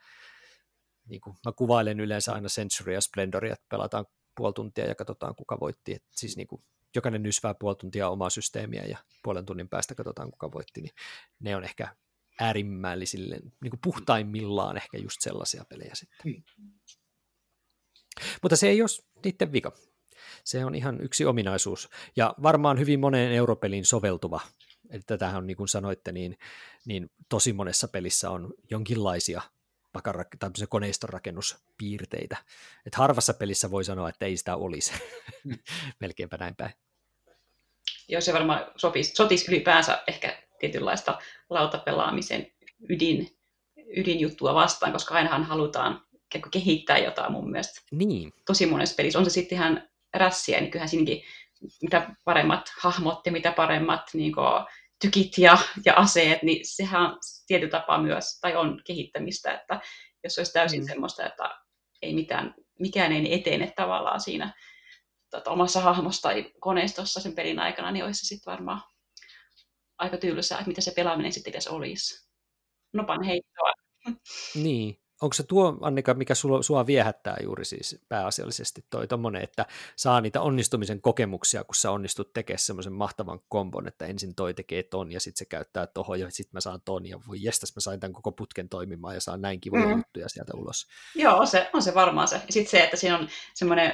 niin 1.06 1.22
kuin 1.22 1.36
mä 1.46 1.52
kuvailen 1.52 2.00
yleensä 2.00 2.34
aina 2.34 2.48
Century 2.48 2.94
ja 2.94 3.02
Splendoria, 3.02 3.54
että 3.54 3.66
pelataan 3.70 4.06
puoli 4.36 4.54
tuntia 4.54 4.86
ja 4.86 4.96
katsotaan, 4.96 5.36
kuka 5.36 5.60
voitti. 5.60 5.94
Et 5.94 6.04
siis 6.12 6.38
niin 6.38 6.48
kuin 6.48 6.64
jokainen 6.96 7.24
nysvää 7.24 7.54
puoli 7.54 7.76
tuntia 7.76 8.10
omaa 8.10 8.30
systeemiä 8.30 8.84
ja 8.84 8.98
puolen 9.24 9.46
tunnin 9.46 9.70
päästä 9.70 9.96
katsotaan, 9.96 10.32
kuka 10.32 10.52
voitti, 10.52 10.82
niin 10.82 10.94
ne 11.40 11.56
on 11.56 11.64
ehkä 11.64 11.96
äärimmällisille, 12.42 13.40
niin 13.62 13.72
kuin 13.72 13.80
puhtaimmillaan 13.84 14.78
ehkä 14.78 14.98
just 14.98 15.22
sellaisia 15.22 15.66
pelejä 15.70 15.96
sitten. 15.96 16.18
Hmm. 16.24 16.44
Mutta 18.42 18.56
se 18.56 18.70
ei 18.70 18.82
ole 18.82 18.90
niiden 19.24 19.52
vika. 19.52 19.72
Se 20.44 20.66
on 20.66 20.76
ihan 20.76 21.02
yksi 21.02 21.26
ominaisuus. 21.26 21.90
Ja 22.16 22.34
varmaan 22.44 22.80
hyvin 22.80 23.00
moneen 23.00 23.32
europeliin 23.32 23.86
soveltuva. 23.86 24.40
Eli 24.90 25.02
tätähän 25.06 25.48
niin 25.48 25.58
kuin 25.58 25.68
sanoitte, 25.68 26.12
niin, 26.12 26.38
niin 26.86 27.12
tosi 27.30 27.54
monessa 27.54 27.88
pelissä 27.88 28.30
on 28.30 28.54
jonkinlaisia 28.72 29.42
tämmöisen 30.40 30.68
koneiston 30.68 31.10
rakennuspiirteitä. 31.10 32.38
Et 32.86 32.96
harvassa 32.96 33.34
pelissä 33.34 33.72
voi 33.72 33.84
sanoa, 33.84 34.10
että 34.10 34.26
ei 34.26 34.38
sitä 34.38 34.56
olisi. 34.56 34.92
Hmm. 35.44 35.58
Melkeinpä 36.00 36.38
näin 36.38 36.56
päin. 36.56 36.74
Joo, 38.08 38.22
se 38.22 38.34
varmaan 38.34 38.72
sopisi, 38.76 39.16
sotisi 39.16 39.52
ylipäänsä 39.52 40.04
ehkä 40.08 40.44
tietynlaista 40.62 41.18
lautapelaamisen 41.50 42.52
ydin, 42.90 43.38
ydinjuttua 43.98 44.54
vastaan, 44.54 44.92
koska 44.92 45.16
ainahan 45.16 45.44
halutaan 45.44 46.02
kehittää 46.52 46.98
jotain 46.98 47.32
mun 47.32 47.52
mielestä. 47.52 47.82
Niin. 47.92 48.34
Tosi 48.46 48.66
monessa 48.66 48.96
pelissä. 48.96 49.20
On 49.20 49.26
se 49.26 49.32
sitten 49.32 49.56
ihan 49.56 49.90
rässiä, 50.14 50.60
niin 50.60 50.72
kyllähän 50.72 50.90
siinäkin 50.90 51.24
mitä 51.82 52.16
paremmat 52.26 52.72
hahmot 52.82 53.26
ja 53.26 53.32
mitä 53.32 53.52
paremmat 53.52 54.02
niin 54.14 54.34
kuin, 54.34 54.66
tykit 55.02 55.38
ja, 55.38 55.58
ja 55.86 55.94
aseet, 55.96 56.44
niin 56.44 56.60
sehän 56.64 57.02
on 57.02 57.18
tietyllä 57.48 57.72
tapaa 57.72 58.02
myös, 58.02 58.40
tai 58.42 58.56
on 58.56 58.82
kehittämistä, 58.86 59.54
että 59.54 59.80
jos 60.24 60.38
olisi 60.38 60.54
täysin 60.54 60.82
mm. 60.82 60.88
semmoista, 60.88 61.26
että 61.26 61.50
ei 62.02 62.14
mitään, 62.14 62.56
mikään 62.80 63.12
ei 63.12 63.34
etene 63.34 63.74
tavallaan 63.76 64.22
siinä 64.22 64.54
tota, 65.30 65.52
omassa 65.52 65.82
hahmossa 65.82 66.22
tai 66.22 66.52
koneistossa 66.60 67.20
sen 67.20 67.36
pelin 67.36 67.60
aikana, 67.60 67.92
niin 67.92 68.06
olisi 68.06 68.20
se 68.20 68.28
sitten 68.28 68.52
varmaan 68.52 68.82
aika 70.02 70.18
tylsää, 70.18 70.58
että 70.58 70.68
mitä 70.68 70.82
se 70.82 70.92
pelaaminen 70.96 71.34
sitten 71.34 71.52
edes 71.52 71.68
olisi. 71.68 72.28
Nopan 72.94 73.24
heittoa. 73.24 73.72
Niin. 74.64 74.98
Onko 75.22 75.34
se 75.34 75.44
tuo, 75.44 75.78
Annika, 75.82 76.14
mikä 76.14 76.36
sua, 76.36 76.64
sua 76.64 76.88
viehättää 76.88 77.38
juuri 77.44 77.66
siis 77.66 78.06
pääasiallisesti 78.10 78.86
toi 78.90 79.08
tommonen, 79.08 79.44
että 79.44 79.66
saa 79.96 80.22
niitä 80.22 80.42
onnistumisen 80.42 81.02
kokemuksia, 81.02 81.64
kun 81.64 81.76
sä 81.76 81.92
onnistut 81.92 82.34
tekemään 82.34 82.60
semmoisen 82.60 82.94
mahtavan 82.94 83.40
kombon, 83.50 83.88
että 83.88 84.06
ensin 84.06 84.36
toi 84.36 84.54
tekee 84.54 84.84
ton 84.84 85.12
ja 85.12 85.20
sitten 85.20 85.40
se 85.40 85.46
käyttää 85.46 85.88
tohon 85.88 86.20
ja 86.20 86.30
sitten 86.30 86.52
mä 86.54 86.62
saan 86.62 86.82
ton 86.86 87.06
ja 87.06 87.20
voi 87.28 87.38
jestas 87.44 87.76
mä 87.76 87.80
sain 87.80 88.00
tämän 88.00 88.14
koko 88.14 88.32
putken 88.32 88.70
toimimaan 88.70 89.16
ja 89.16 89.22
saan 89.22 89.42
näin 89.42 89.62
kivoja 89.62 89.86
mm. 89.86 89.98
juttuja 89.98 90.30
sieltä 90.30 90.54
ulos. 90.56 90.88
Joo, 91.16 91.38
on 91.38 91.48
se, 91.48 91.70
on 91.74 91.82
se 91.82 91.94
varmaan 91.94 92.28
se. 92.28 92.42
Sitten 92.50 92.72
se, 92.72 92.84
että 92.84 92.98
siinä 92.98 93.18
on 93.18 93.28
semmoinen 93.54 93.94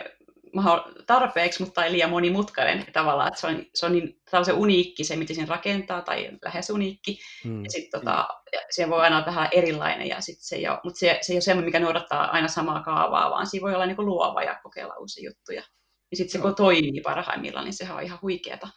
tarpeeksi, 1.07 1.63
mutta 1.63 1.85
ei 1.85 1.91
liian 1.91 2.09
monimutkainen 2.09 2.85
tavallaan, 2.93 3.27
että 3.27 3.39
se 3.39 3.47
on, 3.47 3.65
se 3.73 3.85
on 3.85 3.91
niin 3.91 4.19
se 4.43 4.51
uniikki 4.51 5.03
se, 5.03 5.15
miten 5.15 5.35
sen 5.35 5.47
rakentaa, 5.47 6.01
tai 6.01 6.29
lähes 6.45 6.69
uniikki, 6.69 7.19
mm. 7.45 7.63
ja 7.63 7.71
sitten 7.71 8.01
tota, 8.01 8.27
se 8.69 8.89
voi 8.89 9.01
aina 9.01 9.15
olla 9.15 9.25
vähän 9.25 9.49
erilainen, 9.51 10.07
ja 10.07 10.21
sit 10.21 10.37
se 10.39 10.55
ei 10.55 10.67
ole, 10.67 10.79
mutta 10.83 10.99
se, 10.99 11.17
se 11.21 11.33
ei 11.33 11.35
ole 11.35 11.41
semmoinen, 11.41 11.67
mikä 11.67 11.79
noudattaa 11.79 12.31
aina 12.31 12.47
samaa 12.47 12.83
kaavaa, 12.83 13.29
vaan 13.29 13.47
siinä 13.47 13.63
voi 13.63 13.73
olla 13.73 13.85
niin 13.85 14.05
luova 14.05 14.43
ja 14.43 14.59
kokeilla 14.63 14.95
uusia 14.99 15.29
juttuja. 15.29 15.63
Ja 16.11 16.17
sitten 16.17 16.31
se, 16.31 16.39
kun 16.39 16.55
toimii 16.55 17.01
parhaimmillaan, 17.03 17.65
niin 17.65 17.73
sehän 17.73 17.97
on 17.97 18.03
ihan 18.03 18.19
huikeeta. 18.21 18.67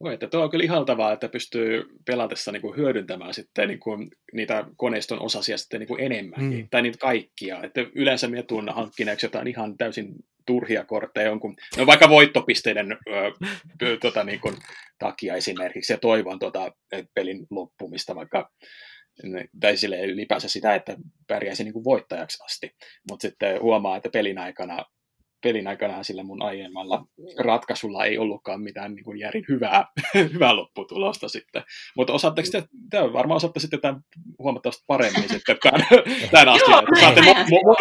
Voi, 0.00 0.14
että 0.14 0.26
tuo 0.26 0.42
on 0.42 0.50
kyllä 0.50 0.64
ihaltavaa, 0.64 1.12
että 1.12 1.28
pystyy 1.28 1.84
pelatessa 2.06 2.52
niin 2.52 2.62
kuin 2.62 2.76
hyödyntämään 2.76 3.34
sitten 3.34 3.68
niin 3.68 3.80
kuin 3.80 4.08
niitä 4.32 4.64
koneiston 4.76 5.22
osasia 5.22 5.58
sitten 5.58 5.80
niin 5.80 5.88
kuin 5.88 6.00
enemmänkin, 6.00 6.60
mm. 6.60 6.68
tai 6.70 6.82
niitä 6.82 6.98
kaikkia. 6.98 7.62
Että 7.62 7.80
yleensä 7.94 8.28
minä 8.28 8.42
tuun 8.42 8.68
hankkineeksi 8.68 9.26
jotain 9.26 9.48
ihan 9.48 9.76
täysin 9.76 10.14
turhia 10.46 10.84
kortteja 10.84 11.26
jonkun, 11.26 11.56
no 11.76 11.86
vaikka 11.86 12.08
voittopisteiden 12.08 12.92
ö, 12.92 13.96
tota, 14.00 14.24
niin 14.24 14.40
kuin, 14.40 14.54
takia 14.98 15.34
esimerkiksi, 15.34 15.92
ja 15.92 15.98
toivon 15.98 16.38
tota, 16.38 16.72
pelin 17.14 17.46
loppumista 17.50 18.14
vaikka 18.14 18.50
tai 19.60 19.76
sille 19.76 20.06
ylipäänsä 20.06 20.48
sitä, 20.48 20.74
että 20.74 20.96
pärjäisi 21.26 21.64
niin 21.64 21.72
kuin 21.72 21.84
voittajaksi 21.84 22.44
asti. 22.44 22.74
Mutta 23.10 23.22
sitten 23.22 23.62
huomaa, 23.62 23.96
että 23.96 24.08
pelin 24.12 24.38
aikana 24.38 24.84
pelin 25.46 25.66
aikana 25.66 26.02
sillä 26.02 26.22
mun 26.22 26.42
aiemmalla 26.42 27.06
ratkaisulla 27.38 28.04
ei 28.04 28.18
ollutkaan 28.18 28.60
mitään 28.60 28.94
niin 28.94 29.04
kuin 29.04 29.18
järin 29.18 29.44
hyvää, 29.48 29.86
hyvää 30.34 30.56
lopputulosta 30.56 31.28
sitten. 31.28 31.62
Mutta 31.96 32.12
osaatteko 32.12 32.48
te, 32.52 32.64
te 32.90 33.12
varmaan 33.12 33.36
osaatte 33.36 33.60
sitten 33.60 33.80
tämän 33.80 34.00
huomattavasti 34.38 34.84
paremmin 34.86 35.28
sitten 35.28 35.56
tämän, 35.62 35.86
tämän 36.32 36.48
asian, 36.48 36.84
että 36.88 37.00
saatte 37.00 37.22
mo, 37.22 37.34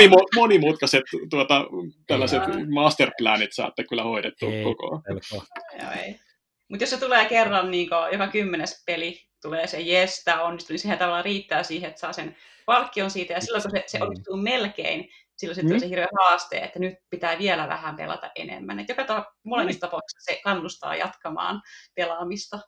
mo, 0.10 0.26
monimutkaiset 0.36 1.04
tuota, 1.30 1.66
tällaiset 2.08 2.44
masterplanit 2.74 3.54
saatte 3.54 3.84
kyllä 3.84 4.04
hoidettua 4.04 4.50
koko 4.64 5.02
ajan. 5.10 6.16
Mutta 6.70 6.84
jos 6.84 6.90
se 6.90 7.00
tulee 7.00 7.26
kerran, 7.26 7.72
niin 7.72 7.90
joka 8.12 8.28
kymmenes 8.28 8.84
peli 8.86 9.20
tulee 9.42 9.68
se 9.68 9.80
jes, 9.80 10.24
tämä 10.24 10.44
onnistui, 10.44 10.74
niin 10.74 10.80
sehän 10.80 10.98
tavallaan 10.98 11.26
riittää 11.26 11.64
siihen, 11.64 11.90
että 11.90 12.00
saa 12.00 12.14
sen 12.14 12.36
palkkion 12.66 13.12
siitä, 13.12 13.34
ja 13.34 13.42
silloin 13.42 13.62
kun 13.62 13.72
se, 13.72 13.84
se 13.88 14.04
onnistuu 14.04 14.38
melkein, 14.38 15.10
silloin 15.38 15.56
sitten 15.56 15.74
mm. 15.74 15.80
se 15.80 15.90
hirveä 15.90 16.08
haaste, 16.22 16.58
että 16.58 16.80
nyt 16.80 16.96
pitää 17.10 17.40
vielä 17.40 17.68
vähän 17.68 17.96
pelata 17.96 18.32
enemmän. 18.36 18.80
Et 18.80 18.90
joka 18.90 19.04
ta- 19.04 19.26
molemmissa 19.44 19.80
tapauksissa 19.80 20.34
se 20.34 20.42
kannustaa 20.44 20.96
jatkamaan 20.96 21.62
pelaamista. 21.96 22.60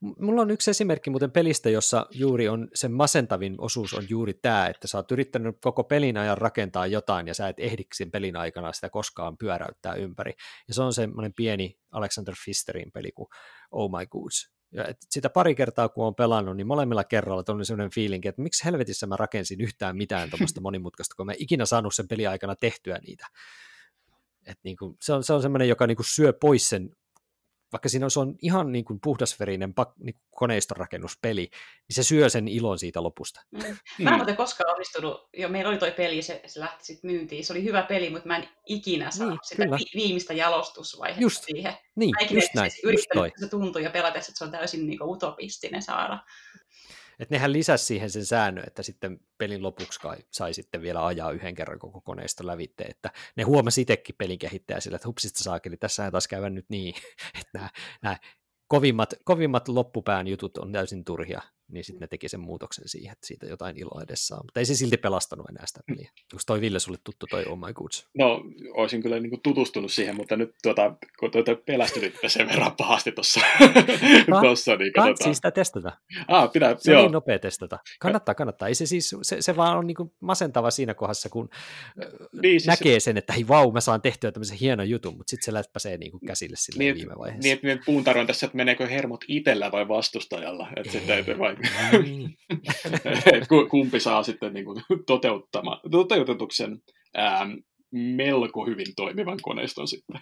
Mulla 0.00 0.42
on 0.42 0.50
yksi 0.50 0.70
esimerkki 0.70 1.10
muuten 1.10 1.30
pelistä, 1.30 1.70
jossa 1.70 2.06
juuri 2.10 2.48
on 2.48 2.68
sen 2.74 2.92
masentavin 2.92 3.54
osuus 3.58 3.94
on 3.94 4.06
juuri 4.08 4.34
tämä, 4.34 4.66
että 4.66 4.88
sä 4.88 4.98
oot 4.98 5.12
yrittänyt 5.12 5.56
koko 5.60 5.84
pelin 5.84 6.16
ajan 6.16 6.38
rakentaa 6.38 6.86
jotain 6.86 7.26
ja 7.26 7.34
sä 7.34 7.48
et 7.48 7.58
ehdi 7.58 7.82
sen 7.94 8.10
pelin 8.10 8.36
aikana 8.36 8.72
sitä 8.72 8.90
koskaan 8.90 9.38
pyöräyttää 9.38 9.94
ympäri. 9.94 10.32
Ja 10.68 10.74
se 10.74 10.82
on 10.82 10.92
semmoinen 10.92 11.32
pieni 11.36 11.78
Alexander 11.92 12.34
Fisterin 12.44 12.92
peli 12.92 13.12
kuin 13.12 13.28
Oh 13.70 13.90
My 13.90 14.06
Goods, 14.06 14.55
ja 14.72 14.84
sitä 15.10 15.30
pari 15.30 15.54
kertaa, 15.54 15.88
kun 15.88 16.06
on 16.06 16.14
pelannut, 16.14 16.56
niin 16.56 16.66
molemmilla 16.66 17.04
kerralla 17.04 17.44
on 17.48 17.66
sellainen 17.66 17.90
fiilinki, 17.90 18.28
että 18.28 18.42
miksi 18.42 18.64
helvetissä 18.64 19.06
mä 19.06 19.16
rakensin 19.16 19.60
yhtään 19.60 19.96
mitään 19.96 20.30
tuommoista 20.30 20.60
monimutkaista, 20.60 21.14
kun 21.16 21.26
mä 21.26 21.32
ikinä 21.38 21.66
saanut 21.66 21.94
sen 21.94 22.08
peliaikana 22.08 22.56
tehtyä 22.56 22.98
niitä. 23.06 23.26
Et 24.46 24.58
niin 24.62 24.76
kuin, 24.76 24.96
se 25.00 25.12
on, 25.12 25.24
se 25.24 25.32
on 25.32 25.42
semmoinen, 25.42 25.68
joka 25.68 25.86
niin 25.86 25.96
kuin 25.96 26.06
syö 26.06 26.32
pois 26.32 26.68
sen 26.68 26.96
vaikka 27.72 27.88
siinä 27.88 28.06
on, 28.06 28.10
se 28.10 28.20
on 28.20 28.34
ihan 28.42 28.72
niin 28.72 28.84
kuin 28.84 29.00
puhdasverinen 29.02 29.74
pak, 29.74 29.92
niin 29.98 30.16
koneistorakennuspeli, 30.30 31.50
niin 31.88 31.94
se 31.94 32.02
syö 32.02 32.28
sen 32.28 32.48
ilon 32.48 32.78
siitä 32.78 33.02
lopusta. 33.02 33.40
Mm. 33.50 33.76
Mä 33.98 34.10
en 34.10 34.16
muuten 34.16 34.36
koskaan 34.36 34.72
onnistunut, 34.72 35.28
jo 35.36 35.48
meillä 35.48 35.68
oli 35.68 35.78
toi 35.78 35.90
peli, 35.90 36.22
se, 36.22 36.42
se 36.46 36.60
lähti 36.60 36.84
sitten 36.84 37.10
myyntiin, 37.10 37.44
se 37.44 37.52
oli 37.52 37.64
hyvä 37.64 37.82
peli, 37.82 38.10
mutta 38.10 38.26
mä 38.26 38.36
en 38.36 38.48
ikinä 38.66 39.10
saa 39.10 39.28
niin, 39.28 39.38
sitä 39.42 39.62
kyllä. 39.62 39.78
viimeistä 39.94 40.34
jalostusvaihetta 40.34 41.22
just, 41.22 41.44
siihen. 41.44 41.74
Niin, 41.96 42.10
mä 42.20 42.28
just 42.30 42.54
näin. 42.54 42.70
Yrittänyt, 42.84 43.24
just 43.24 43.40
se 43.40 43.48
tuntui 43.48 43.84
jo 43.84 43.90
pelatessa, 43.90 44.30
että 44.30 44.38
se 44.38 44.44
on 44.44 44.50
täysin 44.50 44.86
niin 44.86 44.98
kuin 44.98 45.10
utopistinen 45.10 45.82
saada. 45.82 46.18
Että 47.18 47.34
nehän 47.34 47.52
lisäsi 47.52 47.84
siihen 47.84 48.10
sen 48.10 48.26
säännön, 48.26 48.64
että 48.66 48.82
sitten 48.82 49.20
pelin 49.38 49.62
lopuksi 49.62 50.00
kai 50.00 50.16
sai 50.30 50.54
sitten 50.54 50.82
vielä 50.82 51.06
ajaa 51.06 51.30
yhden 51.30 51.54
kerran 51.54 51.78
koko 51.78 52.00
koneesta 52.00 52.46
lävitte, 52.46 52.84
että 52.84 53.10
ne 53.36 53.42
huomasi 53.42 53.80
itsekin 53.80 54.14
pelin 54.18 54.38
kehittäjä 54.38 54.80
sillä, 54.80 54.96
että 54.96 55.08
hupsista 55.08 55.44
saakeli, 55.44 55.76
tässä 55.76 56.10
taas 56.10 56.28
käyvän 56.28 56.54
nyt 56.54 56.66
niin, 56.68 56.94
että 57.40 57.50
nämä, 57.52 57.70
nämä 58.02 58.16
kovimmat, 58.68 59.14
kovimmat 59.24 59.68
loppupään 59.68 60.26
jutut 60.26 60.58
on 60.58 60.72
täysin 60.72 61.04
turhia, 61.04 61.42
niin 61.72 61.84
sitten 61.84 62.00
ne 62.00 62.06
teki 62.06 62.28
sen 62.28 62.40
muutoksen 62.40 62.88
siihen, 62.88 63.12
että 63.12 63.26
siitä 63.26 63.46
jotain 63.46 63.78
iloa 63.78 64.02
edessä 64.02 64.34
on. 64.34 64.40
Mutta 64.44 64.60
ei 64.60 64.66
se 64.66 64.74
silti 64.74 64.96
pelastanut 64.96 65.50
enää 65.50 65.66
sitä 65.66 65.80
peliä. 65.86 66.10
Onko 66.32 66.42
toi 66.46 66.60
Ville 66.60 66.78
sulle 66.78 66.98
tuttu 67.04 67.26
toi 67.30 67.44
Oh 67.46 67.58
My 67.58 67.72
Goods? 67.72 68.08
No, 68.18 68.44
olisin 68.74 69.02
kyllä 69.02 69.20
niin 69.20 69.40
tutustunut 69.42 69.92
siihen, 69.92 70.16
mutta 70.16 70.36
nyt 70.36 70.54
tuota, 70.62 70.96
kun 71.20 71.30
tuota 71.30 71.54
pelästytitte 71.54 72.28
sen 72.28 72.48
verran 72.48 72.72
pahasti 72.76 73.12
tuossa. 73.12 73.40
tossa, 74.42 74.76
niin 74.76 74.92
Kannattaa 74.92 75.24
tuota... 75.24 75.34
sitä 75.34 75.50
testata. 75.50 75.92
Ah, 76.28 76.52
pitää, 76.52 76.76
se 76.78 76.96
on 76.96 77.02
niin 77.02 77.12
nopea 77.12 77.38
testata. 77.38 77.78
Kannattaa, 78.00 78.34
kannattaa. 78.34 78.68
Ei 78.68 78.74
se, 78.74 78.86
siis, 78.86 79.16
se, 79.22 79.42
se 79.42 79.56
vaan 79.56 79.78
on 79.78 79.86
niin 79.86 79.94
kuin 79.94 80.12
masentava 80.20 80.70
siinä 80.70 80.94
kohdassa, 80.94 81.28
kun 81.28 81.48
niin, 82.42 82.60
siis 82.60 82.66
näkee 82.66 83.00
sen, 83.00 83.16
että 83.16 83.32
hei 83.32 83.48
vau, 83.48 83.72
mä 83.72 83.80
saan 83.80 84.02
tehtyä 84.02 84.32
tämmöisen 84.32 84.58
hienon 84.58 84.90
jutun, 84.90 85.16
mutta 85.16 85.30
sitten 85.30 85.44
se 85.44 85.52
lätpäsee 85.52 85.96
niin 85.96 86.10
kuin 86.10 86.20
käsille 86.26 86.56
sille 86.58 86.78
niin, 86.78 86.94
viime 86.94 87.14
vaiheessa. 87.18 87.48
Niin, 87.48 87.70
että 87.70 87.84
puuntaroin 87.86 88.26
tässä, 88.26 88.46
että 88.46 88.56
meneekö 88.56 88.86
hermot 88.86 89.24
itsellä 89.28 89.72
vai 89.72 89.88
vastustajalla. 89.88 90.68
Että 90.76 90.92
sitten, 90.92 91.38
vai 91.38 91.55
niin. 92.02 92.36
kumpi 93.70 94.00
saa 94.00 94.22
sitten 94.22 94.54
niin 94.54 94.64
kuin 94.64 94.82
toteutetuksen 95.90 96.82
ää, 97.14 97.46
melko 97.92 98.66
hyvin 98.66 98.86
toimivan 98.96 99.38
koneiston 99.42 99.88
sitten. 99.88 100.20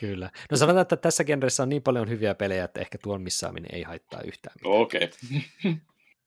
Kyllä. 0.00 0.30
No 0.50 0.56
sanotaan, 0.56 0.82
että 0.82 0.96
tässä 0.96 1.24
genressä 1.24 1.62
on 1.62 1.68
niin 1.68 1.82
paljon 1.82 2.08
hyviä 2.08 2.34
pelejä, 2.34 2.64
että 2.64 2.80
ehkä 2.80 2.98
tuon 3.02 3.22
missaaminen 3.22 3.74
ei 3.74 3.82
haittaa 3.82 4.20
yhtään. 4.22 4.56
Okei. 4.64 5.10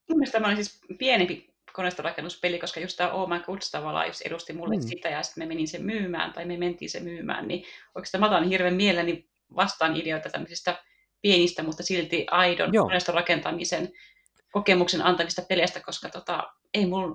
Okay. 0.08 0.18
Mielestäni 0.18 0.42
tämä 0.42 0.48
oli 0.48 0.64
siis 0.64 0.82
pienempi 0.98 1.56
koneistorakennuspeli, 1.74 2.60
koska 2.60 2.80
just 2.80 2.98
tämä 2.98 3.12
Oh 3.12 3.30
My 3.30 3.40
Goods 3.40 3.72
tavallaan 3.72 4.08
just 4.08 4.22
edusti 4.22 4.54
mulle 4.54 4.76
mm. 4.76 4.82
sitä, 4.82 5.10
ja 5.10 5.24
sitten 5.24 5.44
me 5.44 5.48
menin 5.48 5.68
sen 5.68 5.86
myymään, 5.86 6.34
tai 6.34 6.46
me 6.46 6.58
mentiin 6.58 6.90
sen 6.90 7.04
myymään, 7.04 7.48
niin 7.48 7.66
oikeastaan 7.96 8.20
mä 8.20 8.28
otan 8.28 8.50
hirveän 8.50 8.74
mielelläni 8.74 9.30
vastaan 9.56 9.96
ideoita 9.96 10.30
tämmöisistä 10.30 10.84
pienistä, 11.26 11.64
mutta 11.64 11.84
silti 11.84 12.26
aidon 12.32 12.72
koneiston 12.72 13.16
rakentamisen 13.16 13.92
kokemuksen 14.52 15.02
antavista 15.02 15.42
peleistä, 15.42 15.80
koska 15.80 16.10
tota, 16.10 16.54
ei 16.74 16.86
mul, 16.86 17.14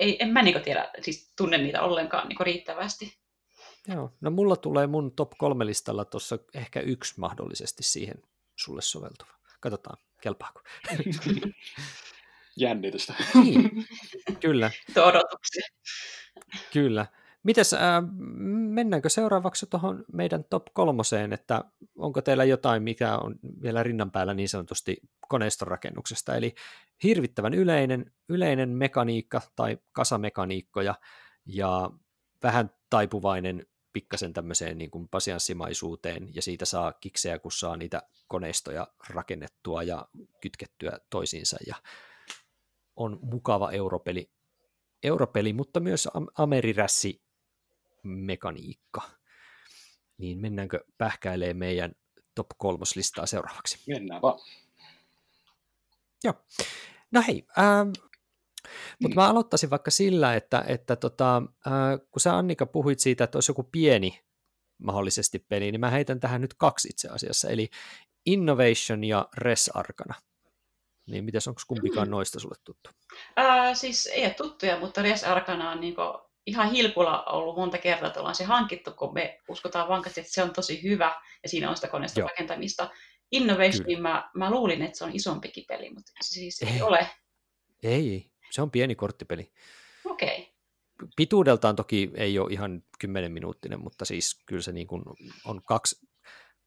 ei, 0.00 0.16
en 0.20 0.28
mä 0.28 0.42
niinku 0.42 0.60
tiedä, 0.60 0.90
siis 1.00 1.32
tunne 1.36 1.58
niitä 1.58 1.82
ollenkaan 1.82 2.28
niinku 2.28 2.44
riittävästi. 2.44 3.18
Joo, 3.88 4.10
no 4.20 4.30
mulla 4.30 4.56
tulee 4.56 4.86
mun 4.86 5.12
top 5.16 5.30
kolme 5.38 5.66
listalla 5.66 6.04
tuossa 6.04 6.38
ehkä 6.54 6.80
yksi 6.80 7.14
mahdollisesti 7.16 7.82
siihen 7.82 8.22
sulle 8.56 8.82
soveltuva. 8.82 9.30
Katsotaan, 9.60 9.96
kelpaako. 10.20 10.60
Jännitystä. 12.56 13.14
Niin, 13.34 13.70
kyllä. 14.40 14.70
Odotuksia. 14.96 15.66
Kyllä. 16.72 17.06
Mites, 17.44 17.74
äh, 17.74 17.80
mennäänkö 18.68 19.08
seuraavaksi 19.08 19.66
tuohon 19.70 20.04
meidän 20.12 20.44
top 20.50 20.66
kolmoseen, 20.72 21.32
että 21.32 21.64
onko 21.98 22.22
teillä 22.22 22.44
jotain, 22.44 22.82
mikä 22.82 23.16
on 23.16 23.34
vielä 23.62 23.82
rinnan 23.82 24.10
päällä 24.10 24.34
niin 24.34 24.48
sanotusti 24.48 24.96
koneistonrakennuksesta, 25.28 26.36
eli 26.36 26.54
hirvittävän 27.02 27.54
yleinen, 27.54 28.12
yleinen 28.28 28.68
mekaniikka 28.68 29.40
tai 29.56 29.78
kasamekaniikkoja 29.92 30.94
ja 31.46 31.90
vähän 32.42 32.70
taipuvainen 32.90 33.66
pikkasen 33.92 34.32
tämmöiseen 34.32 34.78
niin 34.78 34.90
kuin 34.90 35.08
pasianssimaisuuteen 35.08 36.34
ja 36.34 36.42
siitä 36.42 36.64
saa 36.64 36.92
kiksejä, 36.92 37.38
kun 37.38 37.52
saa 37.52 37.76
niitä 37.76 38.02
koneistoja 38.28 38.88
rakennettua 39.08 39.82
ja 39.82 40.08
kytkettyä 40.40 40.98
toisiinsa. 41.10 41.56
Ja 41.66 41.74
on 42.96 43.18
mukava 43.22 43.70
europeli, 43.70 44.30
europeli 45.02 45.52
mutta 45.52 45.80
myös 45.80 46.08
amerirässi 46.38 47.24
mekaniikka. 48.04 49.02
Niin 50.18 50.38
mennäänkö 50.38 50.84
pähkäilee 50.98 51.54
meidän 51.54 51.92
top 52.34 52.46
kolmoslistaa 52.58 53.26
seuraavaksi? 53.26 53.78
Mennään 53.86 54.22
vaan. 54.22 54.38
Joo. 56.24 56.34
No 57.12 57.22
hei, 57.26 57.46
ähm, 57.58 57.88
mutta 59.02 59.14
mä 59.14 59.28
aloittaisin 59.28 59.70
vaikka 59.70 59.90
sillä, 59.90 60.34
että, 60.34 60.64
että 60.66 60.96
tota, 60.96 61.36
äh, 61.66 61.72
kun 62.10 62.20
sä 62.20 62.36
Annika 62.36 62.66
puhuit 62.66 62.98
siitä, 62.98 63.24
että 63.24 63.36
olisi 63.36 63.50
joku 63.50 63.62
pieni 63.62 64.20
mahdollisesti 64.78 65.38
peli, 65.38 65.72
niin 65.72 65.80
mä 65.80 65.90
heitän 65.90 66.20
tähän 66.20 66.40
nyt 66.40 66.54
kaksi 66.54 66.88
itse 66.88 67.08
asiassa, 67.08 67.48
eli 67.48 67.68
Innovation 68.26 69.04
ja 69.04 69.28
Res 69.36 69.70
Arcana. 69.74 70.14
Niin 71.06 71.24
mitäs, 71.24 71.48
onko 71.48 71.60
kumpikaan 71.66 72.10
noista 72.10 72.40
sulle 72.40 72.54
tuttu? 72.64 72.90
Äh, 73.38 73.76
siis 73.76 74.06
ei 74.06 74.24
ole 74.24 74.34
tuttuja, 74.34 74.80
mutta 74.80 75.02
Res 75.02 75.24
Arcana 75.24 75.70
on 75.70 75.80
niinku 75.80 76.02
ihan 76.46 76.70
hilkulla 76.70 77.24
ollut 77.24 77.56
monta 77.56 77.78
kertaa, 77.78 78.06
että 78.06 78.20
ollaan 78.20 78.34
se 78.34 78.44
hankittu, 78.44 78.92
kun 78.92 79.14
me 79.14 79.40
uskotaan 79.48 79.88
vankasti, 79.88 80.20
että 80.20 80.32
se 80.32 80.42
on 80.42 80.52
tosi 80.52 80.82
hyvä 80.82 81.20
ja 81.42 81.48
siinä 81.48 81.70
on 81.70 81.76
sitä 81.76 81.88
koneesta 81.88 82.20
Joo. 82.20 82.28
rakentamista. 82.28 82.90
Innovation, 83.32 84.02
mä, 84.02 84.30
mä 84.34 84.50
luulin, 84.50 84.82
että 84.82 84.98
se 84.98 85.04
on 85.04 85.14
isompikin 85.14 85.64
peli, 85.68 85.90
mutta 85.90 86.12
se 86.22 86.34
siis 86.34 86.62
ei, 86.62 86.68
ei 86.68 86.82
ole. 86.82 87.08
Ei, 87.82 88.30
se 88.50 88.62
on 88.62 88.70
pieni 88.70 88.94
korttipeli. 88.94 89.52
Okei. 90.04 90.38
Okay. 90.38 91.08
Pituudeltaan 91.16 91.76
toki 91.76 92.10
ei 92.14 92.38
ole 92.38 92.52
ihan 92.52 92.82
10 92.98 93.32
minuuttinen, 93.32 93.80
mutta 93.80 94.04
siis 94.04 94.42
kyllä 94.46 94.62
se 94.62 94.72
niin 94.72 94.86
kuin 94.86 95.02
on 95.44 95.62
kaksi, 95.62 96.06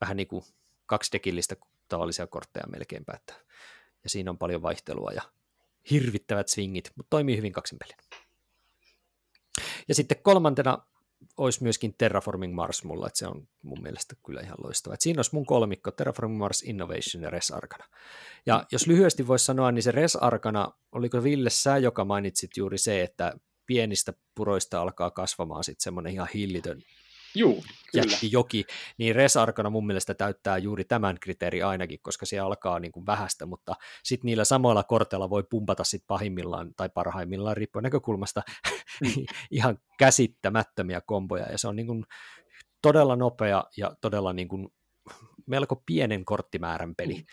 vähän 0.01 0.17
niin 0.17 0.28
kuin 0.28 0.43
kaksi 0.86 1.11
dekillistä 1.11 1.55
tavallisia 1.88 2.28
kortteja 2.28 2.67
melkeinpä. 2.67 3.13
Että, 3.15 3.34
ja 4.03 4.09
siinä 4.09 4.32
on 4.32 4.38
paljon 4.38 4.61
vaihtelua 4.61 5.11
ja 5.11 5.21
hirvittävät 5.91 6.47
swingit, 6.47 6.91
mutta 6.95 7.09
toimii 7.09 7.38
hyvin 7.38 7.53
kaksin 7.53 7.78
pelin. 7.80 7.97
Ja 9.88 9.95
sitten 9.95 10.17
kolmantena 10.23 10.77
olisi 11.38 11.63
myöskin 11.63 11.95
Terraforming 11.97 12.55
Mars 12.55 12.83
mulla, 12.83 13.07
että 13.07 13.19
se 13.19 13.27
on 13.27 13.47
mun 13.61 13.81
mielestä 13.81 14.15
kyllä 14.25 14.41
ihan 14.41 14.57
loistava. 14.63 14.93
Et 14.93 15.01
siinä 15.01 15.19
olisi 15.19 15.35
mun 15.35 15.45
kolmikko, 15.45 15.91
Terraforming 15.91 16.39
Mars, 16.39 16.63
Innovation 16.63 17.23
ja 17.23 17.29
Res 17.29 17.51
Arcana. 17.51 17.85
Ja 18.45 18.65
jos 18.71 18.88
lyhyesti 18.88 19.27
voisi 19.27 19.45
sanoa, 19.45 19.71
niin 19.71 19.83
se 19.83 19.91
Res 19.91 20.15
Arcana, 20.15 20.71
oliko 20.91 21.23
Ville 21.23 21.49
sä, 21.49 21.77
joka 21.77 22.05
mainitsit 22.05 22.57
juuri 22.57 22.77
se, 22.77 23.01
että 23.01 23.33
pienistä 23.65 24.13
puroista 24.35 24.81
alkaa 24.81 25.11
kasvamaan 25.11 25.63
sitten 25.63 25.83
semmoinen 25.83 26.13
ihan 26.13 26.27
hillitön 26.33 26.81
Juu, 27.38 27.63
jätti 27.93 28.31
joki, 28.31 28.65
niin 28.97 29.15
Res 29.15 29.38
Arcana 29.38 29.69
mun 29.69 29.88
mielestä 29.88 30.13
täyttää 30.13 30.57
juuri 30.57 30.83
tämän 30.83 31.19
kriteeri 31.19 31.63
ainakin, 31.63 31.99
koska 32.01 32.25
se 32.25 32.39
alkaa 32.39 32.79
niin 32.79 32.91
kuin 32.91 33.05
vähästä, 33.05 33.45
mutta 33.45 33.75
sitten 34.03 34.25
niillä 34.25 34.45
samoilla 34.45 34.83
korteilla 34.83 35.29
voi 35.29 35.43
pumpata 35.49 35.83
sit 35.83 36.03
pahimmillaan 36.07 36.73
tai 36.77 36.89
parhaimmillaan 36.89 37.57
riippuen 37.57 37.83
näkökulmasta 37.83 38.43
mm. 39.01 39.25
ihan 39.51 39.79
käsittämättömiä 39.99 41.01
komboja, 41.01 41.51
ja 41.51 41.57
se 41.57 41.67
on 41.67 41.75
niin 41.75 41.88
kuin 41.88 42.03
todella 42.81 43.15
nopea 43.15 43.63
ja 43.77 43.95
todella 44.01 44.33
niin 44.33 44.47
kuin 44.47 44.67
melko 45.45 45.83
pienen 45.85 46.25
korttimäärän 46.25 46.95
peli. 46.95 47.25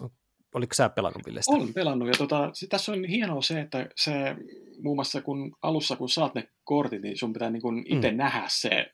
Mm. 0.00 0.10
Oliko 0.56 0.74
sä 0.74 0.88
pelannut 0.88 1.26
Villestä? 1.26 1.52
Olen 1.52 1.74
pelannut, 1.74 2.08
ja 2.08 2.14
tota, 2.18 2.50
se, 2.52 2.66
tässä 2.66 2.92
on 2.92 3.04
hienoa 3.04 3.42
se, 3.42 3.60
että 3.60 3.88
se 3.96 4.12
muun 4.82 4.96
muassa 4.96 5.22
kun 5.22 5.56
alussa 5.62 5.96
kun 5.96 6.08
saat 6.08 6.34
ne 6.34 6.48
kortit, 6.64 7.02
niin 7.02 7.18
sun 7.18 7.32
pitää 7.32 7.50
niin 7.50 7.94
itse 7.96 8.10
mm. 8.10 8.16
nähdä 8.16 8.44
se 8.48 8.86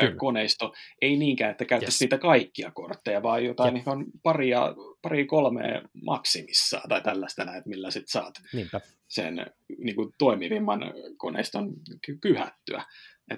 Kyllä. 0.00 0.16
koneisto. 0.16 0.74
Ei 1.02 1.16
niinkään, 1.16 1.50
että 1.50 1.64
käyttäisi 1.64 1.94
yes. 1.94 2.00
niitä 2.00 2.18
kaikkia 2.18 2.70
kortteja, 2.70 3.22
vaan 3.22 3.44
jotain 3.44 3.74
niin 3.74 3.88
on 3.88 4.06
paria, 4.22 4.74
pari 5.02 5.26
kolme 5.26 5.82
maksimissa 6.04 6.80
tai 6.88 7.02
tällaista 7.02 7.44
näet, 7.44 7.66
millä 7.66 7.90
sit 7.90 8.08
saat 8.08 8.34
Niinpä. 8.52 8.80
sen 9.08 9.46
niin 9.78 9.96
kuin, 9.96 10.14
toimivimman 10.18 10.80
koneiston 11.16 11.72
kyhättyä. 12.20 12.84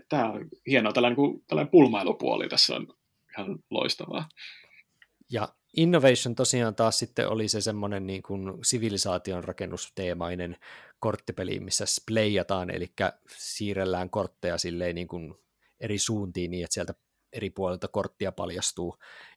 Tämä 0.09 0.33
on 0.33 0.49
hienoa, 0.67 0.93
tällainen, 0.93 1.17
kuin, 1.17 1.45
tällainen 1.47 1.71
pulmailupuoli 1.71 2.49
tässä 2.49 2.77
on 2.77 2.87
ihan 3.39 3.59
loistavaa. 3.71 4.29
Ja 5.33 5.49
Innovation 5.77 6.35
tosiaan 6.35 6.75
taas 6.75 6.99
sitten 6.99 7.29
oli 7.29 7.49
se 7.49 7.61
semmoinen 7.61 8.07
niin 8.07 8.23
kuin 8.23 8.53
sivilisaation 8.65 9.45
rakennusteemainen 9.45 10.57
korttipeli, 11.01 11.61
missä 11.61 11.87
splayataan, 11.87 12.71
eli 12.71 12.93
siirrellään 13.37 14.11
kortteja 14.11 14.59
silleen 14.59 14.95
niin 14.95 15.09
kuin 15.09 15.35
eri 15.81 15.99
suuntiin 15.99 16.51
niin, 16.51 16.65
että 16.65 16.75
sieltä 16.75 16.95
eri 17.33 17.51
puolilta 17.51 17.89
korttia 17.89 18.33
paljastuu 18.33 18.97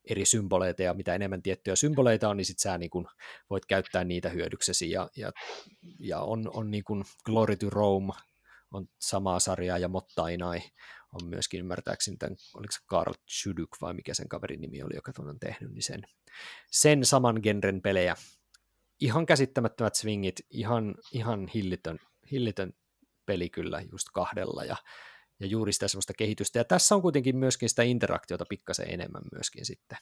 eri 0.09 0.25
symboleita, 0.25 0.84
ja 0.84 0.93
mitä 0.93 1.15
enemmän 1.15 1.41
tiettyjä 1.41 1.75
symboleita 1.75 2.29
on, 2.29 2.38
niin 2.38 2.45
sit 2.45 2.59
sä 2.59 2.77
niin 2.77 2.89
kun 2.89 3.07
voit 3.49 3.65
käyttää 3.65 4.03
niitä 4.03 4.29
hyödyksesi, 4.29 4.91
ja, 4.91 5.09
ja, 5.17 5.31
ja 5.99 6.19
on, 6.19 6.51
on 6.53 6.71
niin 6.71 6.84
kuin 6.84 7.03
Glory 7.25 7.55
to 7.55 7.69
Rome, 7.69 8.13
on 8.71 8.88
samaa 8.99 9.39
sarjaa, 9.39 9.77
ja 9.77 9.88
Mottainai 9.88 10.61
on 11.14 11.30
myöskin 11.30 11.59
ymmärtääkseni 11.59 12.18
tämän, 12.18 12.38
oliko 12.53 12.72
se 12.72 12.80
Karl 12.86 13.14
Chuduk 13.28 13.70
vai 13.82 13.93
mikä 13.93 14.14
sen 14.14 14.30
kaverin 14.30 14.61
nimi 14.61 14.84
oli, 14.84 14.95
joka 14.95 15.14
tuon 15.14 15.30
on 15.30 15.39
tehnyt, 15.39 15.72
niin 15.72 15.84
sen, 15.84 16.03
sen 16.72 17.05
saman 17.05 17.39
genren 17.43 17.82
pelejä. 17.82 18.16
Ihan 18.99 19.26
käsittämättömät 19.26 19.95
swingit, 19.95 20.36
ihan, 20.49 20.95
ihan 21.11 21.47
hillitön, 21.47 21.99
hillitön 22.32 22.74
peli 23.26 23.49
kyllä 23.49 23.82
just 23.91 24.07
kahdella, 24.14 24.64
ja 24.64 24.76
ja 25.39 25.47
juuri 25.47 25.74
sitä 25.74 25.88
semmoista 25.88 26.14
kehitystä. 26.14 26.59
Ja 26.59 26.64
tässä 26.64 26.95
on 26.95 27.01
kuitenkin 27.01 27.38
myöskin 27.38 27.70
sitä 27.70 27.84
interaktiota 27.84 28.45
pikkasen 28.49 28.89
enemmän 28.89 29.22
myöskin 29.32 29.66
sitten. 29.66 29.97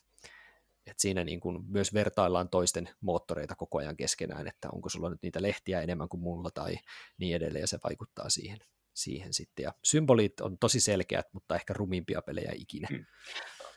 Et 0.86 1.00
siinä 1.00 1.24
niin 1.24 1.40
kuin 1.40 1.66
myös 1.68 1.94
vertaillaan 1.94 2.50
toisten 2.50 2.90
moottoreita 3.02 3.56
koko 3.56 3.78
ajan 3.78 3.98
keskenään, 3.98 4.48
että 4.48 4.70
onko 4.74 4.90
sulla 4.90 5.10
nyt 5.10 5.22
niitä 5.22 5.42
lehtiä 5.42 5.82
enemmän 5.82 6.10
kuin 6.10 6.22
mulla 6.22 6.50
tai 6.54 6.76
niin 7.18 7.36
edelleen, 7.36 7.62
ja 7.62 7.68
se 7.68 7.80
vaikuttaa 7.84 8.30
siihen, 8.30 8.60
siihen 8.94 9.34
sitten. 9.34 9.64
Ja 9.64 9.74
symbolit 9.84 10.42
on 10.42 10.58
tosi 10.58 10.80
selkeät, 10.80 11.26
mutta 11.34 11.56
ehkä 11.56 11.74
rumimpia 11.74 12.22
pelejä 12.22 12.52
ikinä. 12.56 12.88
Hmm. 12.92 13.06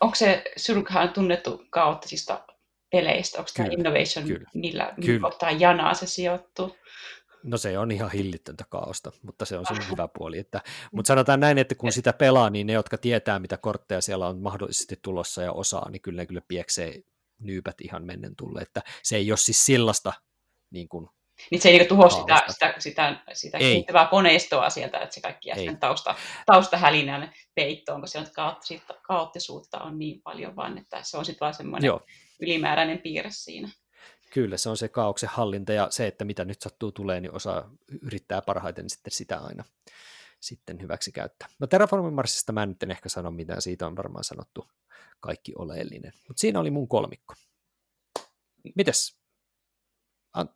Onko 0.01 0.15
se 0.15 0.45
Surukhaan 0.57 1.13
tunnettu 1.13 1.65
kaoottisista 1.71 2.45
peleistä? 2.91 3.39
Onko 3.39 3.51
tämä 3.57 3.69
Innovation, 3.73 4.27
kyllä, 4.27 4.51
millä 4.55 4.95
kyllä. 5.05 5.21
kohtaa 5.21 5.51
janaa 5.51 5.95
se 5.95 6.07
sijoittuu? 6.07 6.77
No 7.45 7.59
se 7.59 7.79
on 7.79 7.91
ihan 7.91 8.11
hillitöntä 8.11 8.65
kaaosta, 8.69 9.13
mutta 9.23 9.45
se 9.45 9.59
on 9.59 9.67
sen 9.67 9.91
hyvä 9.91 10.09
puoli. 10.19 10.39
Että, 10.39 10.61
mutta 10.93 11.09
sanotaan 11.09 11.41
näin, 11.41 11.59
että 11.59 11.75
kun 11.75 11.93
sitä 11.93 12.13
pelaa, 12.13 12.51
niin 12.51 12.67
ne, 12.67 12.73
jotka 12.73 12.99
tietää, 12.99 13.39
mitä 13.39 13.57
kortteja 13.57 14.01
siellä 14.01 14.29
on 14.29 14.39
mahdollisesti 14.39 14.99
tulossa 15.03 15.43
ja 15.43 15.53
osaa, 15.53 15.91
niin 15.91 16.03
kyllä 16.03 16.23
ne 16.23 16.27
kyllä 16.27 16.41
pieksee 16.49 17.03
nyypät 17.39 17.81
ihan 17.81 18.05
mennen 18.05 18.37
tulle. 18.37 18.61
Että 18.61 18.83
se 19.03 19.17
ei 19.17 19.31
ole 19.31 19.37
siis 19.37 19.67
sillasta 19.67 20.13
niin 20.71 20.89
kuin 20.89 21.09
niin 21.51 21.61
se 21.61 21.69
ei 21.69 21.79
niin 21.79 21.89
tuho 21.89 22.11
sitä, 22.11 22.43
sitä, 22.49 22.75
sitä, 22.79 23.23
sitä 23.33 23.59
kehittävää 23.59 24.07
koneistoa 24.07 24.71
sieltä, 24.71 24.99
että 24.99 25.15
se 25.15 25.21
kaikki 25.21 25.49
jää 25.49 25.57
sen 25.57 25.79
tausta, 25.79 26.15
taustahälinän 26.47 27.33
peittoon, 27.55 28.01
kun 28.01 28.09
siellä 28.09 28.31
kaoottisuutta 29.03 29.79
on 29.79 29.99
niin 29.99 30.23
paljon, 30.23 30.57
vaan 30.57 30.79
että 30.79 31.03
se 31.03 31.17
on 31.17 31.25
sitten 31.25 31.41
vaan 31.41 31.55
semmoinen 31.55 31.87
Joo. 31.87 32.01
ylimääräinen 32.41 32.99
piirre 32.99 33.31
siinä. 33.33 33.69
Kyllä, 34.31 34.57
se 34.57 34.69
on 34.69 34.77
se 34.77 34.89
kaauksen 34.89 35.29
hallinta 35.29 35.73
ja 35.73 35.87
se, 35.91 36.07
että 36.07 36.25
mitä 36.25 36.45
nyt 36.45 36.63
sattuu 36.63 36.93
tulee, 36.93 37.21
niin 37.21 37.35
osaa 37.35 37.71
yrittää 38.03 38.43
parhaiten 38.43 38.91
sitten 38.91 39.13
sitä 39.13 39.39
aina 39.39 39.65
sitten 40.41 40.81
hyväksi 40.81 41.13
käyttää. 41.13 41.49
No 41.59 41.67
Terraformin 41.67 42.15
Marsista 42.15 42.53
mä 42.53 42.63
en 42.63 42.69
nyt 42.69 42.83
en 42.83 42.91
ehkä 42.91 43.09
sano 43.09 43.31
mitään, 43.31 43.63
siitä 43.63 43.87
on 43.87 43.97
varmaan 43.97 44.25
sanottu 44.25 44.69
kaikki 45.21 45.53
oleellinen. 45.59 46.13
Mutta 46.29 46.41
siinä 46.41 46.61
oli 46.61 46.71
mun 46.71 46.89
kolmikko. 46.89 47.35
Mites? 48.75 49.17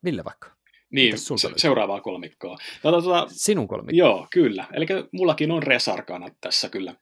Ville 0.05 0.25
vaikka. 0.25 0.58
Niin, 0.91 1.19
se, 1.19 1.49
seuraavaa 1.57 2.01
kolmikkoa. 2.01 2.57
Tuota, 2.83 3.03
tuota, 3.03 3.27
Sinun 3.29 3.69
kolmikko. 3.69 3.97
Joo, 3.97 4.27
kyllä. 4.33 4.67
Eli 4.73 4.87
mullakin 5.13 5.51
on 5.51 5.63
Resarkana 5.63 6.29
tässä 6.41 6.69
kyllä 6.69 6.95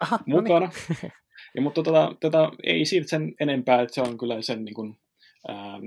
Aha, 0.00 0.18
mukana. 0.26 0.66
No 0.66 0.72
niin. 1.02 1.12
ja, 1.56 1.62
mutta 1.62 1.82
tuota, 1.82 2.14
tuota, 2.20 2.52
ei 2.64 2.84
siitä 2.84 3.08
sen 3.08 3.34
enempää, 3.40 3.82
että 3.82 3.94
se 3.94 4.00
on 4.00 4.18
kyllä 4.18 4.42
sen 4.42 4.64
niin 4.64 4.74
kuin, 4.74 4.98
ähm, 5.50 5.84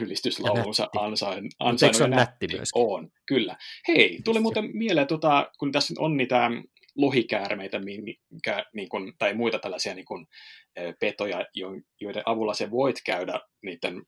ylistyslaulunsa 0.00 0.88
ansain, 0.96 1.50
ansainnut. 1.58 1.96
se 1.96 2.04
on 2.04 2.10
nätti, 2.10 2.46
nätti 2.46 2.56
myöskin? 2.56 2.82
On, 2.82 3.10
kyllä. 3.26 3.56
Hei, 3.88 4.18
tuli 4.24 4.40
muuten 4.40 4.70
mieleen, 4.72 5.06
tota, 5.06 5.50
kun 5.58 5.72
tässä 5.72 5.94
on 5.98 6.16
niitä 6.16 6.50
lohikäärmeitä 6.96 7.78
mikä, 7.78 8.64
niin 8.74 8.88
kun, 8.88 9.12
tai 9.18 9.34
muita 9.34 9.58
tällaisia 9.58 9.94
niin 9.94 10.04
kun, 10.04 10.26
petoja, 11.00 11.46
joiden 12.00 12.22
avulla 12.26 12.54
se 12.54 12.70
voit 12.70 12.96
käydä 13.04 13.40
niiden 13.62 14.02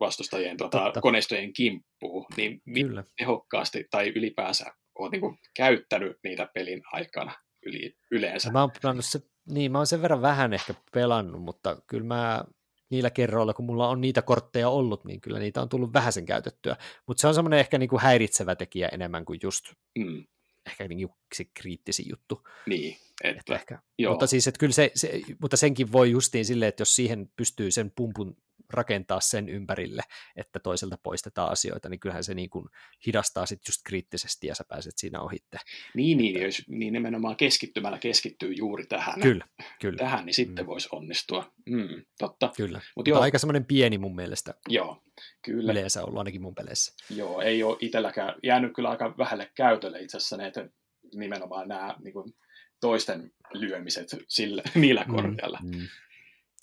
vastustajien 0.00 0.56
tota, 0.56 0.92
koneistojen 1.00 1.52
kimppuun, 1.52 2.26
niin 2.36 2.60
Kyllä. 2.74 3.04
tehokkaasti 3.16 3.84
tai 3.90 4.12
ylipäänsä 4.16 4.72
olet 4.98 5.12
niin 5.12 5.38
käyttänyt 5.56 6.16
niitä 6.24 6.48
pelin 6.54 6.82
aikana 6.92 7.32
yli, 7.66 7.96
yleensä? 8.10 8.50
Mä 8.50 8.60
oon, 8.60 9.02
se, 9.02 9.20
niin, 9.48 9.72
mä 9.72 9.78
oon 9.78 9.86
sen 9.86 10.02
verran 10.02 10.22
vähän 10.22 10.52
ehkä 10.52 10.74
pelannut, 10.92 11.42
mutta 11.42 11.82
kyllä 11.86 12.04
mä 12.04 12.44
niillä 12.90 13.10
kerroilla, 13.10 13.54
kun 13.54 13.64
mulla 13.64 13.88
on 13.88 14.00
niitä 14.00 14.22
kortteja 14.22 14.68
ollut, 14.68 15.04
niin 15.04 15.20
kyllä 15.20 15.38
niitä 15.38 15.62
on 15.62 15.68
tullut 15.68 15.92
vähäisen 15.92 16.26
käytettyä. 16.26 16.76
Mutta 17.06 17.20
se 17.20 17.28
on 17.28 17.34
semmoinen 17.34 17.58
ehkä 17.60 17.78
niin 17.78 17.88
kuin 17.88 18.02
häiritsevä 18.02 18.56
tekijä 18.56 18.88
enemmän 18.88 19.24
kuin 19.24 19.40
just 19.42 19.64
mm. 19.98 20.24
ehkä 20.66 20.88
niin 20.88 21.00
se 21.34 21.44
kriittisin 21.44 22.06
juttu. 22.10 22.48
Niin, 22.66 22.96
että, 23.24 23.40
että 23.40 23.54
ehkä. 23.54 23.78
Joo. 23.98 24.12
Mutta 24.12 24.26
siis, 24.26 24.46
että 24.46 24.58
kyllä 24.58 24.72
se, 24.72 24.90
se, 24.94 25.20
mutta 25.40 25.56
senkin 25.56 25.92
voi 25.92 26.10
justiin 26.10 26.44
silleen, 26.44 26.68
että 26.68 26.80
jos 26.80 26.96
siihen 26.96 27.30
pystyy 27.36 27.70
sen 27.70 27.92
pumpun 27.96 28.36
rakentaa 28.72 29.20
sen 29.20 29.48
ympärille, 29.48 30.02
että 30.36 30.58
toiselta 30.58 30.98
poistetaan 31.02 31.52
asioita, 31.52 31.88
niin 31.88 32.00
kyllähän 32.00 32.24
se 32.24 32.34
niin 32.34 32.50
kuin 32.50 32.66
hidastaa 33.06 33.46
sitten 33.46 33.70
just 33.70 33.80
kriittisesti 33.84 34.46
ja 34.46 34.54
sä 34.54 34.64
pääset 34.68 34.92
siinä 34.96 35.20
ohitte. 35.20 35.58
Niin, 35.94 36.18
niin, 36.18 36.42
jos 36.42 36.62
niin 36.68 36.92
nimenomaan 36.92 37.36
keskittymällä 37.36 37.98
keskittyy 37.98 38.52
juuri 38.52 38.86
tähän, 38.86 39.20
kyllä, 39.20 39.44
kyllä. 39.80 39.98
tähän 39.98 40.26
niin 40.26 40.34
sitten 40.34 40.64
mm. 40.64 40.66
voisi 40.66 40.88
onnistua. 40.92 41.52
Mm, 41.66 42.04
totta. 42.18 42.52
Kyllä, 42.56 42.78
Mut 42.78 42.84
mutta 42.96 43.10
joo, 43.10 43.20
aika 43.20 43.38
semmoinen 43.38 43.64
pieni 43.64 43.98
mun 43.98 44.16
mielestä. 44.16 44.54
Joo, 44.68 45.02
kyllä. 45.42 45.72
Yleensä 45.72 46.04
ollut 46.04 46.18
ainakin 46.18 46.42
mun 46.42 46.54
peleissä. 46.54 46.94
Joo, 47.10 47.40
ei 47.40 47.62
ole 47.62 47.76
itselläkään 47.80 48.34
jäänyt 48.42 48.72
kyllä 48.74 48.90
aika 48.90 49.14
vähälle 49.18 49.50
käytölle 49.54 50.00
itse 50.00 50.16
asiassa 50.16 50.36
ne, 50.36 50.46
että 50.46 50.68
nimenomaan 51.14 51.68
nämä 51.68 51.96
niin 52.04 52.12
kuin, 52.12 52.34
toisten 52.80 53.32
lyömiset 53.52 54.08
sillä, 54.28 54.62
niillä 54.74 55.04
mm, 55.08 55.14
korkealla. 55.14 55.58
Mm, 55.62 55.76
mm. 55.76 55.88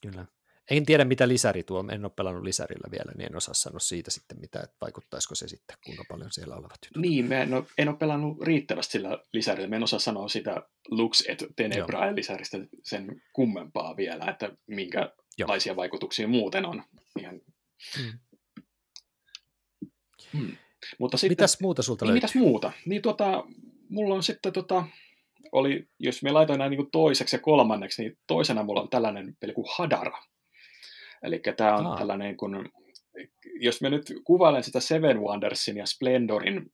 Kyllä. 0.01 0.25
En 0.71 0.85
tiedä, 0.85 1.05
mitä 1.05 1.27
lisäri 1.27 1.63
tuo, 1.63 1.85
en 1.91 2.05
ole 2.05 2.11
pelannut 2.15 2.43
lisärillä 2.43 2.91
vielä, 2.91 3.11
niin 3.17 3.29
en 3.29 3.37
osaa 3.37 3.53
sanoa 3.53 3.79
siitä 3.79 4.11
sitten, 4.11 4.39
mitä, 4.39 4.59
että 4.59 4.75
vaikuttaisiko 4.81 5.35
se 5.35 5.47
sitten, 5.47 5.77
kuinka 5.85 6.03
paljon 6.09 6.31
siellä 6.31 6.55
olevat 6.55 6.81
tytöt. 6.81 7.01
Niin, 7.01 7.25
mä 7.25 7.41
en 7.41 7.53
ole, 7.53 7.63
en 7.77 7.89
ole 7.89 7.97
pelannut 7.97 8.41
riittävästi 8.41 8.91
sillä 8.91 9.19
lisärillä, 9.33 9.67
mä 9.67 9.75
en 9.75 9.83
osaa 9.83 9.99
sanoa 9.99 10.27
sitä 10.27 10.61
Lux 10.89 11.23
et 11.27 11.45
Tenebra 11.55 12.15
lisäristä 12.15 12.57
sen 12.83 13.21
kummempaa 13.33 13.97
vielä, 13.97 14.25
että 14.25 14.51
minkälaisia 14.67 15.71
Joo. 15.71 15.75
vaikutuksia 15.75 16.27
muuten 16.27 16.65
on. 16.65 16.83
Ihan... 17.19 17.41
Hmm. 17.97 18.19
Hmm. 20.33 20.57
Mutta 20.99 21.17
sitten, 21.17 21.31
mitäs 21.31 21.59
muuta 21.61 21.81
sulta 21.81 22.05
niin, 22.05 22.13
Mitäs 22.13 22.35
muuta? 22.35 22.71
Niin 22.85 23.01
tota, 23.01 23.43
mulla 23.89 24.15
on 24.15 24.23
sitten 24.23 24.53
tota, 24.53 24.85
oli, 25.51 25.87
jos 25.99 26.23
me 26.23 26.31
laitoin 26.31 26.59
näin 26.59 26.71
niin 26.71 26.91
toiseksi 26.91 27.35
ja 27.35 27.39
kolmanneksi, 27.39 28.01
niin 28.01 28.17
toisena 28.27 28.63
mulla 28.63 28.81
on 28.81 28.89
tällainen 28.89 29.37
peli 29.39 29.53
kuin 29.53 29.67
Hadara. 29.77 30.23
Eli 31.23 31.41
tämä 31.57 31.75
on 31.75 31.85
Aa. 31.85 31.97
tällainen, 31.97 32.37
kun, 32.37 32.69
jos 33.59 33.81
me 33.81 33.89
nyt 33.89 34.13
kuvailen 34.23 34.63
sitä 34.63 34.79
Seven 34.79 35.21
Wondersin 35.21 35.77
ja 35.77 35.85
Splendorin 35.85 36.71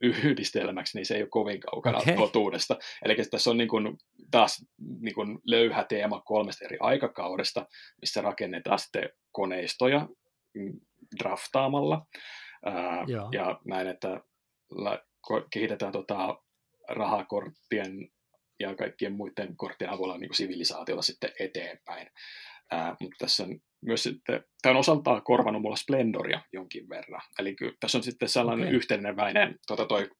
yhdistelmäksi, 0.00 0.98
niin 0.98 1.06
se 1.06 1.14
ei 1.14 1.22
ole 1.22 1.28
kovin 1.28 1.60
kaukana 1.60 1.98
okay. 1.98 2.16
totuudesta. 2.16 2.78
Eli 3.04 3.16
tässä 3.30 3.50
on 3.50 3.56
niin 3.56 3.68
kuin, 3.68 3.98
taas 4.30 4.64
niin 5.00 5.14
kuin 5.14 5.38
löyhä 5.44 5.84
teema 5.84 6.20
kolmesta 6.20 6.64
eri 6.64 6.76
aikakaudesta, 6.80 7.66
missä 8.00 8.22
rakennetaan 8.22 8.78
sitten 8.78 9.10
koneistoja 9.32 10.08
mm, 10.54 10.80
draftaamalla. 11.18 12.06
Ää, 12.64 13.04
ja 13.32 13.60
näin, 13.64 13.86
että 13.86 14.20
kehitetään 15.52 15.92
tota 15.92 16.42
rahakorttien 16.88 18.08
ja 18.60 18.74
kaikkien 18.74 19.12
muiden 19.12 19.56
korttien 19.56 19.90
avulla 19.90 20.18
niin 20.18 20.28
kuin 20.28 20.36
sivilisaatiota 20.36 21.02
sitten 21.02 21.30
eteenpäin. 21.40 22.10
Ää, 22.70 22.96
mutta 23.00 23.16
tässä 23.18 23.42
on 23.42 23.60
myös 23.84 24.02
sitten, 24.02 24.44
tämä 24.62 24.70
on 24.70 24.80
osaltaan 24.80 25.22
korvannut 25.22 25.62
mulla 25.62 25.76
Splendoria 25.76 26.42
jonkin 26.52 26.88
verran. 26.88 27.22
Eli 27.38 27.54
kyllä, 27.54 27.76
tässä 27.80 27.98
on 27.98 28.04
sitten 28.04 28.28
sellainen 28.28 28.66
okay. 28.66 28.76
yhteneväinen 28.76 29.58
tota 29.66 29.86
toi, 29.86 30.10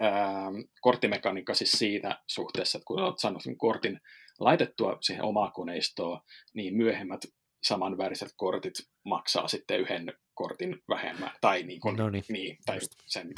ää, 0.00 0.46
korttimekaniikka 0.80 1.54
siis 1.54 1.72
siinä 1.72 2.22
suhteessa, 2.26 2.78
että 2.78 2.86
kun 2.86 3.00
olet 3.00 3.18
saanut 3.18 3.42
sen 3.42 3.58
kortin 3.58 4.00
laitettua 4.40 4.98
siihen 5.00 5.24
omaa 5.24 5.50
koneistoon, 5.50 6.20
niin 6.54 6.76
myöhemmät 6.76 7.20
samanväriset 7.62 8.32
kortit 8.36 8.74
maksaa 9.04 9.48
sitten 9.48 9.80
yhden 9.80 10.12
kortin 10.34 10.82
vähemmän, 10.88 11.30
tai, 11.40 11.62
niin 11.62 11.80
kuin, 11.80 11.96
no 11.96 12.10
niin. 12.10 12.24
Niin, 12.28 12.58
tai 12.66 12.78
sen, 13.06 13.34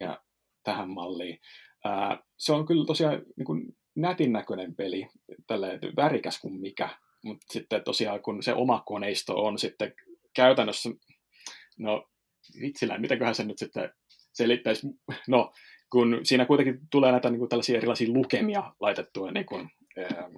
ja 0.00 0.22
tähän 0.62 0.90
malliin. 0.90 1.38
Ää, 1.86 2.18
se 2.36 2.52
on 2.52 2.66
kyllä 2.66 2.84
tosiaan 2.84 3.22
niin 3.36 3.44
kuin 3.44 3.76
nätin 3.94 4.32
näköinen 4.32 4.74
peli, 4.74 5.08
tälle 5.46 5.78
värikäs 5.96 6.40
kuin 6.40 6.60
mikä, 6.60 6.88
mutta 7.24 7.46
sitten 7.52 7.84
tosiaan 7.84 8.22
kun 8.22 8.42
se 8.42 8.54
oma 8.54 8.82
koneisto 8.86 9.44
on 9.44 9.58
sitten 9.58 9.92
käytännössä, 10.34 10.90
no 11.78 12.08
vitsillä, 12.60 12.98
mitäköhän 12.98 13.34
se 13.34 13.44
nyt 13.44 13.58
sitten 13.58 13.90
selittäisi, 14.32 14.86
no 15.28 15.52
kun 15.90 16.20
siinä 16.22 16.46
kuitenkin 16.46 16.78
tulee 16.90 17.12
näitä 17.12 17.30
niin 17.30 17.38
kuin 17.38 17.48
tällaisia 17.48 17.76
erilaisia 17.76 18.12
lukemia 18.12 18.72
laitettua 18.80 19.30
niin 19.30 19.46
kuin, 19.46 19.70
ää, 19.96 20.30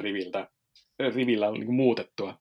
riviltä, 0.00 0.48
rivillä 1.14 1.50
niin 1.50 1.66
kuin 1.66 1.76
muutettua, 1.76 2.38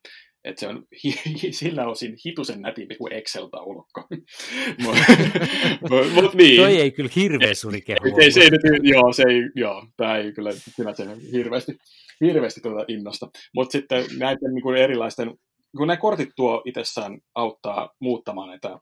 että 0.49 0.59
se 0.59 0.67
on 0.67 0.83
hi, 1.03 1.13
sillä 1.51 1.87
osin 1.87 2.15
hitusen 2.25 2.61
nätimpi 2.61 2.95
kuin 2.95 3.13
Excel-taulukko. 3.13 4.07
mut, 4.83 4.95
mut, 6.13 6.33
niin. 6.33 6.61
Toi 6.61 6.77
ei 6.77 6.91
kyllä 6.91 7.09
hirveä 7.15 7.53
suuri 7.53 7.81
kehu. 7.81 8.19
Ei, 8.21 8.31
se 8.31 8.41
ei, 8.41 8.49
joo, 8.83 9.13
se 9.13 9.23
ei, 9.27 9.41
joo, 9.55 9.87
tämä 9.97 10.17
ei 10.17 10.31
kyllä, 10.31 10.51
se 10.51 11.05
hirveästi, 11.31 11.77
hirveästi 12.21 12.61
tuota 12.61 12.85
innosta. 12.87 13.29
Mutta 13.55 13.71
sitten 13.71 14.05
näiden 14.17 14.53
niin 14.53 14.63
kuin 14.63 14.77
erilaisten, 14.77 15.37
kun 15.77 15.87
nämä 15.87 15.97
kortit 15.97 16.29
tuo 16.35 16.61
itsessään 16.65 17.19
auttaa 17.35 17.95
muuttamaan 17.99 18.49
näitä, 18.49 18.79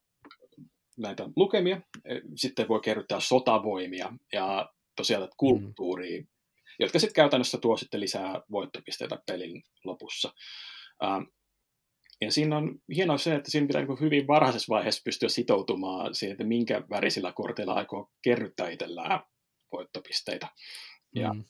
näitä 0.98 1.30
lukemia, 1.36 1.82
e, 2.06 2.20
sitten 2.36 2.68
voi 2.68 2.80
kerryttää 2.80 3.20
sotavoimia 3.20 4.14
ja 4.34 4.70
tosiaan 4.96 5.30
kulttuuria, 5.38 6.22
mm. 6.22 6.28
jotka 6.80 7.00
sitten 7.00 7.16
käytännössä 7.16 7.58
tuo 7.58 7.78
sitten 7.78 8.00
lisää 8.00 8.42
voittopisteitä 8.52 9.20
pelin 9.26 9.64
lopussa. 9.84 10.34
Ja 12.22 12.32
siinä 12.32 12.58
on 12.58 12.80
hienoa 12.96 13.18
se, 13.18 13.36
että 13.36 13.52
siinä 13.52 13.68
pitää 13.68 13.86
niin 13.86 14.00
hyvin 14.00 14.28
varhaisessa 14.28 14.74
vaiheessa 14.74 15.02
pystyä 15.06 15.30
sitoutumaan 15.30 16.16
siihen, 16.16 16.34
että 16.34 16.44
minkä 16.44 16.82
värisillä 16.90 17.32
korteilla 17.32 17.74
aikoo 17.74 18.12
kerryttää 18.22 18.70
itsellään 18.70 19.20
voittopisteitä. 19.72 20.48
Ja, 21.16 21.34
mm. 21.34 21.44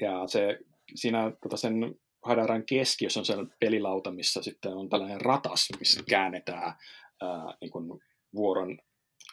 ja 0.00 0.26
se, 0.26 0.58
siinä 0.94 1.32
tota 1.42 1.56
sen 1.56 1.94
Hadaran 2.24 2.66
keskiössä 2.66 3.20
on 3.20 3.26
se 3.26 3.34
pelilauta, 3.60 4.10
missä 4.10 4.42
sitten 4.42 4.72
on 4.72 4.88
tällainen 4.88 5.20
ratas, 5.20 5.68
missä 5.78 6.00
käännetään 6.08 6.72
ää, 7.20 7.54
niin 7.60 7.70
kuin 7.70 8.00
vuoron 8.34 8.78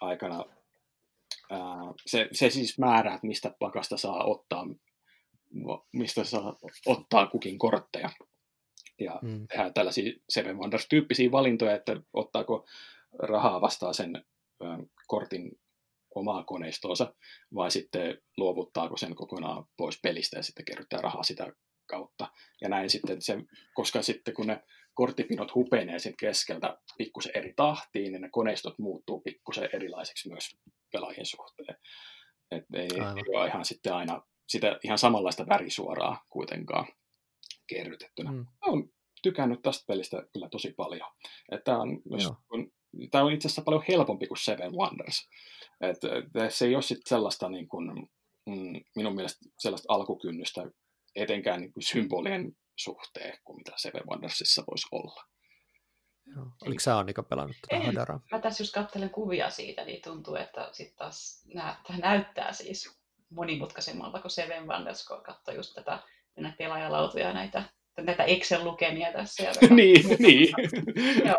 aikana. 0.02 0.46
Ää, 1.52 1.60
se, 2.06 2.30
se 2.32 2.50
siis 2.50 2.80
määrää, 2.80 3.16
että 3.16 3.28
mistä 3.28 3.56
pakasta 3.60 3.98
saa 3.98 4.24
ottaa, 4.24 4.68
mistä 5.94 6.24
saa 6.24 6.58
ottaa 6.86 7.28
kukin 7.28 7.58
kortteja 7.58 8.10
ja 9.00 9.20
mm. 9.22 9.48
tehdään 9.48 9.74
tällaisia 9.74 10.14
Seven 10.30 10.58
Wonders-tyyppisiä 10.58 11.32
valintoja, 11.32 11.76
että 11.76 12.02
ottaako 12.14 12.66
rahaa 13.20 13.62
vastaan 13.62 13.94
sen 13.94 14.26
kortin 15.08 15.52
omaa 16.16 16.44
koneistoonsa, 16.44 17.14
vai 17.56 17.72
sitten 17.72 18.22
luovuttaako 18.38 18.98
sen 18.98 19.16
kokonaan 19.16 19.66
pois 19.78 20.00
pelistä 20.02 20.38
ja 20.38 20.44
sitten 20.44 20.66
kerryttää 20.66 21.02
rahaa 21.02 21.24
sitä 21.24 21.54
kautta. 21.86 22.28
Ja 22.62 22.70
näin 22.70 22.90
sitten, 22.90 23.22
se, 23.22 23.38
koska 23.74 24.02
sitten 24.02 24.34
kun 24.34 24.48
ne 24.48 24.64
korttipinot 24.94 25.56
hupenee 25.56 26.00
sen 26.00 26.14
keskeltä 26.20 26.78
pikkusen 26.98 27.32
eri 27.36 27.54
tahtiin, 27.56 28.12
niin 28.12 28.22
ne 28.22 28.30
koneistot 28.32 28.80
muuttuu 28.80 29.22
pikkusen 29.22 29.70
erilaiseksi 29.74 30.30
myös 30.30 30.58
pelaajien 30.92 31.26
suhteen. 31.26 31.78
Et 32.52 32.64
ei, 32.74 32.88
ei 32.94 33.36
ole 33.36 33.48
ihan 33.48 33.66
sitten 33.66 33.94
aina 33.94 34.22
sitä 34.48 34.80
ihan 34.84 34.98
samanlaista 34.98 35.48
värisuoraa 35.48 36.26
kuitenkaan 36.30 36.88
kerrytettynä. 37.68 38.32
Mm. 38.32 38.46
Olen 38.62 38.90
tykännyt 39.22 39.62
tästä 39.62 39.84
pelistä 39.88 40.24
kyllä 40.34 40.50
tosi 40.50 40.74
paljon. 40.74 41.12
Tämä 41.64 41.80
on, 41.80 42.02
myös, 42.10 42.30
on, 42.50 42.72
tämä 43.12 43.24
on 43.24 43.34
itse 43.34 43.48
asiassa 43.48 43.62
paljon 43.62 43.84
helpompi 43.88 44.28
kuin 44.28 44.38
Seven 44.38 44.72
Wonders. 44.72 45.30
Et, 45.82 45.98
et, 46.04 46.54
se 46.54 46.66
ei 46.66 46.76
ole 46.76 46.82
sit 46.82 47.02
sellaista 47.06 47.50
niin 47.50 47.68
kuin, 47.68 48.10
mm, 48.46 48.82
minun 48.96 49.16
mielestä 49.16 49.46
sellaista 49.58 49.94
alkukynnystä 49.94 50.72
etenkään 51.16 51.62
niin 51.62 51.74
kuin 51.74 51.84
symbolien 51.84 52.58
suhteen 52.76 53.38
kuin 53.44 53.58
mitä 53.58 53.72
Seven 53.76 54.04
Wondersissa 54.10 54.64
voisi 54.72 54.88
olla. 54.92 55.24
Joo. 56.36 56.46
Oliko 56.62 56.80
sä 56.80 56.98
Annika 56.98 57.24
pelannut 57.24 57.58
tätä 57.70 57.86
Hadaraa? 57.86 58.20
Mä 58.32 58.40
tässä 58.40 58.64
just 58.64 58.74
katselen 58.74 59.10
kuvia 59.10 59.50
siitä, 59.50 59.86
niin 59.86 60.02
tuntuu, 60.02 60.36
että 60.36 60.70
sitten 60.72 60.98
taas 60.98 61.46
nää, 61.54 61.82
tämä 61.88 62.00
näyttää 62.00 62.54
siis 62.54 63.00
monimutkaisemmalta 63.30 64.22
kuin 64.22 64.32
Seven 64.32 64.68
Wonders, 64.68 65.08
kun 65.08 65.24
katsoo 65.24 65.54
just 65.56 65.74
tätä 65.74 66.00
näitä 66.42 66.58
pelaajalautuja 66.58 67.28
ja 67.28 67.34
näitä, 67.34 67.64
näitä 68.02 68.24
Excel-lukemia 68.24 69.14
tässä. 69.14 69.44
Ja 69.44 69.52
niin, 69.76 70.06
niin. 70.20 70.54
Joo. 71.28 71.38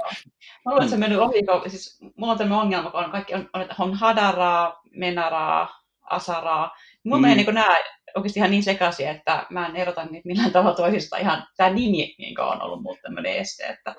Mä 0.64 0.72
luulen, 0.72 0.82
että 0.82 0.90
se 0.90 0.96
mennyt 0.96 1.18
ohi, 1.18 1.40
siis 1.66 1.98
mulla 2.16 2.32
on 2.32 2.38
tämmöinen 2.38 2.62
ongelma, 2.62 2.90
kun 2.90 3.04
on, 3.04 3.10
kaikki 3.10 3.34
on, 3.34 3.50
on, 3.52 3.66
on 3.78 3.94
Hadaraa, 3.94 4.80
Menaraa, 4.90 5.82
Asaraa. 6.02 6.76
Mulla 7.04 7.18
mm. 7.18 7.22
menee 7.22 7.36
niin 7.36 7.54
nämä 7.54 7.76
oikeasti 8.16 8.40
ihan 8.40 8.50
niin 8.50 8.62
sekaisin, 8.62 9.08
että 9.08 9.46
mä 9.50 9.66
en 9.66 9.76
erota 9.76 10.04
niitä 10.04 10.26
millään 10.26 10.52
tavalla 10.52 10.76
toisista. 10.76 11.16
Ihan 11.16 11.46
tämä 11.56 11.70
nimi 11.70 12.14
niin 12.18 12.40
on 12.40 12.62
ollut 12.62 12.82
mulle 12.82 12.98
tämmöinen 13.02 13.36
este, 13.36 13.64
että, 13.64 13.94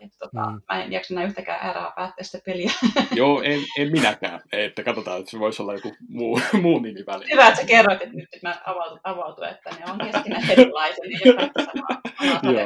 että 0.00 0.18
tota, 0.18 0.46
mm. 0.50 0.60
mä 0.68 0.84
en 0.84 0.92
jaksa 0.92 1.14
enää 1.14 1.24
yhtäkään 1.24 1.66
äärää 1.66 1.92
päättää 1.96 2.24
sitä 2.24 2.38
peliä. 2.46 2.70
Joo, 3.14 3.42
en, 3.42 3.60
en 3.78 3.92
minäkään. 3.92 4.40
Että 4.52 4.82
katsotaan, 4.82 5.20
että 5.20 5.30
se 5.30 5.38
voisi 5.38 5.62
olla 5.62 5.74
joku 5.74 5.96
muu, 6.08 6.40
muu 6.62 6.78
nimi 6.78 7.06
väliin. 7.06 7.30
Hyvä, 7.32 7.48
että 7.48 7.60
sä 7.60 7.66
kerroit, 7.66 8.02
että 8.02 8.16
nyt 8.16 8.28
että 8.32 8.48
mä 8.48 8.60
avautun, 8.64 9.00
avautun, 9.04 9.48
että 9.48 9.70
ne 9.70 9.92
on 9.92 9.98
keskenään 9.98 10.50
erilaisia, 10.50 11.04
niin 11.04 11.36
kaikki 11.36 11.62
samaa 11.62 12.00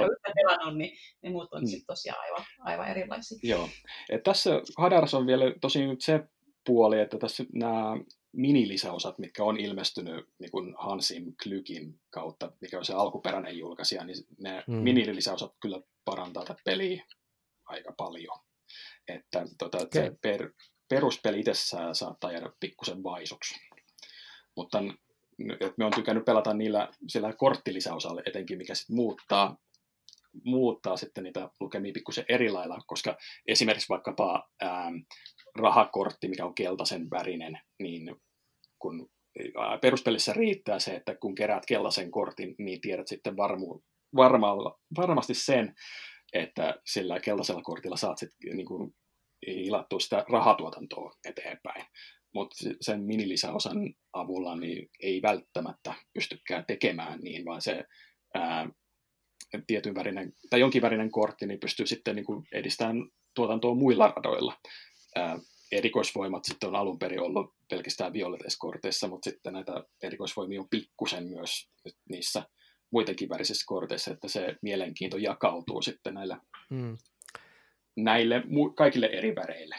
yhtä 0.12 0.32
pelannut, 0.34 0.78
niin 0.78 0.96
ne 1.22 1.30
muut 1.30 1.52
on 1.52 1.62
mm. 1.62 1.66
sitten 1.66 1.86
tosiaan 1.86 2.20
aivan, 2.20 2.44
aivan 2.60 2.88
erilaisia. 2.88 3.38
Joo. 3.42 3.68
Et 4.10 4.22
tässä 4.22 4.50
Hadars 4.78 5.14
on 5.14 5.26
vielä 5.26 5.44
tosi 5.60 5.86
nyt 5.86 6.00
se 6.00 6.20
puoli, 6.66 7.00
että 7.00 7.18
tässä 7.18 7.44
nämä 7.52 7.96
minilisäosat, 8.34 9.18
mitkä 9.18 9.44
on 9.44 9.60
ilmestynyt 9.60 10.26
niin 10.38 10.50
kuin 10.50 10.74
Hansim 10.78 11.32
Klykin 11.42 12.00
kautta, 12.10 12.52
mikä 12.60 12.78
on 12.78 12.84
se 12.84 12.94
alkuperäinen 12.94 13.58
julkaisija, 13.58 14.04
niin 14.04 14.16
ne 14.40 14.64
mm. 14.66 14.74
minilisäosat 14.74 15.52
kyllä 15.60 15.80
parantaa 16.04 16.44
tätä 16.44 16.60
peliä 16.64 17.04
aika 17.64 17.94
paljon. 17.96 18.38
Että 19.08 19.44
tota, 19.58 19.78
okay. 19.78 20.02
se 20.02 20.12
per, 20.22 20.52
peruspeli 20.88 21.40
itsessään 21.40 21.94
saattaa 21.94 22.32
jäädä 22.32 22.50
pikkusen 22.60 23.02
vaisuksi. 23.02 23.54
Mutta 24.56 24.82
että 25.52 25.74
me 25.76 25.84
on 25.84 25.92
tykännyt 25.94 26.24
pelata 26.24 26.54
niillä 26.54 26.88
sillä 27.08 27.32
korttilisäosalla 27.32 28.22
etenkin, 28.26 28.58
mikä 28.58 28.74
sitten 28.74 28.96
muuttaa, 28.96 29.56
muuttaa 30.44 30.96
sitten 30.96 31.24
niitä 31.24 31.50
lukemia 31.60 31.92
pikkusen 31.92 32.24
eri 32.28 32.50
lailla, 32.50 32.78
koska 32.86 33.16
esimerkiksi 33.46 33.88
vaikkapa 33.88 34.50
ää, 34.60 34.92
rahakortti, 35.58 36.28
mikä 36.28 36.44
on 36.44 36.54
keltaisen 36.54 37.10
värinen, 37.10 37.60
niin 37.82 38.16
kun 38.78 39.10
peruspelissä 39.80 40.32
riittää 40.32 40.78
se, 40.78 40.94
että 40.94 41.16
kun 41.16 41.34
keräät 41.34 41.66
keltaisen 41.66 42.10
kortin, 42.10 42.54
niin 42.58 42.80
tiedät 42.80 43.08
sitten 43.08 43.36
varmu, 43.36 43.80
varmalla, 44.16 44.80
varmasti 44.96 45.34
sen, 45.34 45.74
että 46.32 46.80
sillä 46.86 47.20
keltaisella 47.20 47.62
kortilla 47.62 47.96
saat 47.96 48.18
sitten 48.18 48.56
niin 48.56 48.66
kuin, 48.66 48.94
ilattua 49.46 50.00
sitä 50.00 50.24
rahatuotantoa 50.28 51.12
eteenpäin. 51.24 51.84
Mutta 52.34 52.56
sen 52.80 53.02
minilisäosan 53.02 53.94
avulla 54.12 54.56
niin 54.56 54.90
ei 55.00 55.22
välttämättä 55.22 55.94
pystykään 56.14 56.64
tekemään 56.66 57.20
niin, 57.20 57.44
vaan 57.44 57.62
se 57.62 57.84
ää, 58.34 58.68
tietyn 59.66 59.94
värinen, 59.94 60.32
tai 60.50 60.60
jonkin 60.60 60.82
värinen 60.82 61.10
kortti 61.10 61.46
niin 61.46 61.60
pystyy 61.60 61.86
sitten 61.86 62.16
niin 62.16 62.26
edistämään 62.52 62.96
tuotantoa 63.34 63.74
muilla 63.74 64.12
radoilla. 64.16 64.56
Ää, 65.16 65.38
erikoisvoimat 65.74 66.44
sitten 66.44 66.68
on 66.68 66.76
alun 66.76 66.98
perin 66.98 67.20
ollut 67.20 67.54
pelkästään 67.70 68.12
violeteissa 68.12 68.58
korteissa, 68.58 69.08
mutta 69.08 69.30
sitten 69.30 69.52
näitä 69.52 69.84
erikoisvoimia 70.02 70.60
on 70.60 70.68
pikkusen 70.68 71.24
myös 71.24 71.68
niissä 72.08 72.42
muidenkin 72.90 73.28
värisissä 73.28 73.64
korteissa, 73.66 74.10
että 74.10 74.28
se 74.28 74.56
mielenkiinto 74.62 75.16
jakautuu 75.16 75.82
sitten 75.82 76.14
näillä, 76.14 76.40
hmm. 76.70 76.96
näille 77.96 78.42
kaikille 78.74 79.06
eri 79.06 79.34
väreille. 79.34 79.76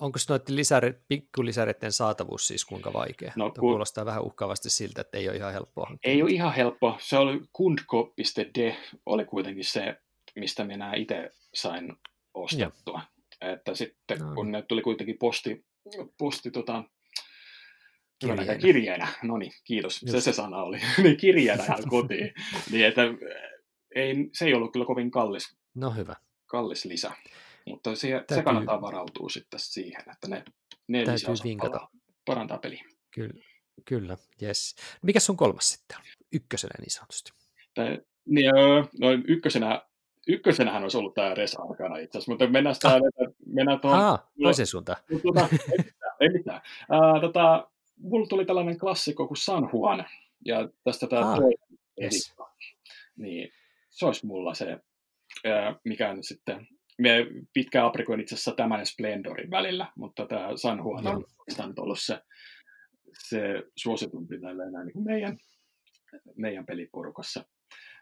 onko 0.00 0.18
noiden 0.28 0.56
lisäri, 0.56 0.94
pikkulisäreiden 1.08 1.92
saatavuus 1.92 2.46
siis 2.46 2.64
kuinka 2.64 2.92
vaikea? 2.92 3.32
No, 3.36 3.50
kun... 3.50 3.60
Kuulostaa 3.60 4.04
vähän 4.04 4.22
uhkaavasti 4.22 4.70
siltä, 4.70 5.00
että 5.00 5.18
ei 5.18 5.28
ole 5.28 5.36
ihan 5.36 5.52
helppoa. 5.52 5.86
Hankkia. 5.86 6.12
Ei 6.12 6.22
ole 6.22 6.30
ihan 6.30 6.54
helppo. 6.54 6.96
Se 7.00 7.18
oli 7.18 7.40
kundko.de 7.52 8.76
oli 9.06 9.24
kuitenkin 9.24 9.64
se, 9.64 9.96
mistä 10.36 10.64
minä 10.64 10.94
itse 10.94 11.30
sain 11.54 11.96
ostettua. 12.34 13.00
Ja. 13.00 13.11
Että 13.42 13.74
sitten 13.74 14.18
no. 14.18 14.34
kun 14.34 14.52
ne 14.52 14.62
tuli 14.62 14.82
kuitenkin 14.82 15.18
posti, 15.18 15.64
posti 16.18 16.50
tota, 16.50 16.84
kirjeenä. 18.18 18.58
kirjeenä. 18.58 19.08
No 19.22 19.36
niin, 19.36 19.52
kiitos. 19.64 20.02
Just. 20.02 20.12
Se 20.12 20.20
se 20.20 20.32
sana 20.32 20.62
oli. 20.62 20.78
niin 21.02 21.16
kirjeenä 21.16 21.64
kotiin. 21.90 22.34
niin 22.70 22.86
että 22.86 23.02
ei, 23.94 24.14
se 24.32 24.44
ei 24.44 24.54
ollut 24.54 24.72
kyllä 24.72 24.86
kovin 24.86 25.10
kallis. 25.10 25.56
No 25.74 25.90
hyvä. 25.90 26.16
Kallis 26.46 26.84
lisä. 26.84 27.12
Mutta 27.66 27.94
se, 27.94 28.08
täytyy, 28.10 28.36
se 28.36 28.42
kannattaa 28.42 28.80
varautua 28.80 29.28
sitten 29.28 29.60
siihen, 29.60 30.02
että 30.12 30.28
ne, 30.28 30.44
ne 30.88 31.04
täytyy 31.04 31.34
vinkata. 31.44 31.88
parantaa 32.24 32.58
peliä. 32.58 32.84
Kyllä, 33.10 33.44
kyllä 33.84 34.16
yes. 34.42 34.74
Mikä 35.02 35.20
sun 35.20 35.36
kolmas 35.36 35.70
sitten 35.70 35.98
on? 35.98 36.04
Ykkösenä 36.32 36.74
niin 36.78 36.90
sanotusti. 36.90 37.32
Tää, 37.74 37.98
niin, 38.26 38.50
no, 39.00 39.10
ykkösenä, 39.28 39.82
ykkösenähän 40.28 40.82
olisi 40.82 40.98
ollut 40.98 41.14
tämä 41.14 41.34
Res 41.34 41.56
Arcana 41.56 41.96
itse 41.96 42.18
asiassa, 42.18 42.32
mutta 42.32 42.46
mennään, 42.46 42.76
tää, 42.82 42.92
ah. 42.92 43.31
Mennään 43.52 43.80
tuohon... 43.80 44.00
Ah, 44.00 44.24
toiseen 44.42 44.66
suuntaan. 44.66 44.98
Tuota, 45.22 45.48
ei 45.50 45.78
mitään. 45.78 46.10
Ei 46.20 46.28
mitään. 46.28 46.60
Uh, 46.90 47.20
tota, 47.20 47.68
mulla 47.98 48.26
tuli 48.26 48.44
tällainen 48.44 48.78
klassikko 48.78 49.26
kuin 49.26 49.36
San 49.36 49.70
Juan, 49.72 50.04
ja 50.44 50.68
tästä 50.84 51.06
tämä 51.06 51.32
ah, 51.32 51.38
yes. 52.02 52.36
Niin, 53.16 53.52
se 53.90 54.06
olisi 54.06 54.26
mulla 54.26 54.54
se, 54.54 54.78
mikä 55.84 56.10
on 56.10 56.22
sitten 56.22 56.68
me 56.98 57.26
pitkään 57.52 57.86
aprikoin 57.86 58.20
itse 58.20 58.34
asiassa 58.34 58.52
tämän 58.52 58.78
ja 58.78 58.84
Splendorin 58.84 59.50
välillä, 59.50 59.92
mutta 59.96 60.26
tämä 60.26 60.56
San 60.56 60.78
Juan 60.78 61.06
on 61.06 61.24
oikeastaan 61.38 61.74
ollut 61.78 62.00
se, 62.00 62.22
se 63.28 63.38
suositumpi 63.76 64.40
tällä 64.40 64.64
enää 64.64 64.84
niin 64.84 64.92
kuin 64.92 65.04
meidän, 65.04 65.38
meidän 66.36 66.66
peliporukassa. 66.66 67.44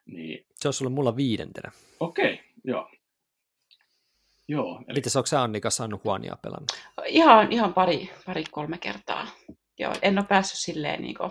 Niin... 0.06 0.46
Se 0.54 0.68
olisi 0.68 0.84
ollut 0.84 0.94
mulla 0.94 1.16
viidentenä. 1.16 1.72
Okei, 2.00 2.32
okay, 2.32 2.44
joo. 2.64 2.90
Joo, 4.50 4.82
eli... 4.88 4.94
Mites 4.94 5.16
onko 5.16 5.26
sä 5.26 5.42
Annika 5.42 5.70
San 5.70 6.00
Juania 6.04 6.36
pelannut? 6.42 6.72
Ihan, 7.06 7.52
ihan 7.52 7.74
pari, 7.74 8.10
pari 8.26 8.44
kolme 8.50 8.78
kertaa. 8.78 9.26
Joo, 9.78 9.94
en 10.02 10.18
ole 10.18 10.26
päässyt 10.26 10.58
silleen 10.58 11.02
niin 11.02 11.14
kuin, 11.14 11.30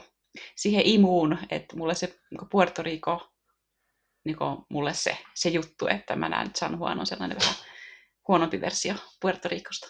siihen 0.55 0.82
imuun, 0.86 1.38
että 1.49 1.76
mulle 1.76 1.95
se 1.95 2.20
niin 2.32 2.49
Puerto 2.51 2.84
Rico 2.84 3.30
niin 4.26 4.38
mulle 4.70 4.93
se, 4.93 5.17
se 5.36 5.49
juttu, 5.49 5.88
että 5.88 6.15
mä 6.15 6.30
näen, 6.30 6.47
että 6.47 6.59
San 6.59 6.78
Juan 6.80 6.99
on 6.99 7.05
sellainen 7.05 7.38
vähän 7.41 7.55
huonompi 8.28 8.61
versio 8.61 8.93
Puerto 9.22 9.49
Ricosta. 9.49 9.88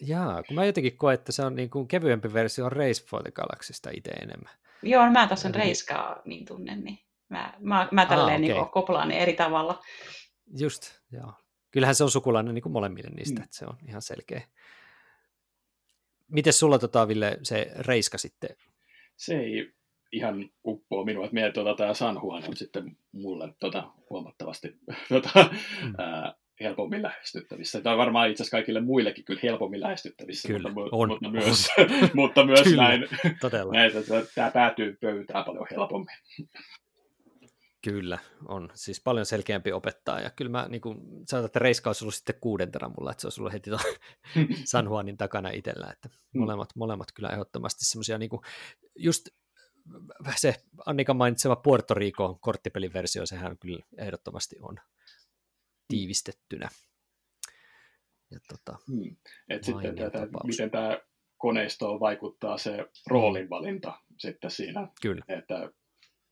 Jaa, 0.00 0.42
kun 0.42 0.54
mä 0.54 0.64
jotenkin 0.64 0.96
koen, 0.96 1.14
että 1.14 1.32
se 1.32 1.42
on 1.42 1.54
niin 1.54 1.70
kuin 1.70 1.88
kevyempi 1.88 2.32
versio 2.32 2.68
Race 2.68 3.04
for 3.06 3.22
the 3.22 3.30
Galaxysta 3.30 3.90
itse 3.90 4.10
enemmän. 4.10 4.54
Joo, 4.82 5.10
mä 5.10 5.26
taas 5.26 5.46
on 5.46 5.54
Reiskaa 5.54 6.22
niin 6.24 6.44
tunnen, 6.44 6.84
niin 6.84 6.98
mä, 7.28 7.54
mä, 7.60 7.88
mä 7.90 8.06
tälleen 8.06 8.42
ah, 8.42 8.50
okay. 8.50 8.62
niin 8.62 8.72
koplaan 8.72 9.10
eri 9.10 9.32
tavalla. 9.32 9.80
Just, 10.58 10.82
joo. 11.12 11.32
Kyllähän 11.72 11.94
se 11.94 12.04
on 12.04 12.10
sukulainen 12.10 12.54
niin 12.54 12.62
kuin 12.62 12.72
molemmille 12.72 13.10
niistä, 13.10 13.40
mm. 13.40 13.44
että 13.44 13.56
se 13.56 13.66
on 13.66 13.76
ihan 13.88 14.02
selkeä. 14.02 14.42
Miten 16.28 16.52
sulla, 16.52 16.78
tota, 16.78 17.08
Ville, 17.08 17.38
se 17.42 17.72
Reiska 17.76 18.18
sitten? 18.18 18.50
Se 19.16 19.38
ei 19.38 19.72
ihan 20.12 20.50
uppoo 20.66 21.04
minua, 21.04 21.24
että 21.24 21.34
meidän 21.34 21.52
tuota, 21.52 21.74
tämä 21.74 21.94
San 21.94 22.20
Juan 22.22 22.44
on 22.48 22.56
sitten 22.56 22.96
mulle 23.12 23.54
tota, 23.60 23.90
huomattavasti 24.10 24.76
tota, 25.08 25.50
mm. 25.82 25.94
ää, 25.98 26.34
helpommin 26.60 27.02
lähestyttävissä. 27.02 27.80
Tämä 27.80 27.92
on 27.92 27.98
varmaan 27.98 28.30
itse 28.30 28.42
asiassa 28.42 28.56
kaikille 28.56 28.80
muillekin 28.80 29.24
kyllä 29.24 29.40
helpommin 29.42 29.80
lähestyttävissä, 29.80 30.48
kyllä, 30.48 30.72
mutta, 30.72 30.96
on, 30.96 31.08
mutta 31.08 31.30
myös, 31.30 31.68
on. 31.78 31.86
mutta 32.14 32.46
myös 32.46 32.62
kyllä, 32.62 32.82
näin, 32.82 33.08
näin, 33.72 33.96
että 33.96 34.22
tämä 34.34 34.50
päätyy 34.50 34.96
pöytään 35.00 35.44
paljon 35.44 35.66
helpommin. 35.70 36.16
Kyllä, 37.82 38.18
on. 38.48 38.70
Siis 38.74 39.00
paljon 39.00 39.26
selkeämpi 39.26 39.72
opettaa. 39.72 40.20
Ja 40.20 40.30
kyllä 40.30 40.50
mä, 40.50 40.66
niin 40.68 40.80
kuin, 40.80 40.98
sanotaan, 41.26 41.46
että 41.46 41.58
Reiska 41.58 41.90
olisi 41.90 42.04
ollut 42.04 42.14
sitten 42.14 42.34
kuudentena 42.40 42.88
mulla, 42.88 43.10
että 43.10 43.20
se 43.20 43.26
olisi 43.26 43.40
ollut 43.40 43.52
heti 43.52 43.70
San 44.64 44.84
Juanin 44.84 45.16
takana 45.16 45.50
itsellä. 45.50 45.86
Että 45.92 46.08
mm. 46.08 46.40
molemmat, 46.40 46.68
molemmat 46.76 47.12
kyllä 47.12 47.28
ehdottomasti 47.28 47.84
semmoisia, 47.84 48.18
niin 48.18 48.30
just 48.96 49.28
se 50.36 50.54
Annika 50.86 51.14
mainitsema 51.14 51.56
Puerto 51.56 51.94
Rico 51.94 52.38
korttipeliversio, 52.40 53.26
sehän 53.26 53.58
kyllä 53.58 53.84
ehdottomasti 53.98 54.56
on 54.60 54.76
tiivistettynä. 55.88 56.68
Ja 58.30 58.40
tota, 58.48 58.78
hmm. 58.88 59.16
Et 59.48 59.64
sitten 59.64 59.96
tätä, 59.96 60.28
miten 60.44 60.70
tämä 60.70 60.98
koneisto 61.36 62.00
vaikuttaa 62.00 62.58
se 62.58 62.86
roolinvalinta 63.06 64.00
sitten 64.18 64.50
siinä, 64.50 64.88
kyllä. 65.02 65.24
Että, 65.28 65.70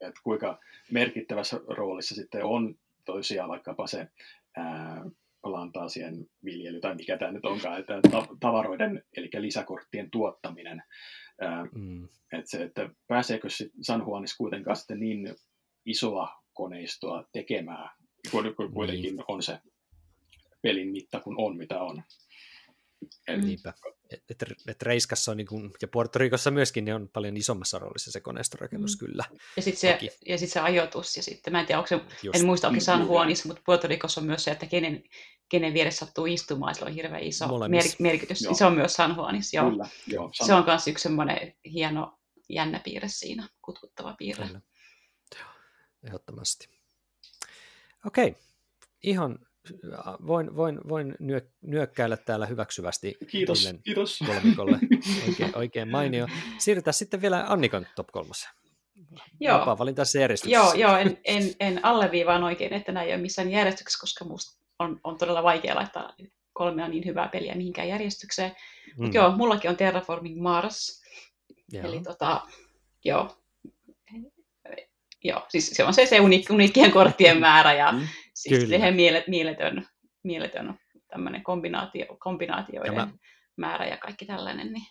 että 0.00 0.20
kuinka 0.24 0.60
merkittävässä 0.90 1.60
roolissa 1.68 2.14
sitten 2.14 2.44
on 2.44 2.74
toisia 3.04 3.48
vaikkapa 3.48 3.86
se 3.86 4.08
ää, 4.56 5.04
plantaasien 5.42 6.26
viljely 6.44 6.80
tai 6.80 6.94
mikä 6.94 7.18
tämä 7.18 7.32
nyt 7.32 7.44
onkaan, 7.44 7.80
että 7.80 7.94
tavaroiden, 8.40 9.04
eli 9.16 9.30
lisäkorttien 9.38 10.10
tuottaminen. 10.10 10.82
Mm. 11.74 12.04
Että 12.04 12.50
se, 12.50 12.62
että 12.62 12.90
pääseekö 13.06 13.48
San 13.80 14.00
Juanis 14.00 14.36
kuitenkaan 14.36 14.76
sitten 14.76 15.00
niin 15.00 15.34
isoa 15.86 16.42
koneistoa 16.52 17.24
tekemään, 17.32 17.90
kun 18.30 18.54
kuitenkin 18.74 19.16
niin. 19.16 19.24
on 19.28 19.42
se 19.42 19.58
pelin 20.62 20.88
mitta, 20.88 21.20
kun 21.20 21.34
on 21.38 21.56
mitä 21.56 21.80
on. 21.80 22.02
Niinpä. 23.44 23.72
Et, 24.10 24.42
et, 24.66 24.82
Reiskassa 24.82 25.30
on 25.30 25.36
niin 25.36 25.46
kuin, 25.46 25.70
ja 25.82 25.88
Puerto 25.88 26.18
Ricossa 26.18 26.50
myöskin 26.50 26.84
niin 26.84 26.94
on 26.94 27.08
paljon 27.12 27.36
isommassa 27.36 27.78
roolissa 27.78 28.12
se 28.12 28.20
koneistorakennus 28.20 29.00
mm. 29.00 29.06
kyllä. 29.06 29.24
Ja 29.56 29.62
sitten 29.62 29.80
se, 29.80 29.98
ja 30.26 30.38
sit 30.38 30.50
se 30.50 30.60
ajoitus, 30.60 31.16
ja 31.16 31.22
sitten 31.22 31.52
mä 31.52 31.60
en 31.60 31.66
tiedä, 31.66 31.78
onko 31.78 31.88
se, 31.88 32.00
Just. 32.22 32.40
en 32.40 32.46
muista, 32.46 32.68
onko 32.68 32.80
San 32.80 33.06
Juanissa, 33.06 33.48
mutta 33.48 33.62
Puerto 33.66 33.88
Ricossa 33.88 34.20
on 34.20 34.26
myös 34.26 34.44
se, 34.44 34.50
että 34.50 34.66
kenen, 34.66 35.04
kenen 35.48 35.74
vieressä 35.74 36.06
sattuu 36.06 36.26
istumaan, 36.26 36.74
sillä 36.74 36.88
on 36.88 36.94
hirveän 36.94 37.22
iso 37.22 37.68
mer- 37.68 37.84
merkitys. 37.98 38.42
Joo. 38.42 38.54
Se 38.54 38.64
on 38.64 38.74
myös 38.74 38.94
San 38.94 39.16
Juanissa, 39.16 39.56
joo. 39.56 39.70
Kyllä, 39.70 39.88
joo 40.06 40.30
San... 40.32 40.46
Se 40.46 40.54
on 40.54 40.64
myös 40.64 40.88
yksi 40.88 41.02
semmoinen 41.02 41.54
hieno, 41.64 42.18
jännä 42.48 42.80
piirre 42.84 43.08
siinä, 43.08 43.48
kutkuttava 43.62 44.14
piirre. 44.18 44.46
Kyllä. 44.46 44.60
Joo, 45.38 45.48
ehdottomasti. 46.02 46.68
Okei, 48.06 48.28
okay. 48.28 48.42
ihan 49.02 49.38
voin, 50.26 50.56
voin, 50.56 50.78
voin 50.88 51.16
nyök, 51.20 51.44
nyökkäillä 51.62 52.16
täällä 52.16 52.46
hyväksyvästi. 52.46 53.16
Kiitos, 53.30 53.68
kiitos. 53.84 54.18
Kolmikolle. 54.26 54.78
Oikein, 55.28 55.56
oikein 55.56 55.88
mainio. 55.88 56.26
Siirrytään 56.58 56.94
sitten 56.94 57.22
vielä 57.22 57.44
Annikan 57.48 57.86
top 57.96 58.06
kolmoseen. 58.12 58.52
Joo. 59.40 59.58
Vapaa 59.58 59.78
valinta 59.78 60.02
järjestyksessä. 60.20 60.78
Joo, 60.78 60.90
joo 60.90 60.96
en, 60.96 61.18
en, 61.24 61.54
en 61.60 61.84
alleviivaan 61.84 62.44
oikein, 62.44 62.72
että 62.72 62.92
näin 62.92 63.08
ei 63.08 63.14
ole 63.14 63.22
missään 63.22 63.50
järjestyksessä, 63.50 64.00
koska 64.00 64.24
musta 64.24 64.64
on, 64.78 65.00
on 65.04 65.18
todella 65.18 65.42
vaikea 65.42 65.74
laittaa 65.74 66.14
kolmea 66.52 66.88
niin 66.88 67.06
hyvää 67.06 67.28
peliä 67.28 67.54
mihinkään 67.54 67.88
järjestykseen. 67.88 68.50
Mm. 68.50 69.02
Mutta 69.02 69.16
joo, 69.16 69.36
mullakin 69.36 69.70
on 69.70 69.76
Terraforming 69.76 70.42
Mars. 70.42 71.02
Joo. 71.72 71.84
Eli 71.84 72.00
tota, 72.00 72.40
joo. 73.04 73.36
Joo, 75.24 75.46
siis 75.48 75.70
se 75.70 75.84
on 75.84 75.94
se, 75.94 76.06
se 76.06 76.20
uniikkien 76.50 76.90
korttien 76.92 77.40
määrä 77.40 77.72
ja 77.72 77.92
mm. 77.92 78.08
Siis 78.40 78.64
Kyllä. 78.64 78.90
mielet, 78.90 79.28
mieletön, 79.28 79.86
mieletön 80.22 80.78
tämmöinen 81.10 81.42
kombinaatio, 81.42 82.06
kombinaatioiden 82.18 82.94
mä, 82.94 83.08
määrä 83.56 83.86
ja 83.86 83.96
kaikki 83.96 84.26
tällainen. 84.26 84.72
Niin. 84.72 84.86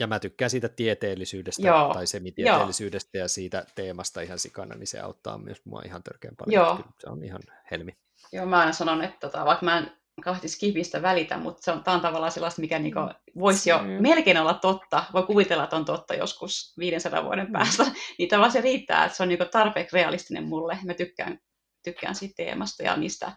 Ja 0.00 0.06
mä 0.06 0.18
tykkään 0.18 0.50
siitä 0.50 0.68
tieteellisyydestä 0.68 1.66
Joo. 1.66 1.94
tai 1.94 2.06
semitieteellisyydestä 2.06 3.18
Joo. 3.18 3.24
ja 3.24 3.28
siitä 3.28 3.64
teemasta 3.74 4.20
ihan 4.20 4.38
sikana, 4.38 4.74
niin 4.74 4.86
se 4.86 5.00
auttaa 5.00 5.38
myös 5.38 5.64
mua 5.64 5.82
ihan 5.84 6.02
törkeän 6.02 6.36
paljon. 6.36 6.66
Joo. 6.66 6.78
Se 6.98 7.10
on 7.10 7.24
ihan 7.24 7.40
helmi. 7.70 7.96
Joo, 8.32 8.46
mä 8.46 8.58
aina 8.58 8.72
sanon, 8.72 9.04
että 9.04 9.16
tota, 9.20 9.44
vaikka 9.44 9.64
mä 9.64 9.78
en 9.78 9.92
kauheasti 10.24 10.48
skipistä 10.48 11.02
välitä, 11.02 11.38
mutta 11.38 11.62
se 11.62 11.72
on, 11.72 11.84
tämä 11.84 11.94
on 11.94 12.00
tavallaan 12.00 12.32
sellaista, 12.32 12.60
mikä 12.60 12.78
niinku 12.78 13.00
voisi 13.38 13.70
jo 13.70 13.78
mm. 13.78 13.88
melkein 13.88 14.38
olla 14.38 14.54
totta, 14.54 15.04
voi 15.12 15.22
kuvitella, 15.22 15.64
että 15.64 15.76
on 15.76 15.84
totta 15.84 16.14
joskus 16.14 16.74
500 16.78 17.24
vuoden 17.24 17.46
mm. 17.46 17.52
päästä, 17.52 17.84
niin 18.18 18.28
tavallaan 18.28 18.52
se 18.52 18.60
riittää, 18.60 19.04
että 19.04 19.16
se 19.16 19.22
on 19.22 19.28
niinku 19.28 19.44
tarpeeksi 19.52 19.96
realistinen 19.96 20.44
mulle. 20.44 20.78
Mä 20.84 20.94
tykkään 20.94 21.38
tykkään 21.84 22.14
siitä 22.14 22.34
teemasta 22.36 22.82
ja 22.82 22.96
niistä 22.96 23.32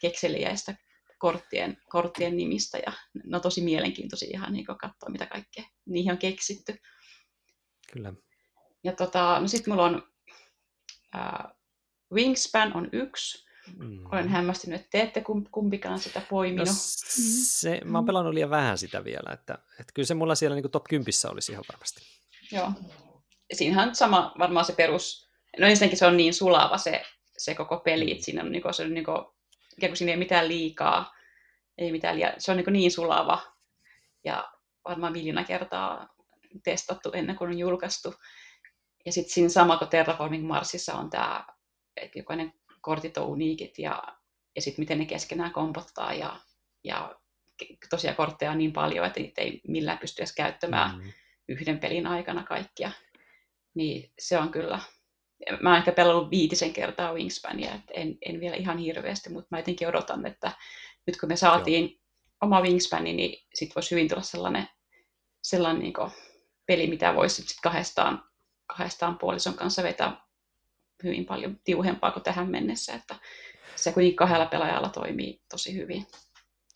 kekseliäistä 0.00 0.74
korttien, 1.18 1.76
korttien 1.88 2.36
nimistä. 2.36 2.78
Ja 2.78 2.92
ne 3.24 3.36
on 3.36 3.42
tosi 3.42 3.60
mielenkiintoisia 3.60 4.30
ihan 4.32 4.52
niin 4.52 4.64
katsoa, 4.66 5.08
mitä 5.08 5.26
kaikkea 5.26 5.64
niihin 5.86 6.12
on 6.12 6.18
keksitty. 6.18 6.76
Kyllä. 7.92 8.12
Ja 8.84 8.92
tota, 8.92 9.40
no 9.40 9.48
sitten 9.48 9.72
mulla 9.72 9.84
on 9.84 10.02
äh, 11.16 11.58
Wingspan 12.12 12.76
on 12.76 12.88
yksi. 12.92 13.48
Mm. 13.76 14.06
Olen 14.12 14.28
hämmästynyt, 14.28 14.80
että 14.80 14.88
te 14.90 15.00
ette 15.00 15.24
kumpikaan 15.50 15.98
sitä 15.98 16.22
poiminut. 16.30 16.68
No, 16.68 16.74
se, 16.74 17.80
mä 17.84 17.98
oon 17.98 18.06
pelannut 18.06 18.34
liian 18.34 18.50
vähän 18.50 18.78
sitä 18.78 19.04
vielä, 19.04 19.32
että, 19.32 19.58
että 19.80 19.92
kyllä 19.94 20.06
se 20.06 20.14
mulla 20.14 20.34
siellä 20.34 20.54
niin 20.54 20.70
top 20.70 20.84
10 20.88 21.12
olisi 21.30 21.52
ihan 21.52 21.64
varmasti. 21.72 22.00
Joo. 22.52 22.72
Siinähän 23.52 23.94
sama 23.94 24.34
varmaan 24.38 24.64
se 24.64 24.72
perus, 24.72 25.28
no 25.58 25.66
ensinnäkin 25.66 25.98
se 25.98 26.06
on 26.06 26.16
niin 26.16 26.34
sulava 26.34 26.78
se 26.78 27.02
se 27.38 27.54
koko 27.54 27.76
peli, 27.76 28.04
mm. 28.04 28.12
että 28.12 28.24
siinä 28.24 28.42
on, 28.42 28.52
niin 28.52 28.62
kuin, 28.62 28.74
se 28.74 28.82
on 28.82 28.94
niin 28.94 29.04
kuin, 29.04 29.18
ikään 29.76 29.90
kuin 29.90 29.96
siinä 29.96 30.12
ei 30.12 30.18
mitään 30.18 30.48
liikaa, 30.48 31.14
ei 31.78 31.92
mitään 31.92 32.16
liian, 32.16 32.32
se 32.38 32.50
on 32.50 32.56
niin, 32.56 32.72
niin 32.72 32.90
sulava. 32.90 33.42
ja 34.24 34.52
varmaan 34.84 35.12
miljoona 35.12 35.44
kertaa 35.44 36.08
testattu 36.64 37.10
ennen 37.12 37.36
kuin 37.36 37.50
on 37.50 37.58
julkaistu. 37.58 38.14
Ja 39.06 39.12
sitten 39.12 39.34
siinä 39.34 39.48
sama 39.48 39.76
kuin 39.76 39.88
Terraforming 39.88 40.46
Marsissa 40.46 40.94
on 40.94 41.10
tämä, 41.10 41.44
että 41.96 42.18
jokainen 42.18 42.52
kortit 42.80 43.18
on 43.18 43.26
uniikit 43.26 43.78
ja, 43.78 44.02
ja 44.56 44.62
sitten 44.62 44.82
miten 44.82 44.98
ne 44.98 45.04
keskenään 45.04 45.52
kompottaa 45.52 46.14
ja, 46.14 46.40
ja 46.84 47.14
tosiaan 47.90 48.16
kortteja 48.16 48.50
on 48.50 48.58
niin 48.58 48.72
paljon, 48.72 49.06
että 49.06 49.20
niitä 49.20 49.40
ei 49.40 49.60
millään 49.68 49.98
pysty 49.98 50.22
edes 50.22 50.34
käyttämään 50.34 50.98
mm. 50.98 51.12
yhden 51.48 51.78
pelin 51.78 52.06
aikana 52.06 52.42
kaikkia. 52.42 52.90
Niin 53.74 54.12
se 54.18 54.38
on 54.38 54.50
kyllä, 54.50 54.78
mä 55.60 55.70
oon 55.70 55.78
ehkä 55.78 55.92
pelannut 55.92 56.30
viitisen 56.30 56.72
kertaa 56.72 57.12
Wingspania, 57.12 57.74
että 57.74 57.92
en, 57.94 58.18
en 58.22 58.40
vielä 58.40 58.56
ihan 58.56 58.78
hirveästi, 58.78 59.30
mutta 59.30 59.48
mä 59.50 59.58
jotenkin 59.58 59.88
odotan, 59.88 60.26
että 60.26 60.52
nyt 61.06 61.20
kun 61.20 61.28
me 61.28 61.36
saatiin 61.36 61.84
Joo. 61.84 61.98
oma 62.40 62.60
Wingspani, 62.60 63.12
niin 63.12 63.46
sit 63.54 63.74
voisi 63.74 63.90
hyvin 63.90 64.08
tulla 64.08 64.22
sellainen, 64.22 64.68
sellainen 65.42 65.82
niin 65.82 65.94
peli, 66.66 66.86
mitä 66.86 67.14
voisi 67.14 67.42
sit 67.42 67.58
kahdestaan, 67.62 68.24
kahdestaan 68.66 69.18
puolison 69.18 69.54
kanssa 69.54 69.82
vetää 69.82 70.28
hyvin 71.04 71.26
paljon 71.26 71.60
tiuhempaa 71.64 72.10
kuin 72.10 72.22
tähän 72.22 72.50
mennessä, 72.50 72.94
että 72.94 73.14
se 73.76 73.92
kuitenkin 73.92 74.16
kahdella 74.16 74.46
pelaajalla 74.46 74.88
toimii 74.88 75.42
tosi 75.50 75.74
hyvin. 75.74 76.06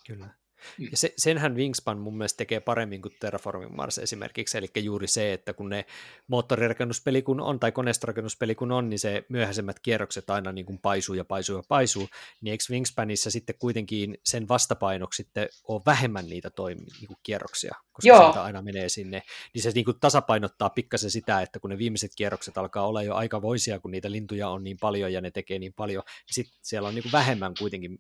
Kyllä. 0.07 0.42
Mm. 0.79 0.89
Ja 0.91 0.97
se, 0.97 1.15
senhän 1.17 1.57
Wingspan 1.57 1.99
mun 1.99 2.17
mielestä 2.17 2.37
tekee 2.37 2.61
paremmin 2.61 3.03
kuin 3.03 3.15
Terraforming 3.21 3.77
Mars 3.77 3.99
esimerkiksi, 3.99 4.59
eli 4.59 4.69
juuri 4.77 5.07
se, 5.07 5.33
että 5.33 5.53
kun 5.53 5.69
ne 5.69 5.85
moottorirakennuspeli 6.29 7.23
kun 7.23 7.41
on, 7.41 7.61
tai 7.61 7.73
koneistorakennuspeli 7.73 8.55
kun 8.55 8.73
on, 8.73 8.91
niin 8.91 8.99
se 8.99 9.25
myöhäisemmät 9.29 9.81
kierrokset 9.81 10.31
aina 10.31 10.53
niin 10.53 10.67
kuin 10.67 10.79
paisuu 10.79 11.15
ja 11.15 11.25
paisuu 11.25 11.57
ja 11.57 11.63
paisuu, 11.69 12.09
niin 12.41 12.51
eikö 12.53 12.65
Wingspanissa 12.71 13.31
sitten 13.31 13.55
kuitenkin 13.59 14.19
sen 14.25 14.49
vastapainoksi 14.49 15.23
sitten 15.23 15.49
on 15.69 15.81
vähemmän 15.87 16.27
niitä 16.27 16.51
toimi, 16.51 16.83
niin 16.83 17.07
kuin 17.07 17.19
kierroksia, 17.23 17.75
koska 17.93 18.09
Joo. 18.09 18.19
sieltä 18.19 18.43
aina 18.43 18.63
menee 18.63 18.89
sinne, 18.89 19.23
niin 19.55 19.63
se 19.63 19.71
niin 19.71 19.85
kuin 19.85 20.01
tasapainottaa 20.01 20.71
pikkasen 20.71 21.11
sitä, 21.11 21.43
että 21.43 21.61
kun 21.61 21.71
ne 21.71 21.79
viimeiset 21.79 22.11
kierrokset 22.17 22.59
alkaa 22.59 22.87
olla 22.87 23.03
jo 23.03 23.15
aika 23.15 23.43
voisia, 23.43 23.79
kun 23.79 23.91
niitä 23.91 24.11
lintuja 24.11 24.49
on 24.49 24.65
niin 24.65 24.77
paljon 24.81 25.13
ja 25.13 25.21
ne 25.21 25.31
tekee 25.31 25.59
niin 25.59 25.73
paljon, 25.73 26.03
niin 26.07 26.35
sitten 26.35 26.59
siellä 26.63 26.89
on 26.89 26.95
niin 26.95 27.03
kuin 27.03 27.13
vähemmän 27.13 27.53
kuitenkin 27.59 27.99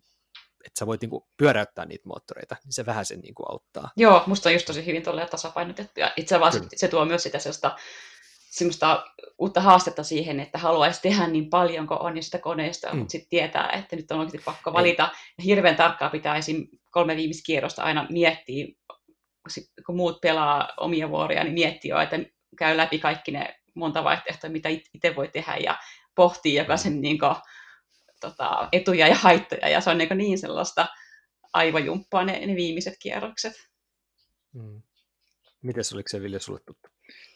että 0.66 0.78
sä 0.78 0.86
voit 0.86 1.00
niinku 1.00 1.28
pyöräyttää 1.36 1.84
niitä 1.84 2.08
moottoreita, 2.08 2.56
niin 2.64 2.72
se 2.72 2.86
vähän 2.86 3.04
sen 3.04 3.20
niinku 3.20 3.42
auttaa. 3.48 3.90
Joo, 3.96 4.22
musta 4.26 4.48
on 4.48 4.52
just 4.52 4.66
tosi 4.66 4.86
hyvin 4.86 5.02
tolleen 5.02 5.28
tasapainotettu, 5.28 6.00
ja 6.00 6.12
itse 6.16 6.36
asiassa 6.36 6.68
se 6.76 6.88
tuo 6.88 7.04
myös 7.04 7.22
sitä 7.22 7.38
sellaista 7.38 7.76
semmoista 8.52 9.04
uutta 9.38 9.60
haastetta 9.60 10.02
siihen, 10.02 10.40
että 10.40 10.58
haluaisi 10.58 11.02
tehdä 11.02 11.26
niin 11.26 11.50
paljon 11.50 11.86
kuin 11.86 12.02
on 12.02 12.16
jo 12.16 12.22
sitä 12.22 12.38
koneesta, 12.38 12.92
mm. 12.92 12.98
mutta 12.98 13.12
sitten 13.12 13.30
tietää, 13.30 13.70
että 13.70 13.96
nyt 13.96 14.10
on 14.10 14.18
oikeasti 14.18 14.44
pakko 14.44 14.72
valita. 14.72 15.02
Ei. 15.02 15.34
Ja 15.38 15.44
hirveän 15.44 15.76
tarkkaa 15.76 16.10
pitää 16.10 16.36
esim. 16.36 16.66
kolme 16.90 17.16
viimeistä 17.16 17.46
kierrosta 17.46 17.82
aina 17.82 18.06
miettiä, 18.10 18.66
kun 19.86 19.96
muut 19.96 20.20
pelaa 20.20 20.68
omia 20.76 21.08
vuoria, 21.08 21.44
niin 21.44 21.54
miettii 21.54 21.88
jo, 21.88 22.00
että 22.00 22.18
käy 22.58 22.76
läpi 22.76 22.98
kaikki 22.98 23.30
ne 23.32 23.58
monta 23.74 24.04
vaihtoehtoa, 24.04 24.50
mitä 24.50 24.68
itse 24.68 25.16
voi 25.16 25.28
tehdä 25.28 25.56
ja 25.56 25.78
pohtii 26.14 26.54
jokaisen 26.54 26.92
mm. 26.92 27.00
niin 27.00 27.18
kuin, 27.18 27.34
tota, 28.22 28.68
etuja 28.72 29.08
ja 29.08 29.14
haittoja, 29.14 29.68
ja 29.68 29.80
se 29.80 29.90
on 29.90 29.98
niin, 29.98 30.18
niin 30.18 30.38
sellaista 30.38 30.86
aivojumppaa 31.52 32.24
ne, 32.24 32.46
ne 32.46 32.56
viimeiset 32.56 32.94
kierrokset. 32.98 33.52
Mm. 34.52 34.82
Mites 35.62 35.92
oliko 35.92 36.08
se 36.08 36.22
Ville 36.22 36.38
sulle 36.38 36.60
tuttu? 36.66 36.88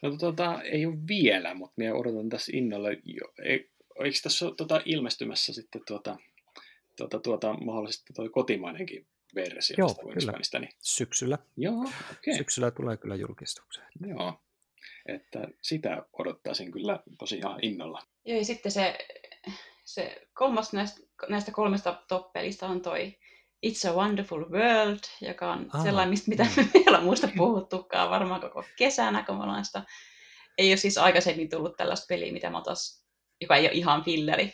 No 0.02 0.16
tota, 0.16 0.62
ei 0.62 0.86
ole 0.86 0.96
vielä, 1.08 1.54
mutta 1.54 1.74
minä 1.76 1.94
odotan 1.94 2.28
tässä 2.28 2.52
innolla. 2.54 2.88
Jo, 2.92 3.32
ei, 3.44 3.70
eikö 4.04 4.18
tässä 4.22 4.46
ole 4.46 4.54
tota, 4.54 4.82
ilmestymässä 4.84 5.52
sitten 5.52 5.82
tuota, 5.86 6.16
tuota, 6.96 7.18
tuota, 7.18 7.54
mahdollisesti 7.54 8.12
tuo 8.12 8.28
kotimainenkin 8.30 9.06
versio 9.34 9.74
Joo, 9.78 9.94
kyllä. 9.94 10.60
Niin... 10.60 10.70
Syksyllä. 10.78 11.38
Joo, 11.56 11.80
okay. 11.82 12.36
Syksyllä 12.36 12.70
tulee 12.70 12.96
kyllä 12.96 13.16
julkistukseen. 13.16 13.86
Joo, 14.08 14.40
että 15.06 15.48
sitä 15.62 16.06
odottaisin 16.12 16.72
kyllä 16.72 17.02
tosiaan 17.18 17.64
innolla. 17.64 18.02
Joo, 18.24 18.38
ja 18.38 18.44
sitten 18.44 18.72
se 18.72 18.98
se 19.86 20.26
kolmas 20.34 20.72
näistä, 20.72 21.00
näistä 21.28 21.52
kolmesta 21.52 22.02
top-pelistä 22.08 22.66
on 22.66 22.80
toi 22.80 23.18
It's 23.66 23.90
a 23.90 23.92
Wonderful 23.92 24.44
World, 24.50 24.98
joka 25.20 25.52
on 25.52 25.70
ah, 25.72 25.82
sellainen, 25.82 26.10
mistä 26.10 26.30
mitä 26.30 26.46
me 26.56 26.68
ei 26.74 26.84
ole 26.88 27.00
muista 27.00 27.28
puhuttukaan 27.36 28.10
varmaan 28.10 28.40
koko 28.40 28.64
kesänä, 28.76 29.22
kun 29.22 29.36
me 29.36 29.42
ollaan 29.42 29.64
sitä... 29.64 29.82
Ei 30.58 30.70
ole 30.70 30.76
siis 30.76 30.98
aikaisemmin 30.98 31.48
tullut 31.48 31.76
tällaista 31.76 32.06
peliä, 32.08 32.32
mitä 32.32 32.50
me 32.50 32.56
joka 33.40 33.56
ei 33.56 33.66
ole 33.66 33.72
ihan 33.72 34.04
filleri. 34.04 34.52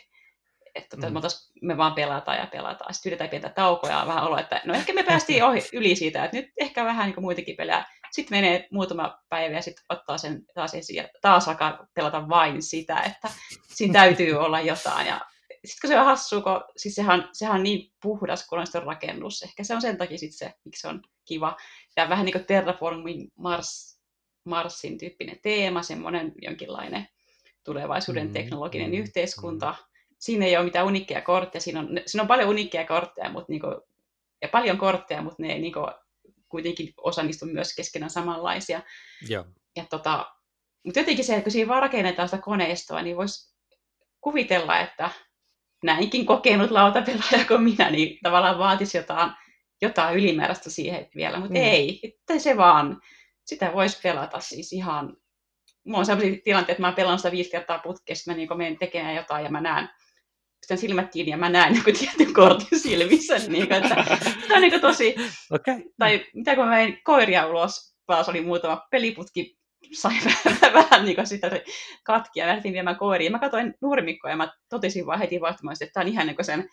Että 0.75 0.97
mm. 0.97 1.13
me, 1.13 1.19
me 1.61 1.77
vaan 1.77 1.93
pelataan 1.93 2.37
ja 2.37 2.47
pelataan. 2.51 2.93
Sitten 2.93 3.09
yritetään 3.09 3.29
pientä 3.29 3.49
taukoja 3.49 3.99
ja 3.99 4.07
vähän 4.07 4.23
olo, 4.23 4.37
että 4.37 4.61
no 4.65 4.73
ehkä 4.73 4.93
me 4.93 5.03
päästiin 5.03 5.43
ohi, 5.43 5.59
yli 5.73 5.95
siitä, 5.95 6.25
että 6.25 6.37
nyt 6.37 6.49
ehkä 6.57 6.85
vähän 6.85 7.09
niin 7.09 7.21
muitakin 7.21 7.55
pelejä. 7.55 7.85
Sitten 8.13 8.37
menee 8.37 8.67
muutama 8.71 9.19
päivä 9.29 9.55
ja 9.55 9.61
sitten 9.61 9.85
ottaa 9.89 10.17
sen 10.17 10.45
taas 10.53 10.73
esiin 10.73 10.97
ja 10.97 11.09
taas 11.21 11.47
alkaa 11.47 11.87
pelata 11.93 12.29
vain 12.29 12.61
sitä, 12.61 12.99
että 12.99 13.29
siinä 13.67 13.93
täytyy 13.99 14.33
olla 14.33 14.61
jotain. 14.61 15.07
Ja 15.07 15.21
sitten 15.65 15.81
kun 15.81 15.87
se 15.87 15.99
on 15.99 16.05
hassu, 16.05 16.41
kun 16.41 16.63
siis 16.77 16.95
sehän, 16.95 17.29
sehän 17.33 17.55
on 17.55 17.63
niin 17.63 17.91
puhdas, 18.03 18.47
kun 18.47 18.59
on 18.59 18.83
rakennus. 18.85 19.43
Ehkä 19.43 19.63
se 19.63 19.75
on 19.75 19.81
sen 19.81 19.97
takia 19.97 20.17
sitten 20.17 20.37
se, 20.37 20.53
miksi 20.65 20.81
se 20.81 20.87
on 20.87 21.01
kiva. 21.25 21.57
Ja 21.97 22.09
vähän 22.09 22.25
niin 22.25 22.33
kuin 22.33 22.45
Terraforming 22.45 23.29
Mars, 23.35 23.99
Marsin 24.43 24.97
tyyppinen 24.97 25.39
teema, 25.41 25.83
semmoinen 25.83 26.31
jonkinlainen 26.41 27.07
tulevaisuuden 27.63 28.27
mm, 28.27 28.33
teknologinen 28.33 28.91
mm, 28.91 28.97
yhteiskunta. 28.97 29.71
Mm. 29.71 29.85
Siinä 30.19 30.45
ei 30.45 30.57
ole 30.57 30.65
mitään 30.65 30.85
unikkeja 30.85 31.21
kortteja. 31.21 31.61
Siinä 31.61 31.79
on, 31.79 31.89
siinä 32.05 32.21
on 32.21 32.27
paljon 32.27 32.49
unikkeja 32.49 32.87
kortteja, 32.87 33.29
mutta 33.29 33.51
niinku, 33.51 33.67
ja 34.41 34.47
paljon 34.47 34.77
kortteja, 34.77 35.21
mutta 35.21 35.43
ne 35.43 35.59
niinku, 35.59 35.79
kuitenkin 36.53 36.93
osa 36.97 37.23
niistä 37.23 37.45
on 37.45 37.51
myös 37.51 37.75
keskenään 37.75 38.09
samanlaisia. 38.09 38.81
Ja, 39.29 39.45
ja 39.75 39.85
tota, 39.89 40.33
mutta 40.85 40.99
jotenkin 40.99 41.25
se, 41.25 41.33
että 41.33 41.43
kun 41.43 41.51
siinä 41.51 41.67
vaan 41.67 41.81
rakennetaan 41.81 42.27
sitä 42.27 42.41
koneistoa, 42.41 43.01
niin 43.01 43.17
voisi 43.17 43.53
kuvitella, 44.21 44.79
että 44.79 45.09
näinkin 45.83 46.25
kokenut 46.25 46.71
lautapelaaja 46.71 47.45
kuin 47.47 47.63
minä, 47.63 47.89
niin 47.89 48.19
tavallaan 48.23 48.59
vaatisi 48.59 48.97
jotain, 48.97 49.31
jotain 49.81 50.15
ylimääräistä 50.15 50.69
siihen 50.69 51.09
vielä, 51.15 51.39
mutta 51.39 51.59
mm. 51.59 51.65
ei, 51.65 51.99
että 52.03 52.39
se 52.39 52.57
vaan, 52.57 53.01
sitä 53.45 53.73
voisi 53.73 53.99
pelata 54.03 54.39
siis 54.39 54.73
ihan, 54.73 55.17
mulla 55.85 55.99
on 55.99 56.05
sellaisia 56.05 56.41
tilanteita, 56.43 56.71
että 56.71 56.81
mä 56.81 56.91
pelaan 56.91 57.19
sitä 57.19 57.31
viisi 57.31 57.51
kertaa 57.51 57.79
putkeen, 57.79 58.17
mä 58.27 58.33
niin 58.33 58.57
menen 58.57 58.77
tekemään 58.77 59.15
jotain 59.15 59.43
ja 59.43 59.51
mä 59.51 59.61
näen, 59.61 59.89
pistän 60.63 60.77
silmät 60.77 61.11
kiinni 61.11 61.31
ja 61.31 61.37
mä 61.37 61.49
näen 61.49 61.75
joku 61.75 61.91
tietyn 61.99 62.33
kortin 62.33 62.79
silmissä, 62.79 63.37
niin 63.37 63.67
kuin, 63.67 63.83
että 63.83 64.17
se 64.47 64.53
on 64.53 64.61
niin 64.61 64.81
tosi, 64.81 65.15
okay. 65.51 65.81
tai 65.99 66.25
mitä 66.33 66.55
kun 66.55 66.65
mä 66.65 66.71
menin 66.71 67.01
koiria 67.03 67.47
ulos, 67.47 67.95
taas 68.05 68.29
oli 68.29 68.41
muutama 68.41 68.87
peliputki 68.91 69.57
sai 69.93 70.13
vähän, 70.45 70.73
vähän 70.73 71.05
niin 71.05 71.27
sitä 71.27 71.51
katki 72.03 72.39
ja 72.39 72.47
lähdin 72.47 72.73
viemään 72.73 72.95
koiriin. 72.95 73.31
Mä 73.31 73.39
katsoin 73.39 73.73
nurmikkoa 73.81 74.31
ja 74.31 74.37
mä 74.37 74.53
totesin 74.69 75.05
vaan 75.05 75.19
heti 75.19 75.41
vaihtamaan, 75.41 75.75
että 75.81 75.93
tämä 75.93 76.03
on 76.03 76.11
ihan 76.11 76.27
niin 76.27 76.35
kuin 76.35 76.45
sen 76.45 76.69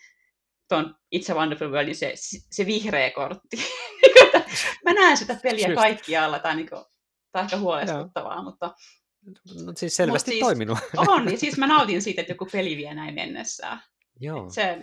tuon 0.69 0.95
It's 1.15 1.31
a 1.31 1.35
Wonderful 1.35 1.71
Worldin 1.71 1.95
se, 1.95 2.13
se 2.51 2.65
vihreä 2.65 3.11
kortti. 3.11 3.57
mä 4.85 4.93
näen 4.93 5.17
sitä 5.17 5.37
peliä 5.43 5.75
kaikkialla. 5.75 6.39
Tämä 6.39 6.51
on, 6.51 6.57
niin 6.57 6.69
kuin, 6.69 6.85
tämä 7.31 7.41
on 7.41 7.45
ehkä 7.45 7.57
huolestuttavaa, 7.57 8.35
Joo. 8.35 8.43
mutta... 8.43 8.75
No, 9.65 9.73
siis 9.75 9.95
selvästi 9.95 10.31
siis, 10.31 10.43
toiminut. 10.43 10.77
On, 10.97 11.25
niin 11.25 11.37
siis 11.37 11.57
mä 11.57 11.67
nautin 11.67 12.01
siitä, 12.01 12.21
että 12.21 12.33
joku 12.33 12.47
peli 12.51 12.77
vie 12.77 12.93
näin 12.93 13.13
mennessään. 13.13 13.81
Joo. 14.19 14.49
Se, 14.49 14.77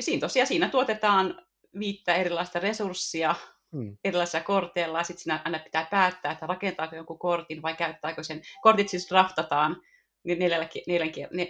siinä 0.00 0.20
tosiaan 0.20 0.46
siinä 0.46 0.68
tuotetaan 0.68 1.46
viittä 1.78 2.14
erilaista 2.14 2.60
resurssia, 2.60 3.34
mm. 3.72 3.96
erilaisilla 4.04 4.44
korteilla, 4.44 4.98
ja 4.98 5.04
sitten 5.04 5.22
siinä 5.22 5.42
aina 5.44 5.58
pitää 5.58 5.86
päättää, 5.90 6.32
että 6.32 6.46
rakentaako 6.46 6.96
jonkun 6.96 7.18
kortin 7.18 7.62
vai 7.62 7.76
käyttääkö 7.76 8.22
sen. 8.22 8.42
Kortit 8.62 8.88
siis 8.88 9.08
draftataan 9.08 9.82
neljällä, 10.24 10.68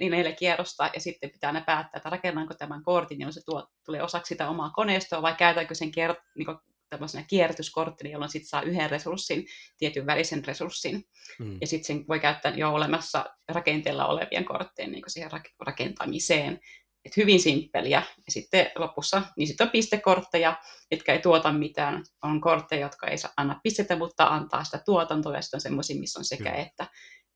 neljällä 0.01 0.33
kierrosta, 0.33 0.91
ja 0.95 1.01
sitten 1.01 1.31
pitää 1.31 1.49
aina 1.49 1.65
päättää, 1.67 1.99
että 1.99 2.11
rakennanko 2.11 2.55
tämän 2.55 2.83
kortin, 2.83 3.21
jolloin 3.21 3.35
se 3.35 3.45
tuo, 3.45 3.69
tulee 3.85 4.03
osaksi 4.03 4.29
sitä 4.29 4.49
omaa 4.49 4.71
koneistoa, 4.71 5.23
vai 5.23 5.35
käytänkö 5.35 5.75
sen 5.75 5.91
kier, 5.91 6.15
niin 6.35 6.47
tämmöisenä 6.91 7.25
kierrätyskorttina, 7.29 8.11
jolloin 8.11 8.31
sitten 8.31 8.49
saa 8.49 8.63
yhden 8.63 8.91
resurssin, 8.91 9.47
tietyn 9.79 10.07
värisen 10.07 10.45
resurssin. 10.45 11.05
Mm. 11.39 11.59
Ja 11.61 11.67
sitten 11.67 11.87
sen 11.87 12.05
voi 12.09 12.21
käyttää 12.21 12.55
jo 12.57 12.73
olemassa 12.73 13.25
rakenteella 13.49 14.07
olevien 14.07 14.45
korttien 14.45 14.93
niin 14.93 15.03
siihen 15.09 15.31
rakentamiseen 15.61 16.61
että 17.05 17.21
hyvin 17.21 17.41
simppeliä. 17.41 18.03
Ja 18.17 18.33
sitten 18.33 18.71
lopussa, 18.77 19.23
niin 19.37 19.47
sitten 19.47 19.67
on 19.67 19.71
pistekortteja, 19.71 20.57
jotka 20.91 21.13
ei 21.13 21.19
tuota 21.19 21.53
mitään. 21.53 22.05
On 22.23 22.41
kortteja, 22.41 22.87
jotka 22.87 23.07
ei 23.07 23.19
saa 23.19 23.33
anna 23.37 23.61
pistettä, 23.63 23.97
mutta 23.97 24.27
antaa 24.27 24.65
sitä 24.65 24.79
tuotantoa, 24.85 25.37
ja 25.37 25.43
sitten 25.43 25.57
on 25.57 25.61
semmoisia, 25.61 26.01
missä 26.01 26.19
on 26.21 26.25
sekä 26.25 26.51
mm. 26.51 26.61
että. 26.61 26.87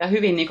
Ja 0.01 0.07
hyvin 0.07 0.37
niin 0.37 0.49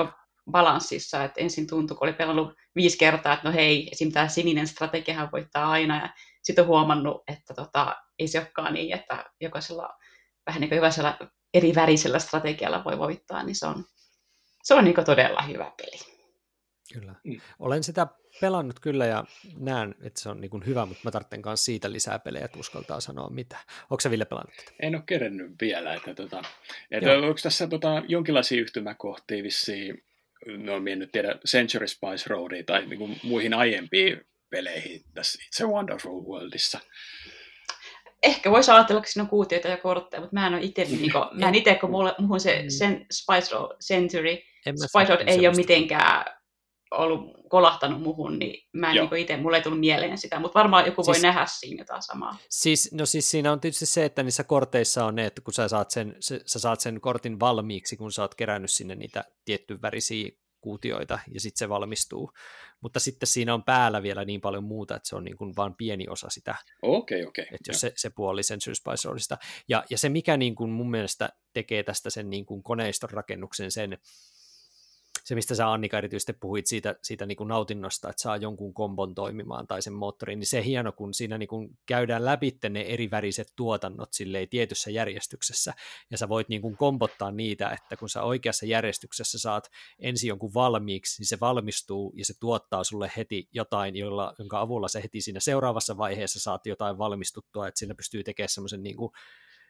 balanssissa, 0.52 1.24
että 1.24 1.42
ensin 1.42 1.68
tuntui, 1.68 1.98
kun 1.98 2.08
oli 2.08 2.14
pelannut 2.14 2.54
viisi 2.76 2.98
kertaa, 2.98 3.34
että 3.34 3.48
no 3.48 3.54
hei, 3.54 3.90
esim. 3.92 4.12
tämä 4.12 4.28
sininen 4.28 4.68
strategiahan 4.68 5.32
voittaa 5.32 5.72
aina, 5.72 6.02
ja 6.02 6.10
sitten 6.44 6.64
on 6.64 6.68
huomannut, 6.68 7.24
että 7.28 7.54
tota, 7.54 7.96
ei 8.20 8.28
se 8.28 8.40
olekaan 8.40 8.74
niin, 8.74 8.96
että 8.96 9.26
jokaisella 9.42 9.90
vähän 10.46 10.62
niin 10.62 10.70
kuin 10.70 11.30
eri 11.54 11.76
värisellä 11.76 12.20
strategialla 12.20 12.84
voi 12.84 12.98
voittaa, 12.98 13.44
niin 13.44 13.56
se 13.56 13.66
on, 13.66 13.86
se 14.64 14.74
on 14.74 14.84
niin 14.84 15.06
todella 15.06 15.42
hyvä 15.42 15.72
peli. 15.78 16.14
Kyllä. 16.94 17.16
Mm. 17.24 17.42
Olen 17.60 17.84
sitä 17.84 18.08
pelannut 18.42 18.80
kyllä 18.80 19.06
ja 19.06 19.24
näen, 19.58 19.96
että 20.04 20.22
se 20.22 20.30
on 20.30 20.42
niin 20.42 20.52
kuin 20.52 20.66
hyvä, 20.66 20.86
mutta 20.86 21.02
mä 21.04 21.12
tarvitsen 21.12 21.42
myös 21.46 21.66
siitä 21.66 21.92
lisää 21.92 22.20
pelejä, 22.20 22.46
että 22.46 22.60
uskaltaa 22.60 23.00
sanoa 23.00 23.30
mitä. 23.30 23.58
Onko 23.82 24.00
se 24.00 24.12
Ville 24.12 24.26
pelannut? 24.26 24.54
En 24.80 24.96
ole 24.96 25.04
kerennyt 25.06 25.52
vielä. 25.62 25.94
Että, 25.94 26.16
tota, 26.16 26.42
että 26.92 27.14
onko 27.14 27.40
tässä 27.44 27.68
tota, 27.68 28.04
jonkinlaisia 28.08 28.62
yhtymäkohtia 28.62 29.44
vissiin, 29.44 30.04
no 30.48 30.76
en 30.92 31.00
nyt 31.00 31.12
tiedä, 31.12 31.36
Century 31.48 31.88
Spice 31.88 32.24
Roadiin 32.28 32.66
tai 32.66 32.86
niin 32.86 33.00
kuin 33.00 33.20
muihin 33.24 33.54
aiempiin 33.54 34.22
peleihin 34.54 35.04
tässä 35.14 35.40
It's 35.44 35.66
a 35.66 35.70
Wonderful 35.70 36.22
Worldissa? 36.22 36.80
Ehkä 38.24 38.52
voisi 38.52 38.72
ajatella, 38.72 39.00
että 39.00 39.12
siinä 39.12 39.24
on 39.24 39.30
kuutioita 39.30 39.68
ja 39.68 39.78
kortteja, 39.78 40.22
mutta 40.22 40.34
mä 40.34 40.48
en 40.48 40.54
ole 40.54 40.64
itse, 40.64 40.84
niin 40.84 41.12
kuin, 41.12 41.24
mä 41.40 41.48
en 41.48 41.56
itse, 41.56 41.76
kun 41.76 41.92
mulle, 41.92 42.16
muhun 42.20 42.40
se 42.40 42.62
mm. 42.62 42.70
sen 42.70 43.06
Spice 43.12 43.56
Road 43.56 43.78
Century, 43.84 44.38
Spice 44.76 45.16
Road 45.16 45.28
ei 45.28 45.48
ole 45.48 45.56
mitenkään 45.56 46.26
ollut 46.94 47.50
kolahtanut 47.50 48.02
muhun, 48.02 48.40
niin 48.40 48.70
mä 48.74 48.92
en 48.92 48.96
niin 48.96 49.16
itse, 49.16 49.38
mulle 49.38 49.58
ei 49.58 49.64
tullut 49.64 49.80
mieleen 49.80 50.18
sitä, 50.18 50.40
mutta 50.40 50.60
varmaan 50.60 50.86
joku 50.86 51.06
voi 51.06 51.16
siis, 51.16 51.24
nähdä 51.24 51.46
siinä 51.48 51.82
jotain 51.82 52.04
samaa. 52.04 52.38
Siis, 52.50 52.90
no 52.94 53.06
siis 53.06 53.32
siinä 53.32 53.52
on 53.52 53.60
tietysti 53.60 53.86
se, 53.86 54.06
että 54.06 54.24
niissä 54.24 54.44
korteissa 54.44 55.06
on 55.06 55.16
ne, 55.16 55.26
että 55.26 55.42
kun 55.42 55.54
sä 55.54 55.68
saat 55.68 55.92
sen, 55.92 56.16
se, 56.20 56.42
sä 56.46 56.60
saat 56.60 56.80
sen 56.80 57.02
kortin 57.02 57.40
valmiiksi, 57.40 57.98
kun 57.98 58.12
sä 58.12 58.22
oot 58.22 58.36
kerännyt 58.36 58.72
sinne 58.72 58.96
niitä 58.96 59.24
tietty 59.46 59.82
värisiä 59.82 60.30
kuutioita, 60.64 61.20
ja 61.34 61.40
sitten 61.40 61.60
se 61.60 61.70
valmistuu. 61.70 62.32
Mutta 62.82 63.00
sitten 63.00 63.28
siinä 63.28 63.54
on 63.54 63.64
päällä 63.64 64.04
vielä 64.04 64.26
niin 64.26 64.42
paljon 64.42 64.64
muuta, 64.64 64.96
että 64.96 65.10
se 65.10 65.16
on 65.16 65.24
niin 65.24 65.38
kuin 65.38 65.56
vain 65.56 65.76
pieni 65.76 66.08
osa 66.10 66.30
sitä. 66.30 66.56
Okei, 66.82 67.22
okay, 67.22 67.30
okei. 67.30 67.44
Okay, 67.44 67.56
että 67.56 67.72
jos 67.72 67.82
se, 67.82 67.94
se 67.96 68.10
puoli 68.10 68.44
sen 68.44 68.60
Spice 68.62 69.10
Ja, 69.68 69.84
ja 69.90 69.98
se, 69.98 70.10
mikä 70.10 70.38
niin 70.38 70.56
kuin 70.56 70.72
mun 70.72 70.92
mielestä 70.92 71.30
tekee 71.54 71.84
tästä 71.84 72.10
sen 72.10 72.30
niin 72.30 72.46
kuin 72.46 72.64
koneiston 72.64 73.10
rakennuksen 73.10 73.72
sen, 73.72 73.98
se, 75.24 75.36
mistä 75.36 75.56
sä 75.56 75.72
Annika 75.72 75.98
erityisesti 75.98 76.34
puhuit 76.34 76.68
siitä, 76.68 76.96
siitä 77.04 77.26
niin 77.26 77.36
kuin 77.36 77.48
nautinnosta, 77.48 78.10
että 78.10 78.22
saa 78.22 78.38
jonkun 78.38 78.74
kombon 78.74 79.16
toimimaan 79.16 79.68
tai 79.68 79.82
sen 79.82 79.94
moottorin, 79.94 80.40
niin 80.40 80.48
se 80.48 80.64
hieno, 80.64 80.92
kun 80.92 81.14
siinä 81.14 81.38
niin 81.38 81.48
kuin 81.48 81.78
käydään 81.86 82.26
läpi 82.26 82.58
ne 82.70 82.82
eri 82.82 83.12
väriset 83.12 83.54
tuotannot 83.56 84.14
silleen 84.14 84.50
tietyssä 84.50 84.92
järjestyksessä, 84.92 85.74
ja 86.12 86.18
sä 86.18 86.30
voit 86.30 86.50
niin 86.50 86.62
kuin 86.62 86.78
kombottaa 86.78 87.32
niitä, 87.32 87.70
että 87.70 87.98
kun 87.98 88.10
sä 88.10 88.24
oikeassa 88.24 88.66
järjestyksessä 88.66 89.40
saat 89.40 89.70
ensin 90.00 90.28
jonkun 90.28 90.54
valmiiksi, 90.54 91.22
niin 91.22 91.28
se 91.28 91.40
valmistuu 91.40 92.14
ja 92.16 92.26
se 92.26 92.34
tuottaa 92.40 92.84
sulle 92.84 93.12
heti 93.18 93.50
jotain, 93.52 93.96
jolla, 93.96 94.34
jonka 94.40 94.62
avulla 94.62 94.88
se 94.88 95.04
heti 95.04 95.22
siinä 95.22 95.40
seuraavassa 95.40 95.98
vaiheessa 95.98 96.40
saat 96.40 96.66
jotain 96.66 96.98
valmistuttua, 96.98 97.68
että 97.68 97.80
siinä 97.80 97.96
pystyy 97.96 98.24
tekemään 98.24 98.50
semmoisen 98.50 98.84
niin 98.84 98.98
kuin 98.98 99.12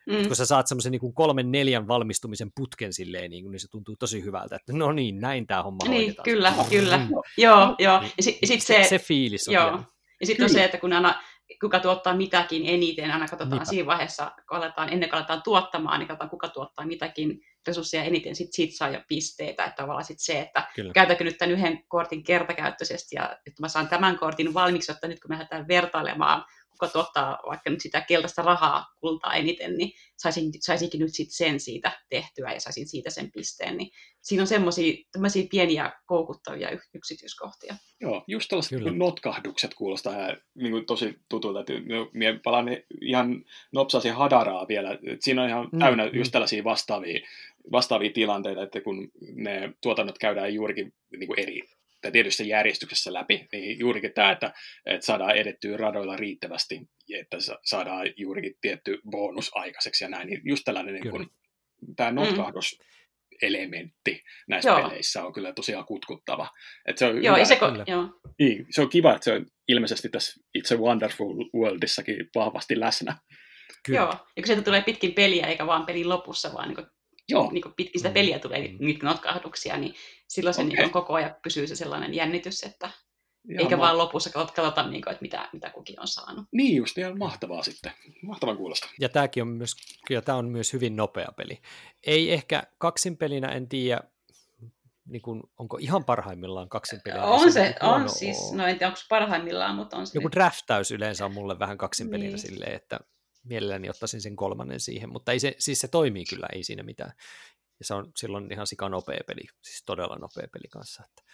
Mm. 0.10 0.28
kun 0.28 0.36
sä 0.36 0.46
saat 0.46 0.68
semmoisen 0.68 0.92
niin 0.92 1.14
kolmen 1.14 1.52
neljän 1.52 1.88
valmistumisen 1.88 2.52
putken 2.56 2.94
silleen, 2.94 3.32
niin, 3.32 3.52
niin 3.52 3.60
se 3.60 3.68
tuntuu 3.72 3.96
tosi 4.00 4.24
hyvältä, 4.24 4.56
että 4.56 4.74
no 4.74 4.92
niin, 4.92 5.20
näin 5.20 5.48
tämä 5.48 5.64
homma 5.64 5.80
Niin, 5.84 5.94
hoidetaan. 5.94 6.24
kyllä, 6.24 6.54
kyllä. 6.70 6.98
Mm. 6.98 7.08
Joo, 7.38 7.76
joo. 7.80 8.00
Niin, 8.00 8.12
ja 8.18 8.24
sit, 8.24 8.38
sit 8.46 8.62
se, 8.62 8.84
se, 8.90 9.00
fiilis 9.00 9.48
on 9.48 9.54
joo. 9.54 9.80
Ja 10.22 10.28
sitten 10.28 10.44
on 10.44 10.50
se, 10.50 10.64
että 10.64 10.78
kun 10.78 10.94
aina 10.94 11.22
kuka 11.62 11.80
tuottaa 11.80 12.16
mitäkin 12.16 12.64
eniten, 12.66 13.12
aina 13.12 13.20
katsotaan 13.28 13.50
Niinpä. 13.50 13.66
siinä 13.66 13.86
vaiheessa, 13.86 14.32
kun 14.50 14.58
aletaan, 14.58 14.90
ennen 14.94 15.10
kuin 15.10 15.18
aletaan 15.20 15.42
tuottamaan, 15.44 16.00
niin 16.00 16.08
katsotaan 16.08 16.30
kuka 16.30 16.50
tuottaa 16.50 16.86
mitäkin 16.86 17.40
resursseja 17.68 18.04
eniten, 18.04 18.36
sitten 18.36 18.54
sit 18.54 18.78
saa 18.78 18.90
jo 18.90 19.02
pisteitä, 19.08 19.66
että 19.66 19.76
tavallaan 19.76 20.06
sit 20.06 20.20
se, 20.20 20.40
että 20.40 20.68
Kyllä. 20.76 20.94
käytänkö 20.94 21.24
nyt 21.24 21.38
tämän 21.38 21.52
yhden 21.52 21.84
kortin 21.88 22.24
kertakäyttöisesti, 22.24 23.16
ja 23.16 23.24
että 23.46 23.62
mä 23.62 23.68
saan 23.68 23.88
tämän 23.88 24.18
kortin 24.20 24.54
valmiiksi, 24.54 24.92
että 24.92 25.08
nyt 25.08 25.20
kun 25.20 25.30
me 25.30 25.36
lähdetään 25.36 25.68
vertailemaan 25.68 26.46
kuka 26.74 26.88
tuottaa 26.88 27.40
vaikka 27.48 27.70
nyt 27.70 27.82
sitä 27.82 28.02
keltaista 28.02 28.42
rahaa, 28.42 28.86
kultaa 29.00 29.34
eniten, 29.34 29.78
niin 29.78 29.92
saisin, 30.18 30.52
saisinkin 30.60 31.00
nyt 31.00 31.14
sit 31.14 31.32
sen 31.32 31.60
siitä 31.60 31.92
tehtyä 32.10 32.54
ja 32.54 32.60
saisin 32.60 32.88
siitä 32.88 33.10
sen 33.10 33.32
pisteen. 33.32 33.78
Niin 33.78 33.92
siinä 34.22 34.44
on 34.44 34.48
semmoisia 34.48 35.48
pieniä 35.52 35.92
koukuttavia 36.06 36.70
yksityiskohtia. 36.94 37.76
Joo, 38.02 38.24
just 38.28 38.50
tällaiset 38.50 38.80
Kyllä. 38.80 38.92
notkahdukset 38.92 39.74
kuulostaa 39.74 40.16
niin 40.56 40.72
kuin 40.72 40.86
tosi 40.86 41.20
tutulta. 41.30 41.60
Että 41.60 41.74
minä 42.14 42.40
palaan 42.44 42.68
ihan 43.02 43.46
nopsasi 43.74 44.10
hadaraa 44.10 44.68
vielä. 44.68 44.98
Siinä 45.20 45.44
on 45.44 45.50
ihan 45.50 45.70
mm, 45.72 45.80
täynnä 45.80 46.06
mm. 46.06 46.12
just 46.14 46.32
tällaisia 46.32 46.64
vastaavia, 46.64 47.28
vastaavia 47.72 48.12
tilanteita, 48.14 48.64
että 48.64 48.82
kun 48.82 49.12
ne 49.36 49.74
tuotannot 49.82 50.18
käydään 50.18 50.54
juurikin 50.54 50.94
niin 51.12 51.28
kuin 51.28 51.40
eri 51.40 51.62
tietyssä 52.12 52.44
järjestyksessä 52.44 53.14
läpi, 53.14 53.48
niin 53.52 53.80
juurikin 53.80 54.14
tämä, 54.14 54.32
että, 54.32 54.54
että 54.86 55.06
saadaan 55.06 55.36
edettyä 55.36 55.78
radoilla 55.78 56.16
riittävästi, 56.16 56.82
että 57.20 57.38
saadaan 57.64 58.08
juurikin 58.18 58.56
tietty 58.62 59.02
bonus 59.12 59.52
aikaiseksi 59.54 60.04
ja 60.04 60.10
näin, 60.10 60.28
niin 60.28 60.42
just 60.44 60.62
tällainen 60.66 60.94
niin 60.94 61.12
kun, 61.12 61.30
tämä 61.96 62.12
mm. 62.12 62.16
notkahdus, 62.16 62.80
elementti 63.42 64.22
näissä 64.48 64.70
joo. 64.70 64.82
peleissä 64.82 65.24
on 65.24 65.34
kyllä 65.34 65.54
tosiaan 65.54 65.86
kutkuttava. 65.86 66.50
Et 66.86 66.98
se 66.98 67.06
on 67.06 67.24
joo, 67.24 67.36
hyvä, 67.36 67.46
se, 67.46 67.56
ko- 67.56 67.84
joo. 67.88 68.20
Niin, 68.40 68.66
se 68.70 68.82
on 68.82 68.90
kiva, 68.90 69.14
että 69.14 69.24
se 69.26 69.34
on 69.34 69.46
ilmeisesti 69.68 70.10
tässä 70.10 70.42
It's 70.58 70.78
a 70.78 70.80
Wonderful 70.80 71.50
Worldissakin 71.56 72.30
vahvasti 72.36 72.80
läsnä. 72.80 73.18
Kyllä. 73.86 74.00
Joo, 74.00 74.10
ja 74.12 74.18
kun 74.36 74.48
sieltä 74.48 74.64
tulee 74.64 74.82
pitkin 74.82 75.14
peliä, 75.14 75.48
eikä 75.48 75.68
vaan 75.68 75.86
pelin 75.86 76.10
lopussa, 76.10 76.54
vaan 76.54 76.68
niin 76.68 76.88
Joo. 77.30 77.52
Niin 77.52 77.62
kuin 77.62 77.74
pitkin 77.76 78.00
sitä 78.00 78.10
mm. 78.10 78.14
peliä 78.14 78.40
tulee 78.40 78.68
mm. 78.68 78.78
niitä 78.80 79.06
notkahduksia, 79.06 79.78
niin 79.78 79.96
silloin 80.28 80.54
se 80.54 80.62
okay. 80.62 80.76
niin 80.76 80.90
koko 80.90 81.14
ajan 81.14 81.36
pysyy 81.44 81.68
se 81.68 81.76
sellainen 81.76 82.14
jännitys, 82.14 82.64
että 82.64 82.90
Ihan 83.50 83.64
eikä 83.64 83.78
ma- 83.78 83.84
vaan 83.84 83.98
lopussa 83.98 84.30
katsota, 84.30 84.88
niin 84.88 85.02
kuin, 85.02 85.12
että 85.12 85.22
mitä, 85.22 85.50
mitä 85.54 85.70
kukin 85.70 86.00
on 86.00 86.08
saanut. 86.08 86.46
Niin 86.52 86.76
just, 86.76 86.98
ihan 86.98 87.18
mahtavaa 87.18 87.64
sitten. 87.64 87.92
Mahtavan 88.22 88.58
kuulosta. 88.58 88.90
Ja 89.00 89.10
tämäkin 89.10 89.44
on 89.44 89.50
myös, 89.50 89.76
kyllä 90.08 90.22
tämä 90.22 90.38
on 90.38 90.50
myös 90.50 90.74
hyvin 90.74 90.96
nopea 90.96 91.28
peli. 91.38 91.62
Ei 92.04 92.34
ehkä 92.34 92.64
kaksin 92.78 93.18
pelinä, 93.18 93.48
en 93.48 93.70
tiedä, 93.70 94.02
niin 95.06 95.22
kuin, 95.22 95.44
onko 95.60 95.78
ihan 95.78 96.06
parhaimmillaan 96.06 96.70
kaksin 96.70 97.02
peliä. 97.04 97.24
On 97.24 97.52
se, 97.52 97.76
se 97.80 97.86
on 97.86 98.10
siis, 98.10 98.52
no 98.52 98.68
en 98.68 98.78
tiedä 98.78 98.88
onko 98.88 99.00
parhaimmillaan, 99.10 99.76
mutta 99.76 99.98
on 99.98 100.08
se. 100.08 100.18
Joku 100.18 100.32
draftaus 100.32 100.92
yleensä 100.92 101.26
on 101.26 101.34
mulle 101.34 101.60
vähän 101.60 101.78
kaksin 101.78 102.10
pelinä 102.10 102.30
niin. 102.30 102.40
silleen, 102.40 102.76
että 102.76 103.00
mielelläni 103.44 103.90
ottaisin 103.90 104.22
sen 104.22 104.36
kolmannen 104.36 104.80
siihen, 104.80 105.10
mutta 105.10 105.32
ei 105.32 105.40
se, 105.40 105.56
siis 105.60 105.82
se 105.82 105.88
toimii 105.88 106.26
kyllä, 106.26 106.48
ei 106.54 106.64
siinä 106.64 106.84
mitään. 106.84 107.14
Ja 107.80 107.86
se 107.86 107.94
on 107.94 108.12
silloin 108.16 108.52
ihan 108.52 108.68
sika 108.68 108.90
nopea 108.90 109.20
peli, 109.28 109.42
siis 109.62 109.84
todella 109.86 110.16
nopea 110.16 110.48
peli 110.54 110.68
kanssa. 110.68 111.04
Että, 111.10 111.32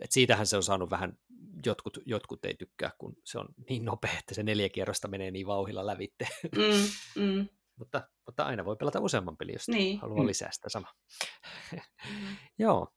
et 0.00 0.12
siitähän 0.12 0.46
se 0.46 0.56
on 0.56 0.62
saanut 0.62 0.90
vähän, 0.90 1.18
jotkut, 1.66 1.98
jotkut 2.06 2.44
ei 2.44 2.54
tykkää, 2.54 2.90
kun 2.98 3.16
se 3.24 3.38
on 3.38 3.48
niin 3.68 3.84
nopea, 3.84 4.18
että 4.18 4.34
se 4.34 4.42
neljä 4.42 4.68
kierrosta 4.68 5.08
menee 5.08 5.30
niin 5.30 5.46
vauhilla 5.46 5.86
lävitte. 5.86 6.28
Mm, 6.56 7.22
mm. 7.22 7.48
mutta, 7.78 8.08
mutta 8.26 8.44
aina 8.44 8.64
voi 8.64 8.76
pelata 8.76 9.00
useamman 9.00 9.36
pelin, 9.36 9.52
jos 9.52 9.68
niin. 9.68 10.00
haluaa 10.00 10.22
mm. 10.22 10.26
lisää 10.26 10.52
sitä 10.52 10.68
samaa. 10.68 10.94
mm. 11.72 11.78
joo. 12.58 12.88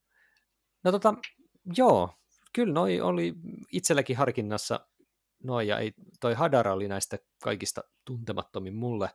No 0.84 0.92
tota, 0.92 1.14
joo, 1.76 2.14
kyllä 2.52 2.74
noi 2.74 3.00
oli 3.00 3.34
itselläkin 3.72 4.16
harkinnassa 4.16 4.88
noin, 5.46 5.68
ja 5.68 5.78
ei, 5.78 5.92
toi 6.20 6.34
Hadara 6.34 6.72
oli 6.72 6.88
näistä 6.88 7.18
kaikista 7.42 7.84
tuntemattomin 8.04 8.74
mulle. 8.74 9.10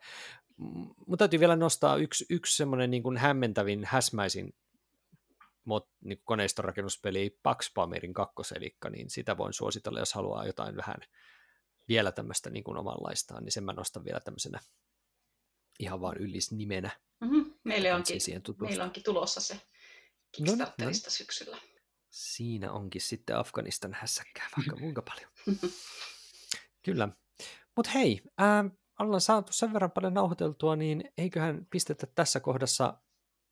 Mutta 1.07 1.17
täytyy 1.17 1.39
vielä 1.39 1.55
nostaa 1.55 1.95
yksi, 1.95 2.25
yksi 2.29 2.57
semmoinen 2.57 2.91
niin 2.91 3.03
kuin 3.03 3.17
hämmentävin, 3.17 3.85
häsmäisin 3.85 4.53
mod, 5.65 5.81
niin 6.01 6.17
kuin 6.17 6.25
koneistorakennuspeli 6.25 7.39
Pax 7.43 7.73
Palmerin 7.73 8.13
kakkoselikka, 8.13 8.89
niin 8.89 9.09
sitä 9.09 9.37
voin 9.37 9.53
suositella, 9.53 9.99
jos 9.99 10.13
haluaa 10.13 10.45
jotain 10.45 10.75
vähän 10.75 10.97
vielä 11.87 12.11
tämmöistä 12.11 12.49
niin 12.49 12.63
kuin 12.63 12.77
omanlaistaan, 12.77 13.43
niin 13.43 13.51
sen 13.51 13.63
mä 13.63 13.73
nostan 13.73 14.05
vielä 14.05 14.19
tämmöisenä 14.19 14.59
ihan 15.79 16.01
vaan 16.01 16.17
yllisnimenä. 16.17 16.89
Mm-hmm. 17.19 17.53
Meille, 17.63 17.93
onkin, 17.93 18.17
meillä 18.61 18.83
onkin 18.83 19.03
tulossa 19.03 19.41
se 19.41 19.53
no 19.53 19.59
niin, 19.59 20.45
Kickstarterista 20.45 21.07
no, 21.07 21.11
syksyllä. 21.11 21.57
Siinä 22.09 22.71
onkin 22.71 23.01
sitten 23.01 23.37
Afganistan 23.37 23.93
hässäkkää 23.93 24.49
vaikka 24.57 24.75
kuinka 24.75 25.01
paljon. 25.01 25.31
Kyllä. 26.83 27.09
Mutta 27.75 27.91
hei, 27.91 28.21
ää, 28.37 28.65
ollaan 28.99 29.21
saatu 29.21 29.53
sen 29.53 29.73
verran 29.73 29.91
paljon 29.91 30.13
nauhoiteltua, 30.13 30.75
niin 30.75 31.03
eiköhän 31.17 31.67
pistetä 31.69 32.07
tässä 32.15 32.39
kohdassa 32.39 32.97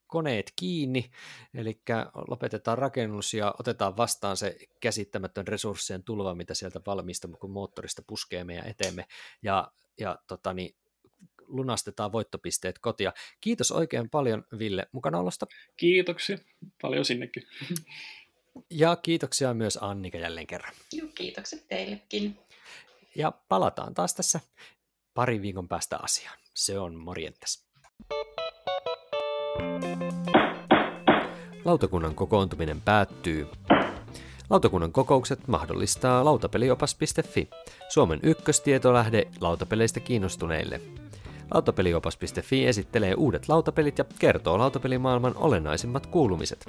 koneet 0.08 0.54
kiinni, 0.56 1.12
eli 1.54 1.82
lopetetaan 2.28 2.78
rakennus 2.78 3.34
ja 3.34 3.56
otetaan 3.60 3.98
vastaan 3.98 4.38
se 4.38 4.58
käsittämätön 4.80 5.48
resurssien 5.48 6.04
tulva, 6.04 6.36
mitä 6.36 6.54
sieltä 6.54 6.82
valmista, 6.86 7.28
kun 7.28 7.52
moottorista 7.52 8.02
puskee 8.08 8.44
meidän 8.44 8.68
eteemme, 8.68 9.06
ja, 9.44 9.72
ja 10.00 10.18
tota, 10.28 10.54
niin, 10.54 10.76
lunastetaan 11.48 12.12
voittopisteet 12.12 12.80
kotia. 12.80 13.14
Kiitos 13.42 13.72
oikein 13.72 14.10
paljon, 14.10 14.44
Ville, 14.60 14.88
mukanaolosta. 14.92 15.46
Kiitoksia, 15.78 16.38
paljon 16.82 17.06
sinnekin. 17.06 17.44
Ja 18.70 18.96
kiitoksia 18.96 19.54
myös 19.54 19.78
Annika 19.82 20.18
jälleen 20.18 20.48
kerran. 20.48 20.74
Joo, 20.94 21.08
kiitokset 21.16 21.68
teillekin. 21.68 22.40
Ja 23.16 23.32
palataan 23.50 23.94
taas 23.94 24.16
tässä 24.16 24.40
parin 25.14 25.42
viikon 25.42 25.68
päästä 25.68 25.98
asiaan. 26.02 26.38
Se 26.54 26.80
on 26.80 26.96
morjentes. 26.96 27.70
Lautakunnan 31.66 32.16
kokoontuminen 32.16 32.82
päättyy. 32.82 33.48
Lautakunnan 34.50 34.92
kokoukset 34.92 35.48
mahdollistaa 35.48 36.26
lautapeliopas.fi, 36.26 37.50
Suomen 37.90 38.20
ykköstietolähde 38.24 39.28
lautapeleistä 39.42 40.00
kiinnostuneille. 40.00 40.82
Lautapeliopas.fi 41.54 42.68
esittelee 42.68 43.14
uudet 43.14 43.50
lautapelit 43.50 43.98
ja 43.98 44.06
kertoo 44.20 44.58
lautapelimaailman 44.58 45.38
olennaisimmat 45.38 46.06
kuulumiset. 46.06 46.66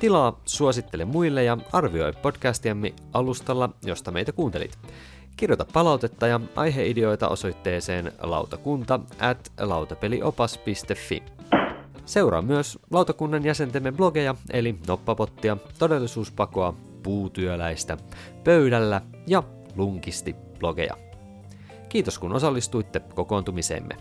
Tilaa, 0.00 0.40
suosittele 0.44 1.04
muille 1.04 1.44
ja 1.44 1.58
arvioi 1.72 2.12
podcastiamme 2.12 2.94
alustalla, 3.12 3.70
josta 3.84 4.10
meitä 4.10 4.32
kuuntelit. 4.32 4.78
Kirjoita 5.36 5.66
palautetta 5.72 6.26
ja 6.26 6.40
aiheideoita 6.56 7.28
osoitteeseen 7.28 8.12
lautakunta 8.22 9.00
at 9.20 9.52
lautapeliopas.fi. 9.60 11.22
Seuraa 12.04 12.42
myös 12.42 12.78
lautakunnan 12.90 13.44
jäsentemme 13.44 13.92
blogeja, 13.92 14.34
eli 14.50 14.78
Noppapottia, 14.86 15.56
Todellisuuspakoa, 15.78 16.74
Puutyöläistä, 17.02 17.96
Pöydällä 18.44 19.00
ja 19.26 19.42
Lunkisti 19.76 20.36
blogeja. 20.58 20.96
Kiitos 21.88 22.18
kun 22.18 22.32
osallistuitte 22.32 23.00
kokoontumiseemme. 23.14 23.96